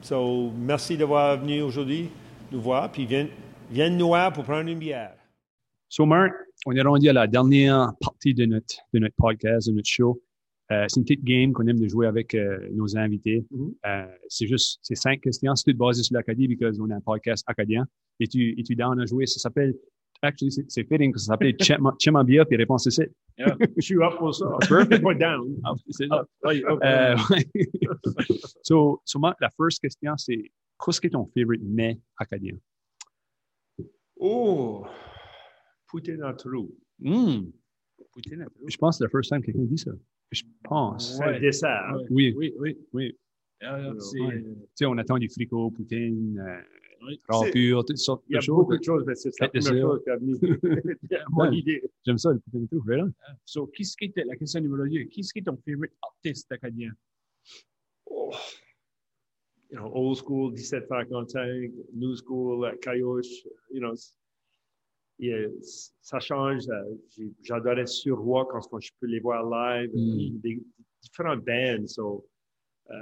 So, 0.00 0.50
merci 0.56 0.96
d'avoir 0.96 1.38
venu 1.38 1.62
aujourd'hui 1.62 2.08
nous 2.50 2.60
voir, 2.60 2.90
puis 2.90 3.04
viens, 3.04 3.28
viens 3.70 3.90
nous 3.90 4.06
voir 4.06 4.32
pour 4.32 4.44
prendre 4.44 4.68
une 4.68 4.78
bière. 4.78 5.14
So, 5.88 6.06
Marc, 6.06 6.32
on 6.66 6.72
est 6.72 6.82
rendu 6.82 7.08
à 7.08 7.12
la 7.12 7.26
dernière 7.26 7.92
partie 8.00 8.32
de 8.32 8.46
notre, 8.46 8.76
de 8.92 8.98
notre 9.00 9.16
podcast, 9.16 9.68
de 9.68 9.74
notre 9.74 9.88
show. 9.88 10.20
Euh, 10.70 10.84
c'est 10.88 11.00
une 11.00 11.04
petite 11.04 11.24
game 11.24 11.52
qu'on 11.52 11.66
aime 11.66 11.80
de 11.80 11.88
jouer 11.88 12.06
avec 12.06 12.34
euh, 12.34 12.58
nos 12.72 12.96
invités. 12.96 13.46
Euh, 13.86 14.06
c'est 14.28 14.46
juste, 14.46 14.78
c'est 14.82 14.96
cinq 14.96 15.22
questions. 15.22 15.54
C'est 15.54 15.72
tout 15.72 15.78
basé 15.78 16.02
sur 16.02 16.14
l'Acadie, 16.14 16.54
parce 16.56 16.76
qu'on 16.76 16.90
a 16.90 16.96
un 16.96 17.00
podcast 17.00 17.42
acadien. 17.46 17.86
Et 18.20 18.26
tu, 18.26 18.58
et 18.58 18.62
tu 18.62 18.76
down 18.76 19.00
à 19.00 19.06
jouer. 19.06 19.24
Ça 19.26 19.40
s'appelle, 19.40 19.74
actually, 20.20 20.52
c'est, 20.52 20.64
c'est 20.68 20.84
fitting, 20.84 21.12
que 21.12 21.18
ça 21.18 21.32
s'appelle 21.32 21.56
Chemambia, 22.00 22.44
puis 22.44 22.56
réponse 22.56 22.84
c'est 22.84 22.90
c'est. 22.90 23.12
Je 23.76 23.80
suis 23.80 23.96
up 23.96 24.18
pour 24.18 24.34
ça. 24.34 24.46
Perfect, 24.68 25.02
pas 25.02 25.14
down. 25.14 25.56
Up. 25.64 26.26
So, 28.62 29.00
so, 29.04 29.20
la 29.40 29.50
first 29.56 29.80
question, 29.80 30.16
c'est, 30.18 30.42
qu'est-ce 30.84 31.00
que 31.00 31.08
ton 31.08 31.30
favorite 31.34 31.62
mets 31.62 31.98
acadien? 32.18 32.58
Oh, 34.20 34.84
poutine 35.86 36.22
en 36.24 36.34
trou. 36.34 36.76
Hmm. 36.98 37.52
Poutine, 38.12 38.42
un 38.42 38.46
peu. 38.46 38.66
Je 38.66 38.76
pense 38.76 38.96
que 38.96 38.98
c'est 38.98 39.04
la 39.04 39.10
first 39.10 39.30
time 39.30 39.40
que 39.40 39.46
quelqu'un 39.46 39.62
dit 39.62 39.78
ça. 39.78 39.92
Je 40.30 40.42
pense. 40.64 41.18
Dessert. 41.40 41.96
Oui. 42.10 42.34
Oui, 42.36 42.54
oui. 42.58 42.78
Oui. 42.92 43.16
Euh, 43.62 43.92
Ouais. 44.20 44.42
Tu 44.42 44.56
sais, 44.74 44.86
on 44.86 44.96
attend 44.98 45.18
du 45.18 45.28
fricot, 45.28 45.70
poutine, 45.70 46.38
euh, 46.38 46.60
Oui. 47.06 47.20
rampure, 47.28 47.84
toutes 47.84 47.96
sortes 47.98 48.24
Il 48.28 48.34
y 48.34 48.36
a 48.36 48.40
beaucoup 48.46 48.76
de 48.76 48.82
choses, 48.82 49.04
mais 49.06 49.14
c'est 49.16 49.30
la 49.40 49.48
Faites 49.48 49.62
première 49.64 49.82
ça. 49.82 49.88
chose 49.88 50.02
qui 50.04 50.10
a 50.10 50.16
venu. 50.16 50.36
Mon 51.30 51.48
Ouais. 51.50 51.56
idée. 51.56 51.82
J'aime 52.06 52.18
ça, 52.18 52.32
le 52.32 52.38
poutine 52.40 52.64
et 52.64 52.68
tout, 52.68 52.82
right 52.86 53.02
on? 53.02 53.12
So, 53.44 53.66
qui 53.66 53.84
ce 53.84 53.96
qui 53.96 54.04
était, 54.06 54.24
la 54.24 54.36
question 54.36 54.60
numéro 54.60 54.86
2, 54.86 55.04
qui 55.04 55.24
ce 55.24 55.32
qui 55.32 55.40
est 55.40 55.42
ton 55.42 55.56
favorite 55.66 55.92
artiste 56.02 56.52
acadien? 56.52 56.92
Oh. 58.06 58.30
You 59.70 59.78
know, 59.78 59.90
old 59.92 60.16
school, 60.18 60.52
1755, 60.52 61.70
new 61.94 62.14
school, 62.16 62.64
uh, 62.64 62.76
Caillouche, 62.80 63.44
you 63.70 63.80
know, 63.80 63.94
c- 65.18 65.90
ça 66.00 66.20
change. 66.20 66.62
euh, 66.68 67.24
J'adorais 67.42 67.86
Surroi 67.86 68.46
quand, 68.50 68.60
quand 68.70 68.80
je 68.80 68.90
peux 69.00 69.06
les 69.06 69.20
voir 69.20 69.42
live, 69.44 69.90
euh, 69.94 69.98
Mm. 69.98 70.40
des 70.40 70.62
différents 71.02 71.36
bands. 71.36 71.86
So, 71.86 72.26
euh, 72.90 72.94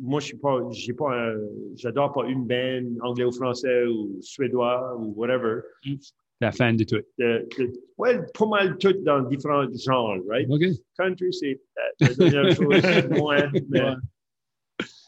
moi, 0.00 0.20
je 0.20 0.26
suis 0.26 0.36
pas, 0.38 0.58
j'ai 0.70 0.92
pas, 0.94 1.12
un- 1.14 1.40
j'adore 1.76 2.12
pas 2.12 2.26
une 2.26 2.46
band 2.46 2.86
anglais 3.06 3.24
ou 3.24 3.32
français 3.32 3.84
ou 3.86 4.16
suédois 4.20 4.96
ou 4.98 5.12
whatever. 5.16 5.60
La 6.40 6.52
fan 6.52 6.76
de 6.76 6.84
tout. 6.84 7.02
De, 7.18 7.46
de- 7.58 7.72
ouais, 7.98 8.20
pas 8.32 8.46
mal 8.46 8.78
tout 8.78 8.92
dans 9.02 9.22
différents 9.22 9.66
genres, 9.74 10.18
right? 10.28 10.48
OK. 10.48 10.62
Country, 10.96 11.32
c'est 11.32 11.60
euh, 11.78 11.82
la 12.00 12.14
dernière 12.14 12.54
chose, 12.54 12.80
moins, 13.10 13.50
mais 13.68 13.80
Ouais. 13.82 13.94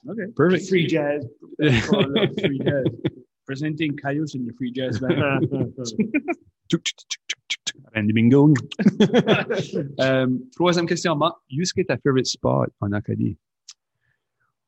OK. 0.09 0.35
Perfect. 0.35 0.67
free 0.69 0.89
jazz. 0.89 1.25
Free 1.59 2.59
jazz. 2.65 2.87
Presenting 3.47 3.95
Cayuse 3.97 4.35
in 4.35 4.45
the 4.47 4.53
free 4.57 4.73
jazz 4.73 4.99
band. 5.01 5.47
Randy 7.95 8.13
Bingo. 8.13 8.55
Euh, 10.01 10.27
troisième 10.55 10.87
question, 10.87 11.19
que 11.75 11.83
ta 11.83 11.97
favorite 11.99 12.27
spot 12.27 12.71
en 12.81 12.93
Acadie? 12.93 13.37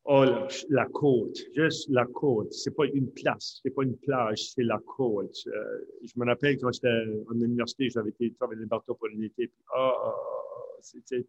Oh, 0.05 0.24
la, 0.24 0.48
la 0.70 0.86
côte, 0.86 1.38
juste 1.55 1.88
la 1.90 2.05
côte. 2.07 2.53
C'est 2.53 2.74
pas 2.74 2.86
une 2.92 3.11
place, 3.11 3.61
c'est 3.62 3.70
pas 3.70 3.84
une 3.84 3.96
plage, 3.96 4.50
c'est 4.50 4.64
la 4.64 4.78
côte. 4.84 5.36
Euh, 5.46 5.78
je 6.05 6.12
me 6.16 6.26
rappelle 6.26 6.59
quand 6.59 6.72
j'étais 6.72 6.88
en 7.30 7.40
université, 7.40 7.88
j'avais 7.88 8.11
été 8.11 8.32
travailler 8.32 8.59
dans 8.59 8.76
le 8.76 8.80
bateau 8.80 8.94
pour 8.94 9.09
une 9.09 9.22
été. 9.22 9.46
Puis, 9.46 9.64
ah, 9.72 9.92
ah, 10.05 10.14
ah, 10.14 10.78
c'était, 10.80 11.24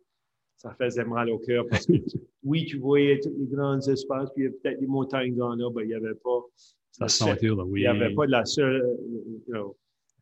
ça 0.58 0.76
faisait 0.80 1.06
mal 1.06 1.30
au 1.30 1.38
cœur 1.38 1.66
parce 1.70 1.86
que 1.86 1.94
oui, 2.44 2.66
tu 2.66 2.78
voyais 2.78 3.20
tous 3.20 3.34
les 3.38 3.46
grands 3.46 3.80
espaces, 3.80 4.30
puis 4.32 4.44
il 4.44 4.46
y 4.46 4.48
avait 4.48 4.58
peut-être 4.58 4.80
des 4.80 4.88
montagnes 4.88 5.36
dans 5.36 5.54
là, 5.56 5.70
ben, 5.70 5.84
il 5.84 5.90
y 5.90 5.94
avait 5.94 6.16
pas. 6.16 6.42
Ça 6.92 7.08
sentait, 7.08 7.48
là, 7.48 7.64
Il 7.66 7.72
oui. 7.72 7.82
y 7.82 7.88
avait 7.88 8.14
pas 8.14 8.26
de 8.26 8.32
la 8.32 8.46
seule, 8.46 8.82
euh, 8.82 8.96
you 9.48 9.54
know, 9.54 9.78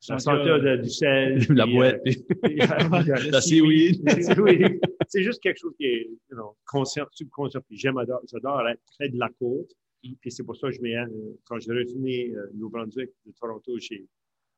la 0.09 0.19
Senteur, 0.19 0.59
de- 0.61 0.77
du 0.81 0.89
sel. 0.89 1.37
La 1.49 1.65
puis, 1.65 1.73
boîte. 1.75 2.01
euh, 2.07 2.11
La 3.31 3.41
seaweed. 3.41 4.01
la. 4.03 4.69
C'est 5.07 5.23
juste 5.23 5.41
quelque 5.41 5.57
chose 5.59 5.73
qui 5.77 5.85
est 5.85 6.03
you 6.29 6.35
know, 6.35 6.55
conscient, 6.65 7.05
subconscient. 7.11 7.61
Puis 7.67 7.77
j'aime, 7.77 7.97
adore- 7.97 8.21
j'adore 8.31 8.67
être 8.67 8.81
près 8.97 9.09
de 9.09 9.17
la 9.19 9.29
côte. 9.39 9.71
Puis 10.01 10.31
c'est 10.31 10.43
pour 10.43 10.55
ça 10.55 10.69
que 10.69 10.75
je 10.75 10.81
m'ai, 10.81 10.97
euh, 10.97 11.05
quand 11.45 11.59
j'ai 11.59 11.71
retourné 11.71 12.33
euh, 12.35 12.47
Nouveau-Brunswick 12.55 13.09
de 13.25 13.31
Toronto, 13.39 13.77
j'ai, 13.77 14.07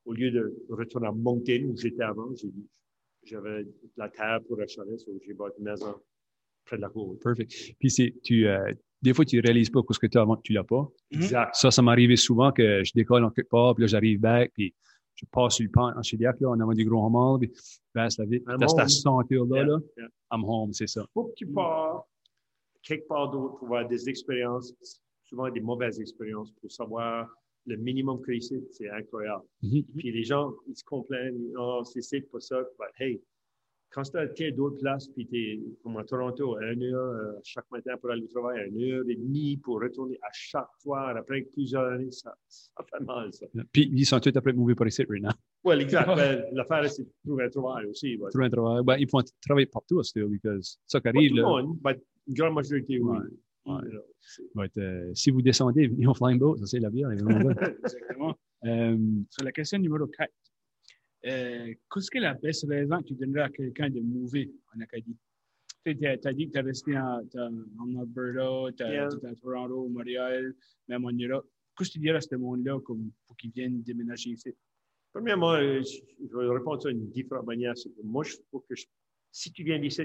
au 0.06 0.14
lieu 0.14 0.32
de 0.32 0.56
retourner 0.70 1.08
à 1.08 1.12
Moncton 1.12 1.66
où 1.70 1.76
j'étais 1.78 2.04
avant, 2.04 2.34
j'ai, 2.36 2.48
j'avais 3.26 3.64
de 3.66 3.74
la 3.98 4.08
terre 4.10 4.40
pour 4.48 4.62
acheter, 4.62 4.80
donc 4.86 5.22
j'ai 5.26 5.34
bâti 5.34 5.58
une 5.60 5.66
maison 5.66 5.96
près 6.66 6.78
de 6.78 6.82
la 6.82 6.90
côte. 6.90 7.22
Perfect. 7.22 7.52
Puis 7.78 7.90
c'est, 7.92 8.14
tu, 8.24 8.48
euh, 8.48 8.72
des 9.02 9.14
fois, 9.14 9.26
tu 9.26 9.38
réalises 9.42 9.70
pas 9.70 9.82
ce 9.92 10.00
que 10.00 10.08
tu 10.08 10.18
as 10.18 10.22
avant 10.22 10.38
que 10.38 10.44
tu 10.44 10.54
l'as 10.54 10.64
pas. 10.64 10.88
Exact. 11.12 11.54
Ça, 11.56 11.72
ça 11.72 11.82
m'arrivait 11.82 12.16
souvent 12.16 12.54
que 12.54 12.82
je 12.86 12.94
décolle 12.96 13.26
en 13.26 13.30
quelque 13.30 13.50
part, 13.50 13.76
puis 13.76 13.82
là, 13.84 13.88
j'arrive 13.88 14.22
back, 14.22 14.52
puis 14.54 14.74
je 15.16 15.26
passe 15.32 15.56
sur 15.56 15.64
le 15.66 15.72
pont 15.72 15.92
en 15.96 16.02
Chiliac, 16.02 16.40
là, 16.42 16.50
en 16.50 16.60
avant 16.60 16.74
du 16.74 16.86
gros 16.86 17.06
homard, 17.06 17.40
puis 17.40 17.52
je 17.56 17.80
passe 17.94 18.18
la. 18.18 18.26
I'm 18.26 18.42
T'as 18.60 18.68
cette 18.68 18.90
senteur-là, 18.90 19.58
Yeah, 19.58 19.66
là. 19.66 19.78
yeah. 19.98 20.08
I'm 20.32 20.44
home, 20.44 20.74
c'est 20.74 20.88
ça. 20.88 21.06
faut 21.14 21.26
que 21.26 21.34
tu 21.36 21.48
pars 21.48 22.06
quelque 22.82 23.08
part 23.08 23.30
d'autre 23.32 23.56
pour 23.58 23.68
avoir 23.68 23.88
des 23.88 24.10
expériences, 24.10 24.74
souvent 25.24 25.50
des 25.50 25.62
mauvaises 25.62 26.00
expériences, 26.00 26.52
pour 26.60 26.72
savoir 26.72 27.30
le 27.66 27.78
minimum 27.78 28.20
que 28.22 28.32
ici, 28.34 28.62
c'est 28.72 28.90
incroyable. 28.90 29.44
Mhm. 29.62 29.84
Puis 29.98 30.12
les 30.12 30.24
gens, 30.24 30.52
ils 30.68 30.76
se 30.76 30.84
complaignent, 30.84 31.54
oh, 31.58 31.82
c'est 31.86 32.02
c'est 32.02 32.22
pas 32.22 32.40
ça. 32.42 32.62
But 32.78 32.90
hey, 33.00 33.22
quand 33.94 34.02
tu 34.04 34.18
as 34.46 34.52
d'autres 34.52 34.80
places, 34.80 35.08
puis 35.10 35.28
tu 35.28 35.38
es 35.38 35.60
comme 35.84 35.98
à 35.98 36.04
Toronto, 36.04 36.56
à 36.58 36.72
une 36.74 36.84
heure 36.84 37.14
euh, 37.14 37.34
chaque 37.44 37.70
matin 37.72 37.96
pour 37.98 38.10
aller 38.12 38.24
au 38.24 38.28
travail, 38.28 38.60
à 38.62 38.66
une 38.66 38.82
heure 38.82 39.04
et 39.08 39.16
demie 39.16 39.58
pour 39.58 39.80
retourner 39.82 40.18
à 40.24 40.30
chaque 40.34 40.68
soir 40.80 41.16
après 41.16 41.42
plusieurs 41.42 41.86
années, 41.94 42.12
ça, 42.12 42.36
ça 42.48 42.84
fait 42.92 43.04
mal, 43.06 43.32
ça. 43.32 43.46
Puis 43.72 43.90
ils 43.94 44.06
sont 44.06 44.20
tous 44.20 44.32
après 44.36 44.54
mauvais 44.54 44.74
pour 44.76 44.88
ici, 44.88 45.04
right 45.08 45.22
now. 45.24 45.30
Well, 45.64 45.80
exact. 45.82 46.08
Ben, 46.16 46.44
L'affaire, 46.54 46.90
c'est 46.90 47.04
de 47.04 47.10
trouver 47.26 47.44
un 47.46 47.50
travail 47.50 47.86
aussi. 47.86 48.18
but- 48.18 48.30
Trouver 48.32 48.46
un 48.46 48.50
travail. 48.50 48.84
Ben, 48.84 48.98
ils 48.98 49.08
font 49.10 49.22
travailler 49.46 49.68
partout, 49.68 50.02
still, 50.04 50.26
because 50.28 50.78
ça 50.88 51.00
qui 51.00 51.04
Pas 51.04 51.10
arrive, 51.10 51.30
tout 51.30 51.36
le 51.38 51.42
là. 51.44 51.48
monde, 51.50 51.78
but 51.84 51.98
une 52.28 52.34
grande 52.34 52.56
majorité, 52.56 53.00
oui. 53.00 53.18
Ouais, 54.56 54.70
euh, 54.78 55.12
si 55.14 55.32
vous 55.32 55.42
descendez, 55.42 55.88
venez 55.88 56.06
au 56.08 56.14
Flying 56.14 56.38
Boat, 56.40 56.58
ça 56.58 56.66
c'est 56.66 56.80
la 56.80 56.90
bière, 56.90 57.12
évidemment. 57.12 57.50
Exactement. 57.84 58.36
euh, 58.66 58.98
Sur 59.30 59.46
la 59.46 59.52
question 59.54 59.80
numéro 59.80 60.06
4, 60.08 60.30
euh, 61.26 61.74
qu'est-ce 61.92 62.12
que 62.12 62.20
la 62.20 62.34
best 62.34 62.66
raison 62.68 63.00
que 63.02 63.08
tu 63.08 63.14
donnerais 63.16 63.44
à 63.44 63.50
quelqu'un 63.50 63.90
de 63.90 64.00
mouver 64.00 64.52
en 64.76 64.80
Acadie? 64.82 65.16
Tu 65.86 65.90
as 66.06 66.34
dit 66.34 66.48
que 66.48 66.54
tu 66.54 66.58
es 66.58 66.62
resté 66.62 66.98
en, 66.98 67.22
en 67.80 68.00
Alberta, 68.00 68.72
tu 68.78 68.84
Yeah. 68.84 69.08
à 69.08 69.36
Toronto, 69.36 69.88
Montréal, 69.90 70.54
même 70.88 71.06
en 71.06 71.12
Europe. 71.12 71.46
Qu'est-ce 71.78 71.90
que 71.90 71.94
tu 71.94 72.00
dirais 72.00 72.18
à 72.18 72.22
ce 72.22 72.36
monde-là 72.36 72.80
pour 72.80 73.38
qu'ils 73.38 73.52
viennent 73.52 73.82
déménager 73.82 74.30
ici? 74.32 74.54
Premièrement, 75.12 75.54
euh, 75.54 75.82
je, 75.82 76.38
vais 76.38 76.48
répondre 76.50 76.82
ça 76.82 76.90
d'une 76.90 77.10
différente 77.10 77.46
manière. 77.46 77.74
Moi, 78.04 78.24
je 78.24 78.36
que 78.36 78.76
je- 78.76 78.86
si 79.32 79.52
tu 79.52 79.64
viens 79.64 79.80
d'ici, 79.80 80.04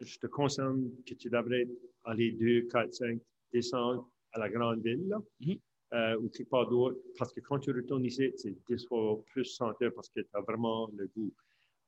je, 0.00 0.18
te 0.18 0.26
conseille 0.26 0.64
que 1.06 1.14
tu 1.14 1.28
devrais 1.30 1.68
aller 2.04 2.32
2, 2.32 2.62
4, 2.62 2.92
5, 2.92 3.20
descendre 3.52 4.10
à 4.32 4.40
la 4.40 4.48
grande 4.50 4.82
ville, 4.82 5.06
là, 5.08 5.22
Mhm. 5.40 5.58
Euh, 5.92 6.16
ou 6.18 6.28
quelque 6.28 6.48
part 6.48 6.68
d'autre, 6.68 6.98
parce 7.18 7.32
que 7.32 7.40
quand 7.40 7.58
tu 7.58 7.70
retournes 7.70 8.04
ici, 8.04 8.32
c'est 8.36 8.54
10 8.68 8.86
fois 8.86 9.20
plus 9.32 9.44
senteur 9.44 9.92
parce 9.94 10.08
que 10.08 10.20
tu 10.20 10.28
as 10.32 10.40
vraiment 10.40 10.90
le 10.96 11.06
goût. 11.16 11.32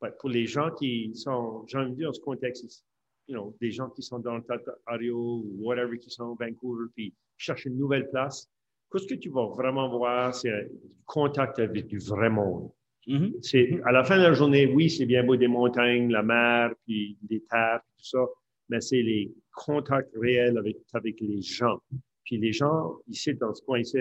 Ouais, 0.03 0.11
pour 0.19 0.29
les 0.29 0.47
gens 0.47 0.71
qui 0.71 1.15
sont, 1.15 1.65
j'ai 1.67 1.79
envie 1.79 1.93
de 1.93 1.97
dire, 1.97 2.09
dans 2.09 2.13
ce 2.13 2.21
contexte, 2.21 2.65
it's, 2.65 2.85
you 3.29 3.35
know, 3.35 3.57
des 3.61 3.71
gens 3.71 3.89
qui 3.91 4.03
sont 4.03 4.19
dans 4.19 4.37
le 4.37 4.43
Ontario 4.43 5.17
ou 5.17 5.57
whatever, 5.59 5.99
qui 5.99 6.11
sont 6.11 6.37
à 6.39 6.45
Vancouver, 6.45 6.87
puis 6.95 7.15
cherchent 7.37 7.65
une 7.65 7.79
nouvelle 7.79 8.09
place, 8.11 8.49
qu'est-ce 8.93 9.07
que 9.07 9.15
tu 9.15 9.31
vas 9.31 9.47
vraiment 9.47 9.89
voir, 9.89 10.35
c'est 10.35 10.51
un 10.51 10.67
contact 11.07 11.59
avec 11.59 11.87
du 11.87 11.99
vrai 11.99 12.31
monde. 12.31 12.71
Mhm. 13.07 13.35
C'est, 13.41 13.81
à 13.85 13.93
la 13.93 14.05
fin 14.05 14.19
de 14.19 14.23
la 14.23 14.33
journée, 14.33 14.67
oui, 14.67 14.91
c'est 14.91 15.07
bien 15.07 15.25
beau 15.25 15.37
des 15.37 15.49
montagnes, 15.49 16.11
la 16.11 16.23
mer, 16.23 16.73
puis 16.85 17.17
des 17.23 17.41
terres, 17.43 17.81
tout 17.99 18.05
ça, 18.05 18.27
mais 18.69 18.81
c'est 18.81 19.03
les 19.03 19.33
contacts 19.53 20.13
réels 20.21 20.59
avec, 20.59 20.79
avec 20.93 21.21
les 21.21 21.41
gens. 21.41 21.81
Puis 22.27 22.37
les 22.37 22.53
gens, 22.53 22.97
ici, 23.09 23.33
dans 23.35 23.55
ce 23.55 23.63
coin 23.63 23.79
ici, 23.79 23.99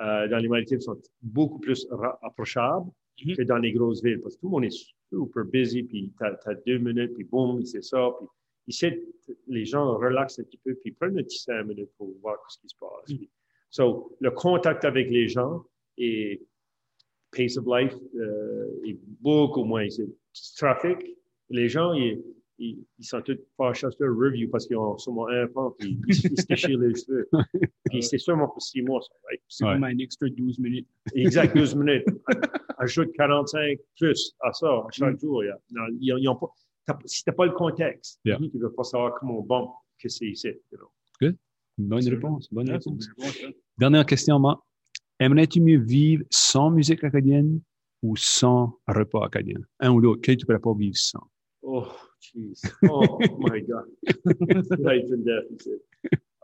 euh, 0.00 0.28
dans 0.28 0.38
les 0.38 0.48
Maldives, 0.48 0.80
sont 0.80 0.98
beaucoup 1.20 1.58
plus 1.58 1.86
approchables 2.22 2.90
Mhm. 3.24 3.36
que 3.36 3.42
dans 3.42 3.58
les 3.58 3.72
grosses 3.72 4.02
villes, 4.02 4.20
parce 4.20 4.36
que 4.36 4.40
tout 4.40 4.46
le 4.46 4.52
monde 4.52 4.64
est 4.64 4.70
super 5.10 5.44
busy, 5.44 5.82
puis 5.82 6.12
t'as, 6.18 6.34
t'as 6.36 6.54
deux 6.66 6.78
minutes, 6.78 7.14
puis 7.14 7.24
boum, 7.24 7.64
c'est 7.64 7.82
ça. 7.82 8.10
Puis 8.18 8.28
ici, 8.68 8.86
les 9.48 9.64
gens 9.64 9.96
relaxent 9.96 10.38
un 10.38 10.44
petit 10.44 10.58
peu, 10.58 10.74
puis 10.76 10.92
prennent 10.92 11.18
un 11.18 11.22
petit 11.22 11.40
cinq 11.40 11.64
minutes 11.64 11.90
pour 11.96 12.14
voir 12.20 12.36
ce 12.48 12.58
qui 12.60 12.68
se 12.68 12.76
passe. 12.78 13.06
Puis, 13.06 13.28
so, 13.70 14.16
le 14.20 14.30
contact 14.30 14.84
avec 14.84 15.10
les 15.10 15.28
gens 15.28 15.64
et 15.96 16.46
pace 17.36 17.56
of 17.56 17.64
life 17.66 17.94
euh, 18.14 18.86
est 18.86 18.98
beaucoup 19.20 19.64
moins 19.64 19.84
ici. 19.84 20.04
Trafic, 20.56 20.98
les 21.50 21.68
gens, 21.68 21.92
ils, 21.94 22.22
ils, 22.58 22.84
ils 22.98 23.04
sont 23.04 23.20
tous 23.22 23.38
fâchés 23.56 23.86
sur 23.90 24.06
review 24.16 24.48
parce 24.50 24.66
qu'ils 24.66 24.76
ont 24.76 24.96
sûrement 24.98 25.28
un 25.28 25.46
pan, 25.46 25.70
puis 25.78 25.98
ils, 26.08 26.14
ils 26.32 26.40
se 26.40 26.46
déchirent 26.46 26.78
les 26.78 26.94
cheveux. 26.94 27.28
Puis 27.90 28.02
c'est 28.02 28.18
sûrement 28.18 28.48
pour 28.48 28.60
six 28.62 28.82
mois, 28.82 29.00
ça, 29.00 29.14
right? 29.28 29.40
C'est 29.48 29.64
Ouais. 29.64 29.74
comme 29.74 29.84
un 29.84 29.98
extra 29.98 30.28
12 30.28 30.58
minutes. 30.58 30.88
Exact, 31.14 31.56
12 31.56 31.74
minutes. 31.76 32.04
Ajoute 32.78 33.10
45 33.16 33.78
plus 33.98 34.34
à 34.40 34.52
ça, 34.52 34.66
à 34.68 34.86
chaque 34.90 35.18
jour. 35.20 35.42
il 35.44 35.46
y 35.46 35.50
a- 35.50 35.58
non, 35.70 35.84
ils 36.00 36.12
ont- 36.12 36.16
ils 36.18 36.28
ont 36.28 36.36
pas, 36.36 36.48
t'as- 36.86 36.98
si 37.06 37.22
tu 37.24 37.30
n'as 37.30 37.34
pas 37.34 37.46
le 37.46 37.52
contexte, 37.52 38.20
Yeah. 38.24 38.36
tu 38.38 38.50
ne 38.56 38.62
veux 38.62 38.72
pas 38.72 38.84
savoir 38.84 39.14
comment 39.18 39.40
bon 39.42 39.70
que 40.00 40.08
c'est 40.08 40.26
ici. 40.26 40.48
you 40.72 40.78
know. 40.78 41.30
Bonne 41.78 42.08
réponse. 42.08 42.52
Bonne 42.52 42.70
réponse. 42.70 43.08
ça. 43.18 43.46
Dernière 43.78 44.04
question, 44.04 44.38
Marc. 44.40 44.60
Aimerais-tu 45.20 45.60
mieux 45.60 45.78
vivre 45.78 46.24
sans 46.30 46.70
musique 46.70 47.04
acadienne 47.04 47.60
ou 48.02 48.16
sans 48.16 48.78
repas 48.88 49.24
acadien? 49.24 49.58
Un 49.80 49.90
ou 49.92 50.00
l'autre. 50.00 50.20
Quel 50.22 50.36
tu 50.36 50.44
pourrais 50.44 50.58
pas 50.58 50.74
vivre 50.74 50.96
sans? 50.96 51.22
Oh, 51.62 51.84
jeez. 52.20 52.60
Oh, 52.88 53.18
my 53.38 53.60
God. 53.62 53.86
Life 54.78 55.10
and 55.12 55.24
death. 55.24 55.68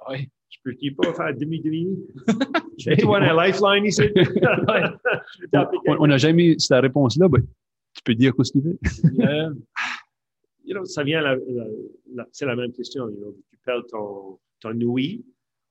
Ouais. 0.08 0.28
Je 0.54 0.58
peux-tu 0.62 0.94
pas 0.94 1.12
faire 1.12 1.34
demi-demi? 1.36 1.98
Tu 2.78 2.94
vois 3.04 3.18
un 3.18 3.34
lifeline 3.46 3.84
ici? 3.86 4.02
Je 4.14 5.90
On- 5.98 6.06
n'a 6.06 6.16
jamais 6.16 6.46
eu 6.52 6.60
cette 6.60 6.80
réponse-là, 6.80 7.28
mais 7.30 7.40
tu 7.92 8.02
peux 8.04 8.14
dire 8.14 8.32
ce 8.40 8.52
que 8.52 8.58
tu 8.58 8.64
veux. 8.64 8.78
You 10.66 10.72
know, 10.74 10.84
ça 10.86 11.02
vient, 11.04 11.20
la, 11.20 11.34
la- 11.36 11.66
la- 12.14 12.28
c'est 12.32 12.46
la 12.46 12.56
même 12.56 12.72
question. 12.72 13.08
You 13.10 13.16
know, 13.16 13.36
tu 13.50 13.58
perds 13.66 13.84
ton, 13.90 14.38
ton 14.60 14.80
ouïe 14.80 15.22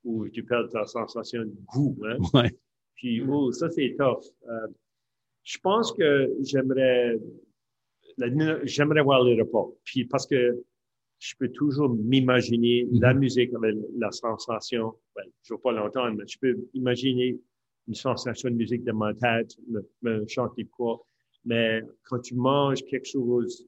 ou 0.03 0.27
tu 0.29 0.43
perds 0.43 0.69
ta 0.69 0.85
sensation 0.85 1.41
de 1.45 1.53
goût. 1.65 1.97
Hein? 2.05 2.17
Ouais. 2.33 2.51
Puis, 2.95 3.21
oh, 3.27 3.51
ça, 3.51 3.69
c'est 3.71 3.95
tough. 3.97 4.23
Euh, 4.47 4.67
je 5.43 5.57
pense 5.59 5.91
que 5.93 6.29
j'aimerais, 6.41 7.17
j'aimerais 8.63 9.01
voir 9.01 9.23
les 9.23 9.39
repas. 9.39 9.67
Puis, 9.83 10.05
parce 10.05 10.25
que 10.27 10.63
je 11.19 11.33
peux 11.39 11.49
toujours 11.49 11.89
m'imaginer 11.89 12.85
la 12.91 13.13
musique 13.13 13.53
avec 13.53 13.75
la 13.97 14.11
sensation. 14.11 14.93
Ben, 15.15 15.23
je 15.43 15.53
ne 15.53 15.57
veux 15.57 15.61
pas 15.61 15.71
l'entendre, 15.71 16.17
mais 16.17 16.27
je 16.27 16.37
peux 16.37 16.57
imaginer 16.73 17.39
une 17.87 17.93
sensation 17.93 18.49
de 18.49 18.55
musique 18.55 18.83
dans 18.83 18.95
ma 18.95 19.13
tête, 19.13 19.55
me, 19.69 19.81
me 20.01 20.27
chanter 20.27 20.65
quoi. 20.65 21.05
Mais 21.45 21.81
quand 22.03 22.19
tu 22.19 22.35
manges 22.35 22.83
quelque 22.83 23.07
chose 23.07 23.67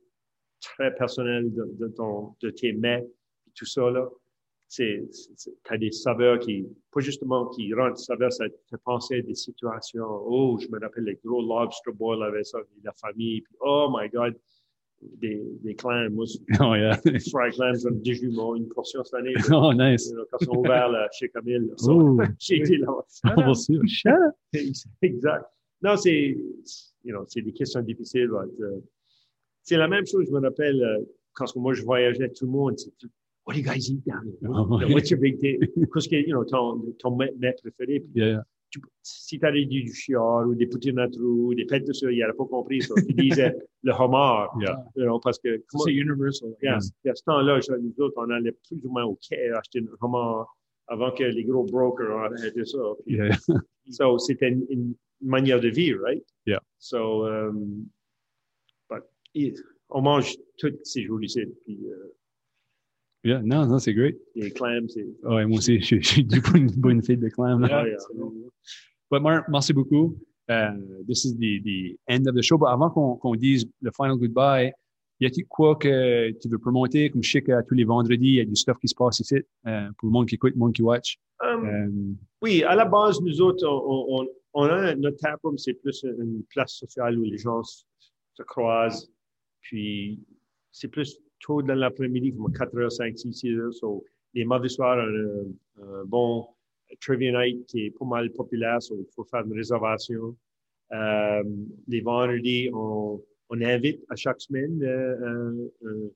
très 0.61 0.93
personnel 0.95 1.53
de, 1.53 1.65
de 1.79 1.87
ton, 1.89 2.35
de 2.41 2.49
tes 2.49 2.73
mets, 2.73 3.05
et 3.47 3.51
tout 3.53 3.65
ça, 3.65 3.89
là, 3.89 4.09
c'est, 4.67 5.03
t'as 5.63 5.77
des 5.77 5.91
saveurs 5.91 6.39
qui, 6.39 6.65
pas 6.91 6.99
justement 6.99 7.47
qui 7.49 7.73
rendent 7.73 7.93
des 7.93 8.01
saveurs, 8.01 8.33
ça 8.33 8.49
te 8.49 8.75
penser 8.83 9.19
à 9.19 9.21
des 9.21 9.35
situations. 9.35 10.05
Oh, 10.25 10.57
je 10.59 10.67
me 10.69 10.79
rappelle 10.79 11.03
les 11.05 11.19
gros 11.23 11.41
lobster 11.41 11.91
boil 11.91 12.23
avec 12.23 12.45
ça, 12.45 12.59
la 12.83 12.91
famille, 12.93 13.41
puis 13.41 13.55
oh 13.61 13.87
my 13.95 14.09
God, 14.09 14.35
des, 15.01 15.41
des 15.63 15.75
clams. 15.75 16.09
Moi, 16.13 16.25
Oh, 16.59 16.73
yeah. 16.75 16.97
fry 17.29 17.51
clams, 17.51 17.75
j'en 17.83 17.89
ai 17.91 18.27
mon- 18.29 18.55
une 18.55 18.67
portion 18.69 19.03
cette 19.03 19.13
année. 19.13 19.33
oh, 19.51 19.71
nice. 19.73 20.11
Quand 20.31 20.37
ils 20.41 20.45
sont 20.45 20.57
ouverts 20.57 20.89
là, 20.89 21.07
chez 21.11 21.29
Camille, 21.29 21.69
Oh. 21.87 22.17
j'ai 22.39 22.57
été 22.57 22.77
là. 22.77 22.87
Sûr. 23.53 24.11
exact. 25.01 25.45
Non, 25.81 25.95
c'est, 25.97 26.29
you 27.03 27.11
know, 27.13 27.23
c'est 27.27 27.41
des 27.41 27.53
questions 27.53 27.81
difficiles. 27.81 28.29
but, 28.29 28.63
euh, 28.63 28.79
c'est 29.61 29.77
la 29.77 29.87
même 29.87 30.05
chose, 30.07 30.25
je 30.27 30.31
me 30.31 30.39
rappelle, 30.41 30.81
euh, 30.81 31.03
quand 31.33 31.53
moi 31.55 31.73
je 31.73 31.83
voyageais, 31.83 32.29
tout 32.29 32.45
le 32.45 32.51
monde, 32.51 32.77
c'est 32.79 32.91
What 33.45 33.53
do 33.53 33.59
you 33.59 33.65
guys 33.65 33.89
eat 33.89 34.03
down 34.05 34.25
here? 34.25 34.49
Ah. 34.51 34.63
What's 34.93 35.11
your 35.11 35.19
big 35.19 35.39
day? 35.39 35.59
Qu'est-ce 35.93 36.07
que, 36.09 36.15
you 36.15 36.33
know, 36.33 36.43
ton, 36.45 36.81
ton 36.99 37.15
mets 37.15 37.31
préféré? 37.61 37.99
Puis 37.99 38.09
Yeah, 38.15 38.27
yeah. 38.27 38.43
tu- 38.71 38.81
si 39.03 39.37
tu 39.39 39.45
avais 39.45 39.65
dit 39.65 39.83
du 39.83 39.93
chiard 39.93 40.47
ou 40.47 40.55
des 40.55 40.65
poutines 40.65 40.97
à 40.99 41.07
trous, 41.07 41.53
des 41.53 41.65
pêtes 41.65 41.85
de 41.85 41.93
ça, 41.93 42.11
il 42.11 42.19
n'aurait 42.19 42.33
pas 42.33 42.45
compris 42.45 42.81
ça. 42.81 42.95
Il 43.07 43.15
disait 43.15 43.55
le 43.83 43.91
homard. 43.93 44.51
Yeah. 44.59 44.83
You 44.95 45.03
know, 45.05 45.19
parce 45.19 45.37
que, 45.39 45.63
c'est 45.83 45.93
universal. 45.93 46.49
Yeah. 46.63 46.79
Puis 47.03 47.11
à 47.11 47.15
ce 47.15 47.23
temps-là, 47.23 47.59
nous 47.81 47.93
autres, 48.03 48.15
on 48.17 48.29
allait 48.31 48.51
plus 48.67 48.83
ou 48.83 48.89
moins 48.89 49.03
au 49.05 49.15
quai 49.27 49.51
acheter 49.51 49.79
un 49.79 49.95
homard 50.05 50.47
avant 50.87 51.11
que 51.11 51.23
les 51.23 51.43
gros 51.43 51.63
brokers 51.65 52.15
ont 52.15 52.23
arrêté 52.23 52.65
ça. 52.65 52.79
Puis, 53.05 53.15
Yeah. 53.17 53.37
So, 53.91 54.17
c'était 54.17 54.49
une, 54.49 54.65
une 54.71 54.95
manière 55.21 55.59
de 55.59 55.67
vivre, 55.69 56.01
right? 56.03 56.23
Yeah. 56.47 56.59
So, 56.79 57.27
um, 57.27 57.85
but, 58.89 59.03
yeah, 59.35 59.53
on 59.91 60.01
mange 60.01 60.35
tous 60.57 60.73
ces 60.83 61.03
jours 61.03 61.21
ici. 61.23 61.45
Puis, 61.65 61.77
euh, 61.87 62.11
Yeah, 63.25 63.41
non, 63.43 63.65
non, 63.65 63.79
c'est 63.79 63.93
great. 63.93 64.17
les 64.35 64.51
clams, 64.51 64.87
c'est. 64.87 65.03
Ouais, 65.23 65.45
moi 65.45 65.57
aussi, 65.57 65.79
je 65.81 65.97
je 65.99 66.07
suis 66.07 66.23
du 66.23 66.39
bonne, 66.41 66.67
bonne 66.77 67.01
fille 67.01 67.17
de 67.17 67.27
clam. 67.29 67.61
là. 67.61 67.81
Ah, 67.81 67.87
yeah. 67.87 67.97
But 69.11 69.21
Mark, 69.21 69.47
merci 69.49 69.73
beaucoup. 69.73 70.15
Uh, 70.47 70.77
this 71.07 71.25
is 71.25 71.33
the, 71.35 71.59
the 71.63 71.97
end 72.07 72.27
of 72.27 72.35
the 72.35 72.41
show. 72.43 72.57
But 72.57 72.67
avant 72.67 72.91
qu'on 72.91 73.15
qu'on 73.17 73.35
dise 73.35 73.65
le 73.81 73.91
final 73.91 74.15
goodbye, 74.17 74.71
y 75.19 75.25
a-t-il 75.25 75.45
quoi 75.47 75.75
que 75.75 76.31
tu 76.39 76.47
veux 76.49 76.59
promoter? 76.59 77.09
Comme 77.09 77.23
je 77.23 77.31
sais 77.31 77.41
qu'à 77.41 77.63
tous 77.63 77.73
les 77.73 77.83
vendredis, 77.83 78.27
il 78.27 78.35
y 78.35 78.39
a 78.41 78.45
du 78.45 78.55
stuff 78.55 78.77
qui 78.79 78.87
se 78.87 78.95
passe 78.95 79.19
ici 79.21 79.37
euh, 79.65 79.89
pour 79.97 80.07
le 80.09 80.11
monde 80.11 80.27
qui 80.27 80.35
écoute, 80.35 80.53
le 80.53 80.59
monde 80.59 80.73
qui 80.73 80.83
watch. 80.83 81.17
Um, 81.43 81.65
Euh, 81.65 82.15
Oui, 82.43 82.61
à 82.63 82.75
la 82.75 82.85
base, 82.85 83.19
nous 83.21 83.41
autres, 83.41 83.65
on, 83.67 84.21
on, 84.21 84.27
on 84.53 84.63
a 84.65 84.93
notre 84.95 85.17
taproom, 85.17 85.57
c'est 85.57 85.73
plus 85.73 86.03
une 86.03 86.43
place 86.49 86.73
sociale 86.73 87.17
où 87.17 87.23
les 87.23 87.37
gens 87.39 87.63
se, 87.63 87.83
se 88.35 88.43
croisent. 88.43 89.09
Puis, 89.61 90.19
c'est 90.71 90.89
plus 90.89 91.19
tôt 91.39 91.61
dans 91.61 91.75
l'après-midi, 91.75 92.33
comme 92.33 92.51
4 92.51 92.75
h 92.75 92.89
5, 92.89 93.17
6, 93.17 93.33
6 93.33 93.59
heures. 93.59 93.73
So, 93.73 94.03
les 94.33 94.45
mardis 94.45 94.69
soirs, 94.69 94.97
on 94.97 95.83
a 95.83 96.01
un, 96.01 96.05
bon 96.05 96.47
trivia 97.01 97.31
night 97.31 97.65
qui 97.67 97.85
est 97.85 97.91
pas 97.91 98.05
mal 98.05 98.31
populaire, 98.31 98.81
so 98.81 98.95
il 98.97 99.05
faut 99.13 99.23
faire 99.23 99.45
une 99.45 99.53
réservation. 99.53 100.35
Euh, 100.91 101.43
les 101.87 102.01
vendredis, 102.01 102.69
on, 102.73 103.21
on 103.49 103.61
invite 103.61 104.03
à 104.09 104.15
chaque 104.15 104.39
semaine 104.39 104.81
euh, 104.83 105.71
un, 105.83 105.87
un, 105.87 106.09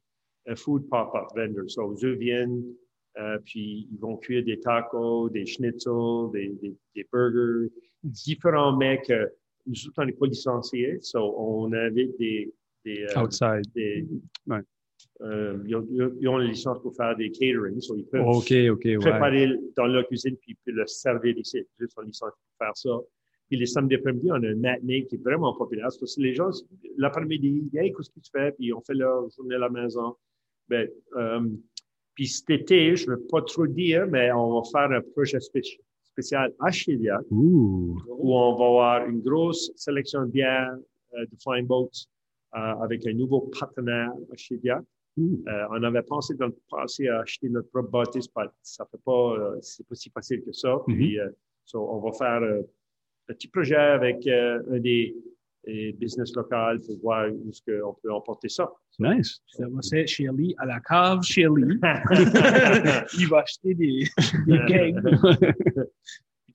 un 0.51 0.55
food 0.55 0.87
pop-up 0.89 1.27
vendor. 1.35 1.69
So, 1.69 1.95
eux 2.03 2.13
viennent, 2.13 2.63
euh, 3.17 3.37
puis 3.43 3.87
ils 3.91 3.99
vont 3.99 4.17
cuire 4.17 4.43
des 4.43 4.59
tacos, 4.59 5.29
des 5.29 5.45
schnitzels, 5.45 6.31
des, 6.31 6.49
des, 6.61 6.75
des 6.95 7.07
burgers, 7.11 7.69
différents 8.03 8.77
que 8.79 9.31
nous 9.65 9.87
autres, 9.87 10.01
on 10.01 10.05
n'est 10.05 10.13
pas 10.13 10.25
licenciés. 10.27 10.97
So, 11.01 11.35
on 11.37 11.71
invite 11.73 12.17
des, 12.17 12.51
des, 12.85 13.05
euh, 13.15 13.23
outside. 13.23 13.65
des 13.75 14.07
Ouais. 14.47 14.61
Euh, 15.21 15.57
ils, 15.65 15.75
ont, 15.75 15.87
ils 16.19 16.27
ont 16.27 16.37
la 16.37 16.45
licence 16.45 16.79
pour 16.81 16.95
faire 16.95 17.15
des 17.15 17.29
catering, 17.29 17.79
so 17.81 17.95
ils 17.95 18.05
peuvent 18.05 18.25
ouais. 18.25 18.97
préparer 18.97 19.49
dans 19.75 19.85
leur 19.85 20.07
cuisine 20.07 20.35
puis, 20.41 20.55
puis 20.63 20.73
le 20.73 20.85
servir 20.87 21.37
ici. 21.37 21.65
Ils 21.79 21.87
ont 21.97 22.01
licence 22.01 22.31
pour 22.31 22.65
faire 22.65 22.75
ça. 22.75 22.99
Puis 23.49 23.57
les 23.57 23.65
samedis 23.65 23.95
après-midi, 23.95 24.29
on 24.31 24.43
a 24.43 24.47
un 24.47 24.55
matinée 24.55 25.05
qui 25.05 25.15
est 25.15 25.23
vraiment 25.23 25.53
populaire. 25.55 25.87
Parce 25.99 26.15
que 26.15 26.21
les 26.21 26.35
gens, 26.35 26.51
l'après-midi, 26.97 27.69
hey, 27.73 27.91
qu'est-ce 27.91 28.11
que 28.11 28.19
tu 28.19 28.31
fais? 28.31 28.51
Puis 28.51 28.71
on 28.73 28.81
fait 28.81 28.93
leur 28.93 29.29
journée 29.31 29.55
à 29.55 29.59
la 29.59 29.69
maison. 29.69 30.15
Ben, 30.67 30.87
euh, 31.15 31.49
puis 32.13 32.27
cet 32.27 32.49
été, 32.49 32.95
je 32.95 33.09
ne 33.09 33.15
veux 33.15 33.21
pas 33.23 33.41
trop 33.41 33.65
dire, 33.65 34.05
mais 34.07 34.31
on 34.31 34.59
va 34.59 34.67
faire 34.71 34.91
un 34.91 35.01
projet 35.01 35.39
spéci- 35.39 35.79
spécial 36.03 36.53
à 36.59 36.71
Chiliac 36.71 37.23
où 37.31 37.97
on 38.35 38.55
va 38.55 38.65
avoir 38.65 39.07
une 39.07 39.21
grosse 39.21 39.71
sélection 39.75 40.21
de 40.25 40.31
bières 40.31 40.77
euh, 41.15 41.25
de 41.25 41.35
Flying 41.41 41.65
Boats 41.65 41.89
avec 42.51 43.05
un 43.07 43.13
nouveau 43.13 43.41
partenaire 43.59 44.11
à 44.31 44.35
Chiliac. 44.35 44.83
Ouh. 45.17 45.43
Euh, 45.47 45.65
on 45.71 45.83
avait 45.83 46.03
pensé 46.03 46.33
dans 46.35 46.47
le 46.47 46.55
passé 46.69 47.07
à 47.07 47.19
acheter 47.21 47.49
notre 47.49 47.69
propre 47.71 47.89
bâtisse, 47.89 48.27
mais 48.37 48.43
ça 48.61 48.85
fait 48.89 49.01
pas, 49.03 49.33
euh, 49.37 49.57
c'est 49.61 49.85
pas 49.87 49.95
si 49.95 50.09
facile 50.09 50.41
que 50.43 50.51
ça. 50.53 50.77
Puis, 50.87 51.19
euh, 51.19 51.27
so, 51.65 51.79
on 51.91 51.99
va 51.99 52.11
faire 52.13 52.41
euh, 52.41 52.61
un 53.29 53.33
petit 53.33 53.47
projet 53.49 53.75
avec 53.75 54.25
euh, 54.27 54.61
un 54.71 54.79
des 54.79 55.15
et 55.65 55.91
business 55.91 56.33
local 56.35 56.79
pour 56.79 56.97
voir 57.01 57.29
où 57.29 57.49
est-ce 57.49 57.61
qu'on 57.61 57.93
peut 58.01 58.11
emporter 58.13 58.47
ça. 58.47 58.71
Nice. 58.97 59.41
Ça 59.47 59.65
va 59.67 59.81
c'est 59.81 60.07
Shirley 60.07 60.55
à 60.57 60.65
la 60.65 60.79
cave 60.79 61.21
Shirley. 61.21 61.75
Il 63.19 63.27
va 63.27 63.39
acheter 63.39 63.73
des, 63.75 64.05
des 64.47 64.59
kegs. 64.67 64.95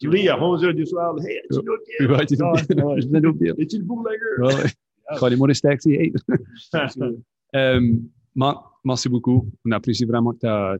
Tu 0.00 0.08
lis 0.10 0.28
à 0.28 0.42
11 0.42 0.64
heures 0.64 0.74
du 0.74 0.86
soir, 0.86 1.14
hey, 1.20 1.38
as-tu 1.38 1.60
une 1.60 1.68
autre 1.68 1.82
bière? 1.86 2.10
Ouais, 2.18 2.26
tu- 2.26 2.34
ouais, 2.82 3.00
je 3.02 3.06
venais 3.06 3.20
d'oublier. 3.20 3.52
Es-tu 3.58 3.78
le 3.78 3.84
bootlegger? 3.84 4.64
Euh, 7.54 7.80
Marc, 8.34 8.64
merci 8.84 9.08
beaucoup. 9.08 9.48
On 9.64 9.70
apprécie 9.70 10.04
vraiment 10.04 10.34
tu 10.34 10.44
as, 10.44 10.76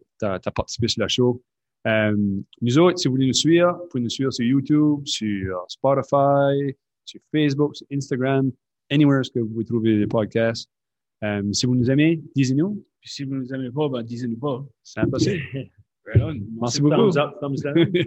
participé 0.52 0.88
sur 0.88 1.02
la 1.02 1.08
show. 1.08 1.40
Euh, 1.86 2.16
nous 2.60 2.78
autres, 2.78 2.98
si 2.98 3.06
vous 3.06 3.14
voulez 3.14 3.28
nous 3.28 3.32
suivre, 3.32 3.78
vous 3.80 3.88
pouvez 3.88 4.02
nous 4.02 4.10
suivre 4.10 4.32
sur 4.32 4.44
YouTube, 4.44 5.06
sur 5.06 5.64
Spotify, 5.68 6.74
sur 7.04 7.20
Facebook, 7.30 7.76
sur 7.76 7.86
Instagram, 7.92 8.50
anywhere 8.90 9.22
que 9.32 9.38
vous 9.38 9.50
pouvez 9.50 9.64
trouver 9.64 9.98
des 9.98 10.06
podcasts. 10.08 10.68
Euh, 11.22 11.42
si 11.52 11.66
vous 11.66 11.76
nous 11.76 11.90
aimez, 11.90 12.20
dites-nous. 12.34 12.84
Puis 13.00 13.10
si 13.10 13.22
vous 13.22 13.34
ne 13.34 13.40
nous 13.40 13.54
aimez 13.54 13.70
pas, 13.70 13.88
ben 13.88 14.02
disez-nous 14.02 14.38
pas. 14.38 14.64
C'est 14.82 15.00
impossible. 15.00 15.40
Right 16.06 16.22
on. 16.22 16.38
Merci 16.60 16.82
beaucoup. 16.82 16.96
Thumbs 16.96 17.16
up, 17.16 17.40
thumbs 17.40 17.62
down. 17.62 17.90